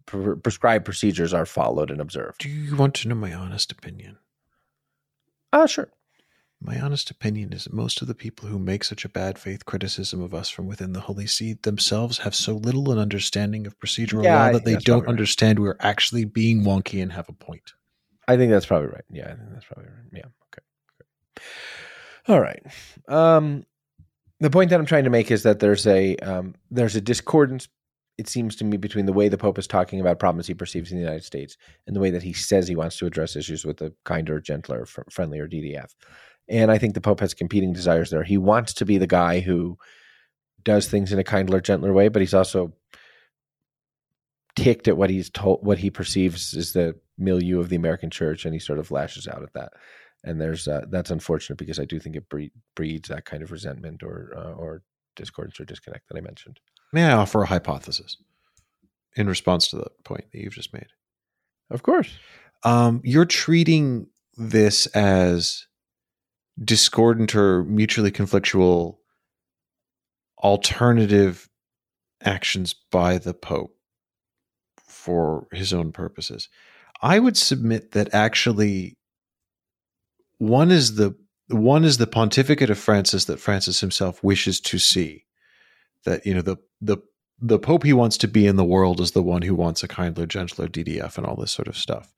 pre- 0.06 0.36
prescribed 0.36 0.86
procedures 0.86 1.34
are 1.34 1.46
followed 1.46 1.92
and 1.92 2.02
observed. 2.02 2.42
Do 2.42 2.50
you 2.50 2.76
want 2.76 2.96
to 2.96 3.08
know 3.08 3.16
my 3.16 3.34
honest 3.34 3.72
opinion? 3.72 4.18
Ah, 5.52 5.64
uh, 5.64 5.68
sure. 5.68 5.90
My 6.62 6.80
honest 6.80 7.12
opinion 7.12 7.54
is 7.54 7.66
that 7.66 7.74
most 7.74 8.02
of 8.02 8.08
the 8.08 8.16
people 8.16 8.48
who 8.48 8.58
make 8.58 8.84
such 8.84 9.06
a 9.06 9.10
bad 9.10 9.38
faith 9.38 9.66
criticism 9.66 10.22
of 10.22 10.34
us 10.34 10.50
from 10.50 10.68
within 10.68 10.94
the 10.94 11.02
Holy 11.02 11.28
See 11.28 11.54
themselves 11.54 12.20
have 12.20 12.34
so 12.34 12.56
little 12.56 12.92
an 12.92 12.98
understanding 12.98 13.68
of 13.68 13.78
procedural 13.78 14.24
yeah, 14.24 14.46
law 14.46 14.54
that 14.54 14.66
they 14.66 14.78
don't 14.78 15.08
understand 15.08 15.60
we're 15.60 15.78
actually 15.80 16.26
being 16.26 16.64
wonky 16.64 17.04
and 17.04 17.12
have 17.12 17.30
a 17.30 17.34
point. 17.34 17.74
I 18.28 18.38
think 18.38 18.52
that's 18.52 18.66
probably 18.66 18.88
right. 18.88 19.04
Yeah, 19.12 19.26
I 19.26 19.36
think 19.36 19.50
that's 19.52 19.66
probably 19.66 19.92
right. 19.92 20.12
Yeah. 20.14 20.26
Okay. 20.48 21.46
All 22.28 22.40
right. 22.40 22.64
Um, 23.08 23.66
the 24.40 24.50
point 24.50 24.70
that 24.70 24.80
I'm 24.80 24.86
trying 24.86 25.06
to 25.06 25.10
make 25.10 25.32
is 25.32 25.44
that 25.44 25.60
there's 25.60 25.88
a 25.88 26.16
um, 26.18 26.56
there's 26.70 26.96
a 26.96 27.02
discordance. 27.02 27.68
It 28.18 28.30
seems 28.30 28.56
to 28.58 28.64
me 28.64 28.78
between 28.78 29.06
the 29.06 29.14
way 29.14 29.28
the 29.28 29.38
Pope 29.38 29.58
is 29.58 29.68
talking 29.68 30.00
about 30.00 30.20
problems 30.20 30.48
he 30.48 30.54
perceives 30.54 30.92
in 30.92 30.98
the 30.98 31.04
United 31.04 31.26
States 31.26 31.58
and 31.86 31.96
the 31.96 32.00
way 32.00 32.12
that 32.12 32.24
he 32.24 32.32
says 32.32 32.68
he 32.68 32.76
wants 32.76 32.98
to 32.98 33.06
address 33.06 33.36
issues 33.36 33.66
with 33.66 33.82
a 33.82 33.94
kinder, 34.06 34.40
gentler, 34.40 34.86
fr- 34.86 35.02
friendlier 35.10 35.50
DDF. 35.50 35.90
And 36.48 36.72
I 36.72 36.78
think 36.78 36.94
the 36.94 37.02
Pope 37.02 37.20
has 37.20 37.34
competing 37.34 37.74
desires 37.74 38.10
there. 38.10 38.24
He 38.24 38.38
wants 38.38 38.74
to 38.76 38.86
be 38.86 38.98
the 38.98 39.08
guy 39.08 39.42
who 39.42 39.78
does 40.64 40.88
things 40.88 41.12
in 41.12 41.20
a 41.20 41.24
kinder, 41.24 41.60
gentler 41.60 41.92
way, 41.92 42.08
but 42.08 42.22
he's 42.22 42.34
also 42.34 42.74
ticked 44.56 44.88
at 44.88 44.98
what 44.98 45.10
he's 45.10 45.30
told, 45.30 45.66
what 45.66 45.80
he 45.80 45.90
perceives 45.90 46.54
is 46.54 46.74
the 46.74 46.96
milieu 47.18 47.60
of 47.60 47.70
the 47.70 47.76
American 47.76 48.10
church, 48.10 48.46
and 48.46 48.54
he 48.54 48.60
sort 48.60 48.80
of 48.80 48.92
lashes 48.92 49.28
out 49.28 49.44
at 49.44 49.54
that. 49.54 49.74
And 50.26 50.42
there's 50.42 50.68
uh, 50.68 50.86
that's 50.90 51.12
unfortunate 51.12 51.58
because 51.58 51.80
I 51.80 51.86
do 51.86 52.00
think 52.00 52.16
it 52.16 52.28
breed, 52.30 52.52
breeds 52.76 53.10
that 53.10 53.26
kind 53.26 53.44
of 53.44 53.52
resentment 53.52 54.02
or 54.04 54.34
uh, 54.36 54.54
or 54.54 54.82
discordance 55.16 55.60
or 55.60 55.66
disconnect 55.66 56.10
that 56.10 56.18
I 56.18 56.22
mentioned. 56.22 56.60
May 56.92 57.06
I 57.06 57.14
offer 57.14 57.44
a 57.44 57.48
hypothesis 57.48 58.18
in 59.16 59.28
response 59.28 59.68
to 59.70 59.78
the 59.78 59.90
point 60.04 60.26
that 60.32 60.40
you've 60.40 60.54
just 60.54 60.74
made? 60.74 60.88
Of 61.70 61.84
course. 61.84 62.18
Um, 62.64 63.02
you're 63.04 63.26
treating 63.26 64.08
this 64.36 64.88
as 64.88 65.68
discordant 66.64 67.36
or 67.36 67.64
mutually 67.64 68.12
conflictual 68.12 68.98
alternative 70.44 71.50
actions 72.24 72.74
by 72.92 73.18
the 73.18 73.34
Pope 73.34 73.76
for 74.88 75.48
his 75.52 75.74
own 75.74 75.92
purposes. 75.92 76.50
I 77.02 77.20
would 77.20 77.38
submit 77.38 77.92
that 77.92 78.14
actually 78.14 78.98
one 80.38 80.72
is 80.72 80.96
the 80.96 81.16
one 81.50 81.84
is 81.84 81.98
the 81.98 82.08
pontificate 82.08 82.70
of 82.70 82.78
Francis 82.78 83.26
that 83.26 83.40
Francis 83.40 83.80
himself 83.80 84.24
wishes 84.24 84.60
to 84.62 84.80
see. 84.80 85.26
That 86.06 86.26
you 86.26 86.34
know 86.34 86.42
the 86.42 86.58
the 86.82 86.98
the 87.40 87.60
Pope 87.60 87.84
he 87.84 87.94
wants 87.94 88.18
to 88.20 88.28
be 88.28 88.48
in 88.48 88.56
the 88.56 88.64
world 88.64 89.00
is 89.00 89.12
the 89.12 89.24
one 89.24 89.42
who 89.42 89.56
wants 89.56 89.84
a 89.84 89.88
kindler, 89.88 90.26
gentler 90.26 90.68
DDF 90.68 91.18
and 91.18 91.26
all 91.28 91.36
this 91.36 91.52
sort 91.52 91.68
of 91.68 91.78
stuff. 91.78 92.14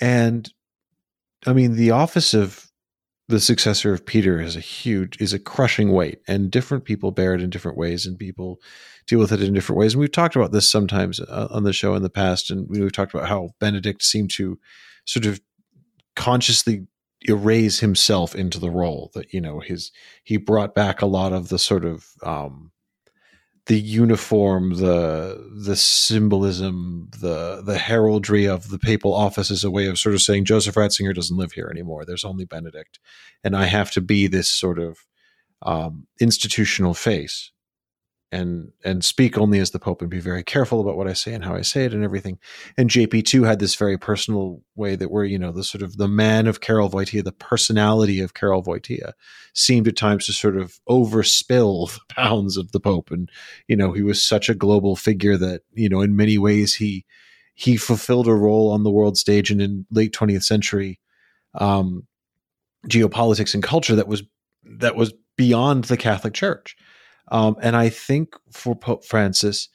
And 0.00 0.52
I 1.46 1.52
mean, 1.52 1.76
the 1.76 1.90
office 1.90 2.34
of 2.34 2.70
the 3.28 3.40
successor 3.40 3.92
of 3.94 4.04
Peter 4.04 4.40
is 4.40 4.54
a 4.54 4.60
huge 4.60 5.20
is 5.20 5.32
a 5.32 5.38
crushing 5.38 5.92
weight, 5.92 6.20
and 6.28 6.50
different 6.50 6.84
people 6.84 7.10
bear 7.10 7.34
it 7.34 7.40
in 7.40 7.50
different 7.50 7.78
ways, 7.78 8.06
and 8.06 8.18
people 8.18 8.60
deal 9.06 9.18
with 9.18 9.32
it 9.32 9.42
in 9.42 9.54
different 9.54 9.78
ways. 9.78 9.94
And 9.94 10.00
we've 10.00 10.12
talked 10.12 10.36
about 10.36 10.52
this 10.52 10.70
sometimes 10.70 11.20
uh, 11.20 11.48
on 11.50 11.64
the 11.64 11.72
show 11.72 11.94
in 11.94 12.02
the 12.02 12.10
past, 12.10 12.50
and 12.50 12.68
we've 12.68 12.92
talked 12.92 13.14
about 13.14 13.28
how 13.28 13.50
Benedict 13.60 14.02
seemed 14.02 14.30
to 14.32 14.58
sort 15.06 15.26
of 15.26 15.40
consciously 16.16 16.86
erase 17.24 17.80
himself 17.80 18.34
into 18.34 18.58
the 18.58 18.70
role 18.70 19.10
that 19.14 19.32
you 19.32 19.40
know 19.40 19.60
his 19.60 19.92
he 20.22 20.36
brought 20.36 20.74
back 20.74 21.00
a 21.00 21.06
lot 21.06 21.32
of 21.32 21.48
the 21.48 21.58
sort 21.58 21.84
of 21.84 22.06
um, 22.22 22.70
the 23.66 23.80
uniform, 23.80 24.74
the 24.76 25.50
the 25.64 25.76
symbolism, 25.76 27.08
the 27.18 27.62
the 27.64 27.78
heraldry 27.78 28.46
of 28.46 28.68
the 28.68 28.78
papal 28.78 29.14
office 29.14 29.50
is 29.50 29.64
a 29.64 29.70
way 29.70 29.86
of 29.86 29.98
sort 29.98 30.14
of 30.14 30.20
saying 30.20 30.44
Joseph 30.44 30.74
Ratzinger 30.74 31.14
doesn't 31.14 31.36
live 31.36 31.52
here 31.52 31.68
anymore. 31.70 32.04
There's 32.04 32.24
only 32.24 32.44
Benedict, 32.44 32.98
and 33.42 33.56
I 33.56 33.64
have 33.64 33.90
to 33.92 34.02
be 34.02 34.26
this 34.26 34.48
sort 34.48 34.78
of 34.78 34.98
um, 35.62 36.06
institutional 36.20 36.92
face 36.92 37.52
and 38.34 38.72
and 38.84 39.04
speak 39.04 39.38
only 39.38 39.60
as 39.60 39.70
the 39.70 39.78
Pope 39.78 40.02
and 40.02 40.10
be 40.10 40.18
very 40.18 40.42
careful 40.42 40.80
about 40.80 40.96
what 40.96 41.06
I 41.06 41.12
say 41.12 41.32
and 41.32 41.44
how 41.44 41.54
I 41.54 41.60
say 41.60 41.84
it 41.84 41.94
and 41.94 42.02
everything. 42.02 42.38
And 42.76 42.90
JP 42.90 43.24
two 43.26 43.44
had 43.44 43.60
this 43.60 43.76
very 43.76 43.96
personal 43.96 44.60
way 44.74 44.96
that 44.96 45.10
we're 45.10 45.24
you 45.24 45.38
know 45.38 45.52
the 45.52 45.62
sort 45.62 45.82
of 45.82 45.96
the 45.98 46.08
man 46.08 46.48
of 46.48 46.60
Karol 46.60 46.90
Wojtyla, 46.90 47.22
the 47.22 47.32
personality 47.32 48.20
of 48.20 48.34
Karol 48.34 48.64
Wojtyla, 48.64 49.12
seemed 49.54 49.86
at 49.86 49.96
times 49.96 50.26
to 50.26 50.32
sort 50.32 50.56
of 50.56 50.80
overspill 50.88 51.92
the 51.92 52.00
pounds 52.14 52.56
of 52.56 52.72
the 52.72 52.80
Pope, 52.80 53.12
and 53.12 53.30
you 53.68 53.76
know 53.76 53.92
he 53.92 54.02
was 54.02 54.22
such 54.22 54.48
a 54.48 54.54
global 54.54 54.96
figure 54.96 55.36
that 55.36 55.62
you 55.72 55.88
know 55.88 56.00
in 56.00 56.16
many 56.16 56.36
ways 56.36 56.74
he 56.74 57.04
he 57.54 57.76
fulfilled 57.76 58.26
a 58.26 58.34
role 58.34 58.72
on 58.72 58.82
the 58.82 58.90
world 58.90 59.16
stage 59.16 59.50
and 59.52 59.62
in 59.62 59.86
late 59.92 60.12
twentieth 60.12 60.42
century 60.42 60.98
um, 61.54 62.04
geopolitics 62.88 63.54
and 63.54 63.62
culture 63.62 63.94
that 63.94 64.08
was 64.08 64.24
that 64.64 64.96
was 64.96 65.14
beyond 65.36 65.84
the 65.84 65.96
Catholic 65.96 66.34
Church 66.34 66.76
um, 67.28 67.56
and 67.60 67.76
I 67.76 67.88
think 67.88 68.36
for 68.50 68.74
Pope 68.74 69.04
Francis, 69.04 69.68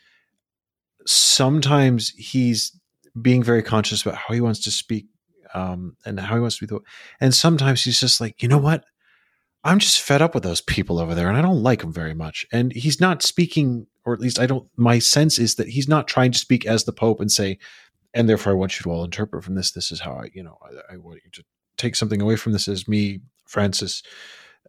sometimes 1.05 2.09
he's 2.09 2.77
being 3.19 3.43
very 3.43 3.63
conscious 3.63 4.01
about 4.01 4.15
how 4.15 4.33
he 4.33 4.41
wants 4.41 4.59
to 4.61 4.71
speak 4.71 5.07
um, 5.53 5.95
and 6.05 6.19
how 6.19 6.35
he 6.35 6.41
wants 6.41 6.57
to 6.57 6.67
be 6.67 6.75
the. 6.75 6.79
And 7.19 7.33
sometimes 7.33 7.83
he's 7.83 7.99
just 7.99 8.21
like, 8.21 8.41
you 8.43 8.49
know 8.49 8.57
what? 8.57 8.85
I'm 9.63 9.79
just 9.79 10.01
fed 10.01 10.21
up 10.21 10.33
with 10.33 10.43
those 10.43 10.61
people 10.61 10.99
over 10.99 11.13
there, 11.13 11.27
and 11.27 11.37
I 11.37 11.41
don't 11.41 11.63
like 11.63 11.81
them 11.81 11.91
very 11.91 12.13
much. 12.13 12.45
And 12.51 12.71
he's 12.71 13.01
not 13.01 13.21
speaking, 13.21 13.87
or 14.05 14.13
at 14.13 14.21
least 14.21 14.39
I 14.39 14.45
don't. 14.45 14.69
My 14.77 14.99
sense 14.99 15.37
is 15.37 15.55
that 15.55 15.67
he's 15.67 15.87
not 15.89 16.07
trying 16.07 16.31
to 16.31 16.39
speak 16.39 16.65
as 16.65 16.85
the 16.85 16.93
Pope 16.93 17.19
and 17.19 17.31
say, 17.31 17.57
and 18.13 18.29
therefore 18.29 18.53
I 18.53 18.55
want 18.55 18.79
you 18.79 18.83
to 18.83 18.91
all 18.91 19.03
interpret 19.03 19.43
from 19.43 19.55
this. 19.55 19.71
This 19.71 19.91
is 19.91 19.99
how 19.99 20.13
I, 20.13 20.29
you 20.33 20.43
know, 20.43 20.57
I, 20.63 20.93
I 20.93 20.97
want 20.97 21.19
you 21.25 21.31
to 21.31 21.43
take 21.75 21.95
something 21.95 22.21
away 22.21 22.37
from 22.37 22.53
this 22.53 22.69
as 22.69 22.87
me, 22.87 23.19
Francis, 23.47 24.01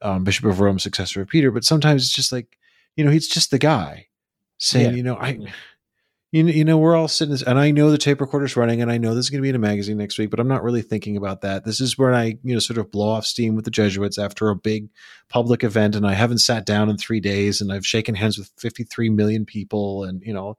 um, 0.03 0.25
Bishop 0.25 0.47
of 0.47 0.59
Rome, 0.59 0.81
successor 0.81 1.21
of 1.21 1.29
Peter. 1.29 1.53
But 1.53 1.65
sometimes 1.65 2.03
it's 2.03 2.13
just 2.13 2.33
like 2.33 2.59
you 2.97 3.05
know, 3.05 3.11
he's 3.11 3.29
just 3.29 3.51
the 3.51 3.59
guy 3.59 4.07
saying, 4.59 4.91
yeah. 4.91 4.97
you 4.97 5.03
know, 5.03 5.17
I, 5.17 5.39
you 6.33 6.45
know, 6.45 6.53
you 6.53 6.65
know, 6.65 6.79
we're 6.79 6.95
all 6.95 7.09
sitting, 7.09 7.37
and 7.45 7.59
I 7.59 7.73
know 7.73 7.91
the 7.91 7.99
tape 7.99 8.21
recorder's 8.21 8.57
running, 8.57 8.81
and 8.81 8.91
I 8.91 8.99
know 8.99 9.15
this 9.15 9.27
is 9.27 9.31
going 9.31 9.41
to 9.41 9.43
be 9.43 9.49
in 9.49 9.57
a 9.57 9.59
magazine 9.59 9.99
next 9.99 10.17
week, 10.17 10.31
but 10.31 10.39
I'm 10.39 10.47
not 10.47 10.63
really 10.63 10.83
thinking 10.83 11.17
about 11.17 11.41
that. 11.41 11.65
This 11.65 11.81
is 11.81 11.99
where 11.99 12.15
I, 12.15 12.39
you 12.45 12.55
know, 12.55 12.61
sort 12.61 12.79
of 12.79 12.93
blow 12.93 13.09
off 13.09 13.27
steam 13.27 13.57
with 13.57 13.65
the 13.65 13.71
Jesuits 13.71 14.17
after 14.17 14.49
a 14.49 14.55
big 14.55 14.89
public 15.29 15.65
event, 15.65 15.97
and 15.97 16.07
I 16.07 16.15
haven't 16.15 16.39
sat 16.39 16.65
down 16.65 16.89
in 16.89 16.99
three 16.99 17.19
days, 17.19 17.61
and 17.61 17.73
I've 17.73 17.87
shaken 17.87 18.15
hands 18.15 18.39
with 18.39 18.53
53 18.59 19.11
million 19.11 19.45
people, 19.45 20.05
and 20.05 20.23
you 20.25 20.33
know, 20.33 20.57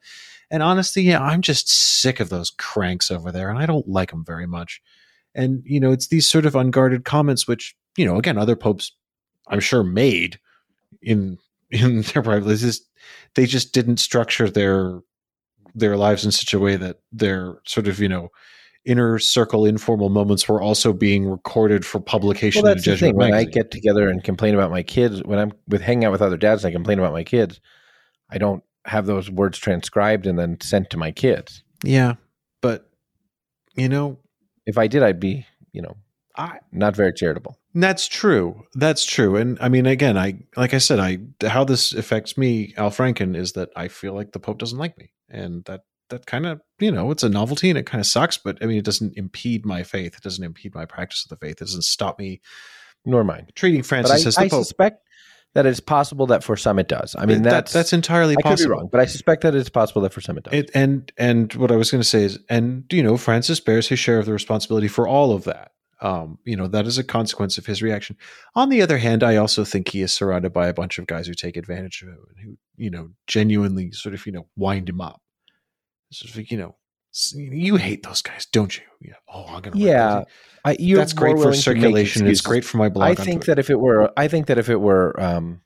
and 0.50 0.62
honestly, 0.62 1.04
yeah, 1.04 1.22
I'm 1.22 1.42
just 1.42 1.70
sick 1.70 2.20
of 2.20 2.28
those 2.28 2.50
cranks 2.50 3.10
over 3.10 3.32
there, 3.32 3.50
and 3.50 3.58
I 3.58 3.66
don't 3.66 3.88
like 3.88 4.12
them 4.12 4.26
very 4.26 4.48
much. 4.48 4.82
And 5.34 5.64
you 5.66 5.80
know, 5.80 5.94
it's 5.94 6.08
these 6.08 6.28
sort 6.28 6.46
of 6.46 6.54
unguarded 6.54 7.06
comments, 7.06 7.48
which 7.48 7.78
you 7.96 8.06
know, 8.06 8.18
again, 8.18 8.38
other 8.38 8.58
popes, 8.58 8.92
I'm 9.48 9.62
sure, 9.62 9.84
made 9.84 10.38
in 11.02 11.38
in 11.72 12.02
their 12.14 12.22
private 12.24 12.48
lives. 12.48 12.62
Just, 12.62 12.88
they 13.36 13.46
just 13.46 13.74
didn't 13.74 13.98
structure 13.98 14.50
their 14.50 15.00
their 15.74 15.96
lives 15.96 16.26
in 16.26 16.32
such 16.32 16.54
a 16.54 16.60
way 16.60 16.76
that 16.76 17.00
their 17.14 17.60
sort 17.66 17.88
of 17.88 18.00
you 18.00 18.10
know 18.10 18.30
inner 18.84 19.20
circle 19.20 19.66
informal 19.66 20.10
moments 20.10 20.48
were 20.50 20.62
also 20.62 20.92
being 20.92 21.26
recorded 21.30 21.86
for 21.86 22.00
publication. 22.00 22.64
Well, 22.64 22.74
that's 22.74 22.86
the 22.86 22.98
thing. 22.98 23.16
When 23.16 23.34
I 23.34 23.44
get 23.44 23.72
together 23.72 24.10
and 24.10 24.24
complain 24.24 24.54
about 24.54 24.72
my 24.72 24.84
kids, 24.84 25.22
when 25.24 25.40
I'm 25.40 25.52
with 25.68 25.82
hanging 25.82 26.06
out 26.06 26.12
with 26.12 26.22
other 26.22 26.38
dads, 26.38 26.64
and 26.64 26.72
I 26.72 26.74
complain 26.74 27.00
about 27.00 27.14
my 27.14 27.24
kids. 27.24 27.60
I 28.34 28.38
don't 28.38 28.64
have 28.86 29.06
those 29.06 29.30
words 29.30 29.58
transcribed 29.58 30.26
and 30.26 30.40
then 30.40 30.60
sent 30.62 30.90
to 30.92 30.98
my 30.98 31.12
kids. 31.12 31.64
Yeah, 31.84 32.16
but 32.62 32.90
you 33.76 33.90
know, 33.90 34.20
if 34.66 34.78
I 34.78 34.88
did, 34.88 35.04
I'd 35.04 35.20
be 35.20 35.46
you 35.74 35.82
know, 35.82 35.98
I 36.36 36.60
not 36.72 36.96
very 36.96 37.14
charitable. 37.14 37.58
That's 37.74 38.08
true. 38.08 38.66
That's 38.74 39.06
true. 39.06 39.36
And 39.38 39.58
I 39.62 39.70
mean, 39.70 39.86
again, 39.86 40.18
I 40.18 40.40
like 40.58 40.74
I 40.74 40.78
said, 40.78 41.00
I 41.00 41.20
how 41.46 41.64
this 41.64 41.94
affects 41.94 42.38
me, 42.38 42.74
Al 42.78 42.92
Franken, 42.92 43.36
is 43.36 43.54
that 43.54 43.70
I 43.76 43.88
feel 43.88 44.14
like 44.14 44.34
the 44.34 44.40
Pope 44.40 44.58
doesn't 44.58 44.78
like 44.78 44.98
me, 44.98 45.12
and 45.30 45.64
that 45.66 45.82
that 46.10 46.26
kind 46.26 46.46
of 46.46 46.62
you 46.80 46.92
know 46.92 47.12
it's 47.12 47.24
a 47.24 47.30
novelty 47.30 47.70
and 47.70 47.80
it 47.80 47.86
kind 47.86 48.02
of 48.02 48.06
sucks, 48.06 48.38
but 48.38 48.58
I 48.62 48.66
mean, 48.66 48.78
it 48.78 48.86
doesn't 48.86 49.18
impede 49.18 49.66
my 49.66 49.84
faith. 49.84 50.16
It 50.16 50.24
doesn't 50.24 50.44
impede 50.44 50.76
my 50.76 50.86
practice 50.86 51.24
of 51.24 51.30
the 51.30 51.38
faith. 51.38 51.62
It 51.62 51.66
doesn't 51.66 51.84
stop 51.84 52.20
me, 52.20 52.42
nor 53.06 53.24
mine, 53.24 53.48
treating 53.56 53.84
Francis 53.84 54.26
I, 54.26 54.28
as 54.28 54.36
the 54.36 54.42
I 54.42 54.50
Pope. 54.50 54.66
suspect 54.66 55.08
that 55.54 55.66
it's 55.66 55.80
possible 55.80 56.28
that 56.28 56.44
for 56.44 56.56
some 56.58 56.78
it 56.78 56.88
does. 56.90 57.16
I 57.18 57.26
mean, 57.26 57.42
that's 57.42 57.72
that, 57.72 57.80
that's 57.80 57.94
entirely 57.94 58.36
I 58.38 58.42
possible. 58.42 58.68
be 58.68 58.72
wrong, 58.72 58.90
but 58.92 59.00
I 59.00 59.06
suspect 59.06 59.44
that 59.44 59.56
it's 59.56 59.70
possible 59.70 60.02
that 60.02 60.12
for 60.12 60.22
some 60.22 60.38
it 60.38 60.44
does. 60.44 60.54
It, 60.54 60.72
and 60.74 61.10
and 61.18 61.54
what 61.54 61.72
I 61.72 61.78
was 61.78 61.90
going 61.90 62.02
to 62.02 62.08
say 62.08 62.24
is, 62.24 62.38
and 62.50 62.84
you 62.92 63.02
know, 63.02 63.16
Francis 63.16 63.62
bears 63.62 63.88
his 63.88 64.00
share 64.00 64.20
of 64.20 64.26
the 64.26 64.34
responsibility 64.34 64.90
for 64.90 65.08
all 65.08 65.34
of 65.34 65.46
that 65.46 65.72
Um, 66.02 66.40
you 66.46 66.56
know, 66.56 66.68
that 66.68 66.88
is 66.88 66.98
a 66.98 67.04
consequence 67.04 67.60
of 67.60 67.68
his 67.68 67.84
reaction. 67.84 68.18
On 68.56 68.70
the 68.70 68.82
other 68.82 68.98
hand, 68.98 69.24
I 69.24 69.36
also 69.36 69.64
think 69.64 69.90
he 69.90 70.02
is 70.02 70.12
surrounded 70.12 70.52
by 70.52 70.68
a 70.68 70.74
bunch 70.74 70.98
of 70.98 71.06
guys 71.06 71.28
who 71.28 71.36
take 71.36 71.58
advantage 71.58 72.02
of 72.02 72.10
him 72.10 72.26
and 72.30 72.44
who, 72.44 72.58
you 72.76 72.90
know, 72.90 73.12
genuinely 73.28 73.92
sort 73.92 74.16
of, 74.16 74.26
you 74.26 74.32
know, 74.32 74.48
wind 74.56 74.90
him 74.90 75.00
up. 75.00 75.22
Sort 76.12 76.36
of, 76.36 76.52
you 76.52 76.58
know, 76.58 76.76
you 77.34 77.76
hate 77.76 78.04
those 78.04 78.22
guys, 78.22 78.46
don't 78.46 78.76
you? 78.78 78.84
Yeah. 79.02 79.14
Oh, 79.32 79.46
I'm 79.48 79.62
gonna. 79.62 79.78
Yeah, 79.78 80.24
I, 80.66 80.78
that's 80.96 81.14
great 81.14 81.38
for 81.38 81.54
circulation. 81.54 82.26
It's 82.26 82.42
great 82.42 82.66
for 82.66 82.78
my 82.78 82.90
blog. 82.90 83.12
I 83.12 83.16
think 83.16 83.46
that 83.46 83.60
if 83.60 83.70
it 83.70 83.80
were, 83.80 84.12
I 84.18 84.28
think 84.28 84.48
that 84.48 84.58
if 84.58 84.70
it 84.70 84.80
were, 84.80 85.20
um, 85.22 85.62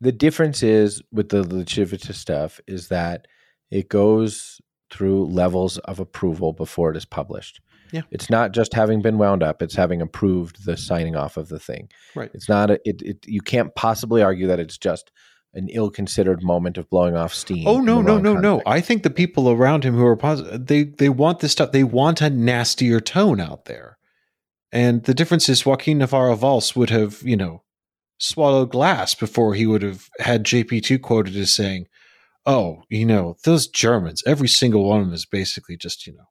the 0.00 0.12
difference 0.12 0.62
is 0.62 1.02
with 1.12 1.28
the 1.30 1.42
legitimate 1.42 2.02
stuff 2.02 2.60
is 2.66 2.88
that 2.88 3.26
it 3.70 3.88
goes 3.88 4.60
through 4.90 5.26
levels 5.26 5.78
of 5.78 5.98
approval 5.98 6.52
before 6.52 6.90
it 6.90 6.96
is 6.96 7.04
published. 7.04 7.60
Yeah. 7.94 8.02
It's 8.10 8.28
not 8.28 8.50
just 8.50 8.74
having 8.74 9.02
been 9.02 9.18
wound 9.18 9.44
up, 9.44 9.62
it's 9.62 9.76
having 9.76 10.02
approved 10.02 10.64
the 10.64 10.76
signing 10.76 11.14
off 11.14 11.36
of 11.36 11.48
the 11.48 11.60
thing. 11.60 11.88
Right. 12.16 12.28
It's 12.34 12.48
not 12.48 12.72
a, 12.72 12.80
it, 12.84 13.00
it 13.02 13.18
you 13.24 13.40
can't 13.40 13.72
possibly 13.76 14.20
argue 14.20 14.48
that 14.48 14.58
it's 14.58 14.76
just 14.76 15.12
an 15.54 15.68
ill-considered 15.68 16.42
moment 16.42 16.76
of 16.76 16.90
blowing 16.90 17.14
off 17.14 17.32
steam. 17.32 17.68
Oh 17.68 17.80
no, 17.80 18.02
no, 18.02 18.18
no, 18.18 18.34
no. 18.34 18.62
I 18.66 18.80
think 18.80 19.04
the 19.04 19.10
people 19.10 19.48
around 19.48 19.84
him 19.84 19.94
who 19.94 20.04
are 20.06 20.16
positive 20.16 20.66
they 20.66 20.82
they 20.82 21.08
want 21.08 21.38
this 21.38 21.52
stuff. 21.52 21.70
They 21.70 21.84
want 21.84 22.20
a 22.20 22.30
nastier 22.30 22.98
tone 22.98 23.40
out 23.40 23.66
there. 23.66 23.96
And 24.72 25.04
the 25.04 25.14
difference 25.14 25.48
is 25.48 25.64
Joaquin 25.64 25.98
Navarro 25.98 26.34
Valls 26.34 26.74
would 26.74 26.90
have, 26.90 27.22
you 27.22 27.36
know, 27.36 27.62
swallowed 28.18 28.72
glass 28.72 29.14
before 29.14 29.54
he 29.54 29.66
would 29.66 29.82
have 29.82 30.08
had 30.18 30.42
JP2 30.42 31.00
quoted 31.00 31.36
as 31.36 31.54
saying, 31.54 31.86
Oh, 32.44 32.82
you 32.88 33.06
know, 33.06 33.36
those 33.44 33.68
Germans, 33.68 34.24
every 34.26 34.48
single 34.48 34.84
one 34.84 34.98
of 34.98 35.06
them 35.06 35.14
is 35.14 35.26
basically 35.26 35.76
just, 35.76 36.08
you 36.08 36.14
know, 36.14 36.24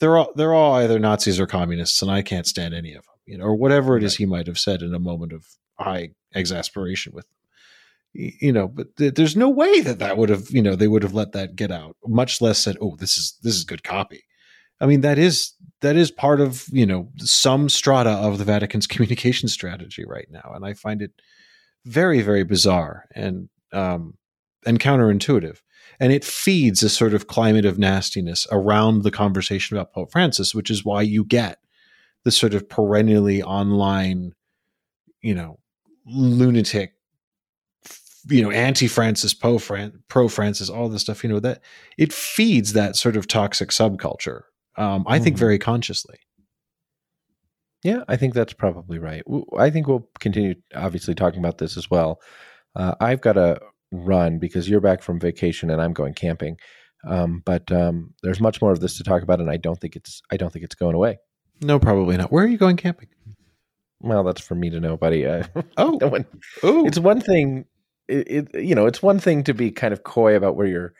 they're 0.00 0.16
all 0.16 0.32
they're 0.34 0.54
all 0.54 0.74
either 0.74 0.98
Nazis 0.98 1.40
or 1.40 1.46
communists, 1.46 2.02
and 2.02 2.10
I 2.10 2.22
can't 2.22 2.46
stand 2.46 2.74
any 2.74 2.94
of 2.94 3.04
them, 3.04 3.14
you 3.26 3.38
know, 3.38 3.44
or 3.44 3.54
whatever 3.54 3.92
it 3.92 4.00
right. 4.00 4.04
is 4.04 4.16
he 4.16 4.26
might 4.26 4.46
have 4.46 4.58
said 4.58 4.82
in 4.82 4.94
a 4.94 4.98
moment 4.98 5.32
of 5.32 5.46
high 5.78 6.10
exasperation 6.34 7.12
with 7.14 7.24
them. 7.24 7.38
You 8.14 8.52
know, 8.52 8.68
but 8.68 8.94
th- 8.96 9.14
there's 9.14 9.36
no 9.36 9.48
way 9.48 9.80
that 9.80 9.98
that 10.00 10.18
would 10.18 10.28
have, 10.28 10.50
you 10.50 10.60
know, 10.60 10.76
they 10.76 10.88
would 10.88 11.02
have 11.02 11.14
let 11.14 11.32
that 11.32 11.56
get 11.56 11.70
out. 11.70 11.96
Much 12.06 12.42
less 12.42 12.58
said, 12.58 12.76
"Oh, 12.80 12.96
this 12.96 13.16
is 13.16 13.38
this 13.42 13.54
is 13.54 13.64
good 13.64 13.82
copy." 13.82 14.24
I 14.80 14.86
mean, 14.86 15.00
that 15.00 15.18
is 15.18 15.52
that 15.80 15.96
is 15.96 16.10
part 16.10 16.40
of 16.40 16.66
you 16.70 16.84
know 16.84 17.08
some 17.18 17.68
strata 17.68 18.10
of 18.10 18.38
the 18.38 18.44
Vatican's 18.44 18.86
communication 18.88 19.48
strategy 19.48 20.04
right 20.06 20.28
now, 20.30 20.52
and 20.54 20.64
I 20.64 20.74
find 20.74 21.00
it 21.00 21.12
very 21.84 22.22
very 22.22 22.44
bizarre 22.44 23.06
and 23.14 23.48
um, 23.72 24.14
and 24.66 24.80
counterintuitive 24.80 25.58
and 26.02 26.12
it 26.12 26.24
feeds 26.24 26.82
a 26.82 26.88
sort 26.88 27.14
of 27.14 27.28
climate 27.28 27.64
of 27.64 27.78
nastiness 27.78 28.46
around 28.50 29.02
the 29.02 29.10
conversation 29.10 29.76
about 29.76 29.92
Pope 29.92 30.10
Francis, 30.10 30.54
which 30.54 30.70
is 30.70 30.84
why 30.84 31.02
you 31.02 31.24
get 31.24 31.58
the 32.24 32.30
sort 32.30 32.54
of 32.54 32.68
perennially 32.68 33.42
online, 33.42 34.32
you 35.20 35.34
know, 35.34 35.58
lunatic, 36.06 36.94
you 38.28 38.42
know, 38.42 38.50
anti 38.50 38.88
Francis, 38.88 39.34
pro 39.34 39.58
Francis, 39.58 40.68
all 40.68 40.88
this 40.88 41.02
stuff. 41.02 41.22
You 41.22 41.30
know 41.30 41.40
that 41.40 41.60
it 41.98 42.12
feeds 42.12 42.72
that 42.72 42.96
sort 42.96 43.16
of 43.16 43.26
toxic 43.28 43.70
subculture. 43.70 44.42
Um, 44.76 45.04
I 45.06 45.18
mm. 45.18 45.22
think 45.22 45.36
mm-hmm. 45.36 45.40
very 45.40 45.58
consciously. 45.58 46.18
Yeah, 47.84 48.02
I 48.08 48.16
think 48.16 48.34
that's 48.34 48.52
probably 48.52 48.98
right. 48.98 49.22
I 49.58 49.70
think 49.70 49.88
we'll 49.88 50.08
continue, 50.20 50.54
obviously, 50.74 51.14
talking 51.14 51.40
about 51.40 51.58
this 51.58 51.76
as 51.76 51.90
well. 51.90 52.20
Uh, 52.76 52.94
I've 53.00 53.20
got 53.20 53.36
a 53.36 53.60
run 53.92 54.38
because 54.38 54.68
you're 54.68 54.80
back 54.80 55.02
from 55.02 55.20
vacation 55.20 55.70
and 55.70 55.80
I'm 55.80 55.92
going 55.92 56.14
camping. 56.14 56.56
Um, 57.04 57.42
but 57.44 57.70
um, 57.70 58.14
there's 58.22 58.40
much 58.40 58.62
more 58.62 58.72
of 58.72 58.80
this 58.80 58.96
to 58.96 59.04
talk 59.04 59.22
about, 59.22 59.40
and 59.40 59.50
I 59.50 59.56
don't 59.56 59.80
think 59.80 59.96
it's 59.96 60.22
I 60.30 60.36
don't 60.36 60.52
think 60.52 60.64
it's 60.64 60.74
going 60.74 60.94
away. 60.94 61.18
No, 61.60 61.78
probably 61.78 62.16
not. 62.16 62.30
Where 62.30 62.44
are 62.44 62.48
you 62.48 62.58
going 62.58 62.76
camping? 62.76 63.08
Well, 64.00 64.24
that's 64.24 64.40
for 64.40 64.54
me 64.54 64.70
to 64.70 64.80
know, 64.80 64.96
buddy. 64.96 65.26
Uh, 65.26 65.44
oh, 65.76 65.96
one, 66.08 66.26
oh, 66.62 66.86
it's 66.86 66.98
one 66.98 67.20
thing. 67.20 67.66
It, 68.08 68.50
it, 68.54 68.62
you 68.62 68.74
know 68.74 68.86
it's 68.86 69.02
one 69.02 69.18
thing 69.18 69.44
to 69.44 69.54
be 69.54 69.70
kind 69.70 69.92
of 69.92 70.02
coy 70.02 70.36
about 70.36 70.56
where 70.56 70.66
your 70.66 70.92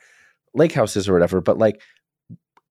lake 0.53 0.71
house 0.71 0.95
is 0.95 1.07
or 1.07 1.13
whatever, 1.13 1.41
but 1.41 1.57
like 1.57 1.81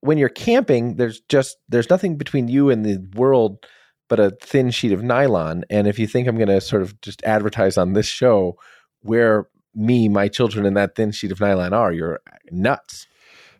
when 0.01 0.19
you're 0.19 0.29
camping, 0.29 0.97
there's 0.97 1.21
just 1.29 1.57
there's 1.69 1.91
nothing 1.91 2.17
between 2.17 2.49
you 2.49 2.71
and 2.71 2.85
the 2.85 2.99
world 3.17 3.65
but 4.09 4.21
a 4.21 4.37
thin 4.43 4.71
sheet 4.71 4.93
of 4.93 5.03
nylon. 5.03 5.65
And 5.71 5.87
if 5.87 5.99
you 5.99 6.07
think 6.07 6.29
I'm 6.29 6.37
going 6.37 6.49
to 6.49 6.61
sort 6.61 6.83
of 6.83 7.01
just 7.01 7.23
advertise 7.25 7.79
on 7.79 7.95
this 7.95 8.05
show 8.05 8.59
where 9.01 9.47
me, 9.75 10.09
my 10.09 10.29
children, 10.29 10.67
and 10.67 10.77
that 10.77 10.95
thin 10.95 11.13
sheet 11.13 11.33
of 11.33 11.41
nylon 11.41 11.73
are. 11.73 11.93
You're 11.93 12.21
nuts. 12.51 13.07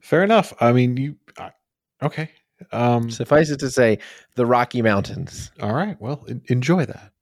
Fair 0.01 0.23
enough. 0.23 0.53
I 0.61 0.73
mean, 0.73 0.97
you 0.97 1.17
okay? 2.03 2.31
Um, 2.71 3.11
Suffice 3.11 3.51
it 3.51 3.59
to 3.61 3.71
say, 3.71 3.99
the 4.37 4.47
Rocky 4.47 4.83
Mountains. 4.83 5.51
All 5.61 5.75
right. 5.75 6.01
Well, 6.01 6.27
enjoy 6.47 6.87
that. 6.87 7.13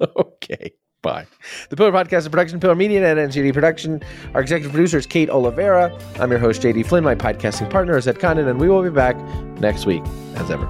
okay. 0.16 0.72
Bye. 1.02 1.26
The 1.70 1.76
Pillar 1.76 1.92
Podcast 1.92 2.18
is 2.18 2.28
production, 2.28 2.58
Pillar 2.58 2.74
Media 2.74 3.06
and 3.06 3.30
NCD 3.30 3.54
Production. 3.54 4.02
Our 4.34 4.40
executive 4.40 4.72
producer 4.72 4.98
is 4.98 5.06
Kate 5.06 5.30
Oliveira. 5.30 5.96
I'm 6.18 6.30
your 6.30 6.40
host, 6.40 6.62
JD 6.62 6.86
Flynn. 6.86 7.04
My 7.04 7.14
podcasting 7.14 7.70
partner 7.70 7.96
is 7.96 8.08
Ed 8.08 8.18
Condon, 8.18 8.48
and 8.48 8.58
we 8.58 8.68
will 8.68 8.82
be 8.82 8.90
back 8.90 9.16
next 9.60 9.86
week, 9.86 10.02
as 10.34 10.50
ever. 10.50 10.66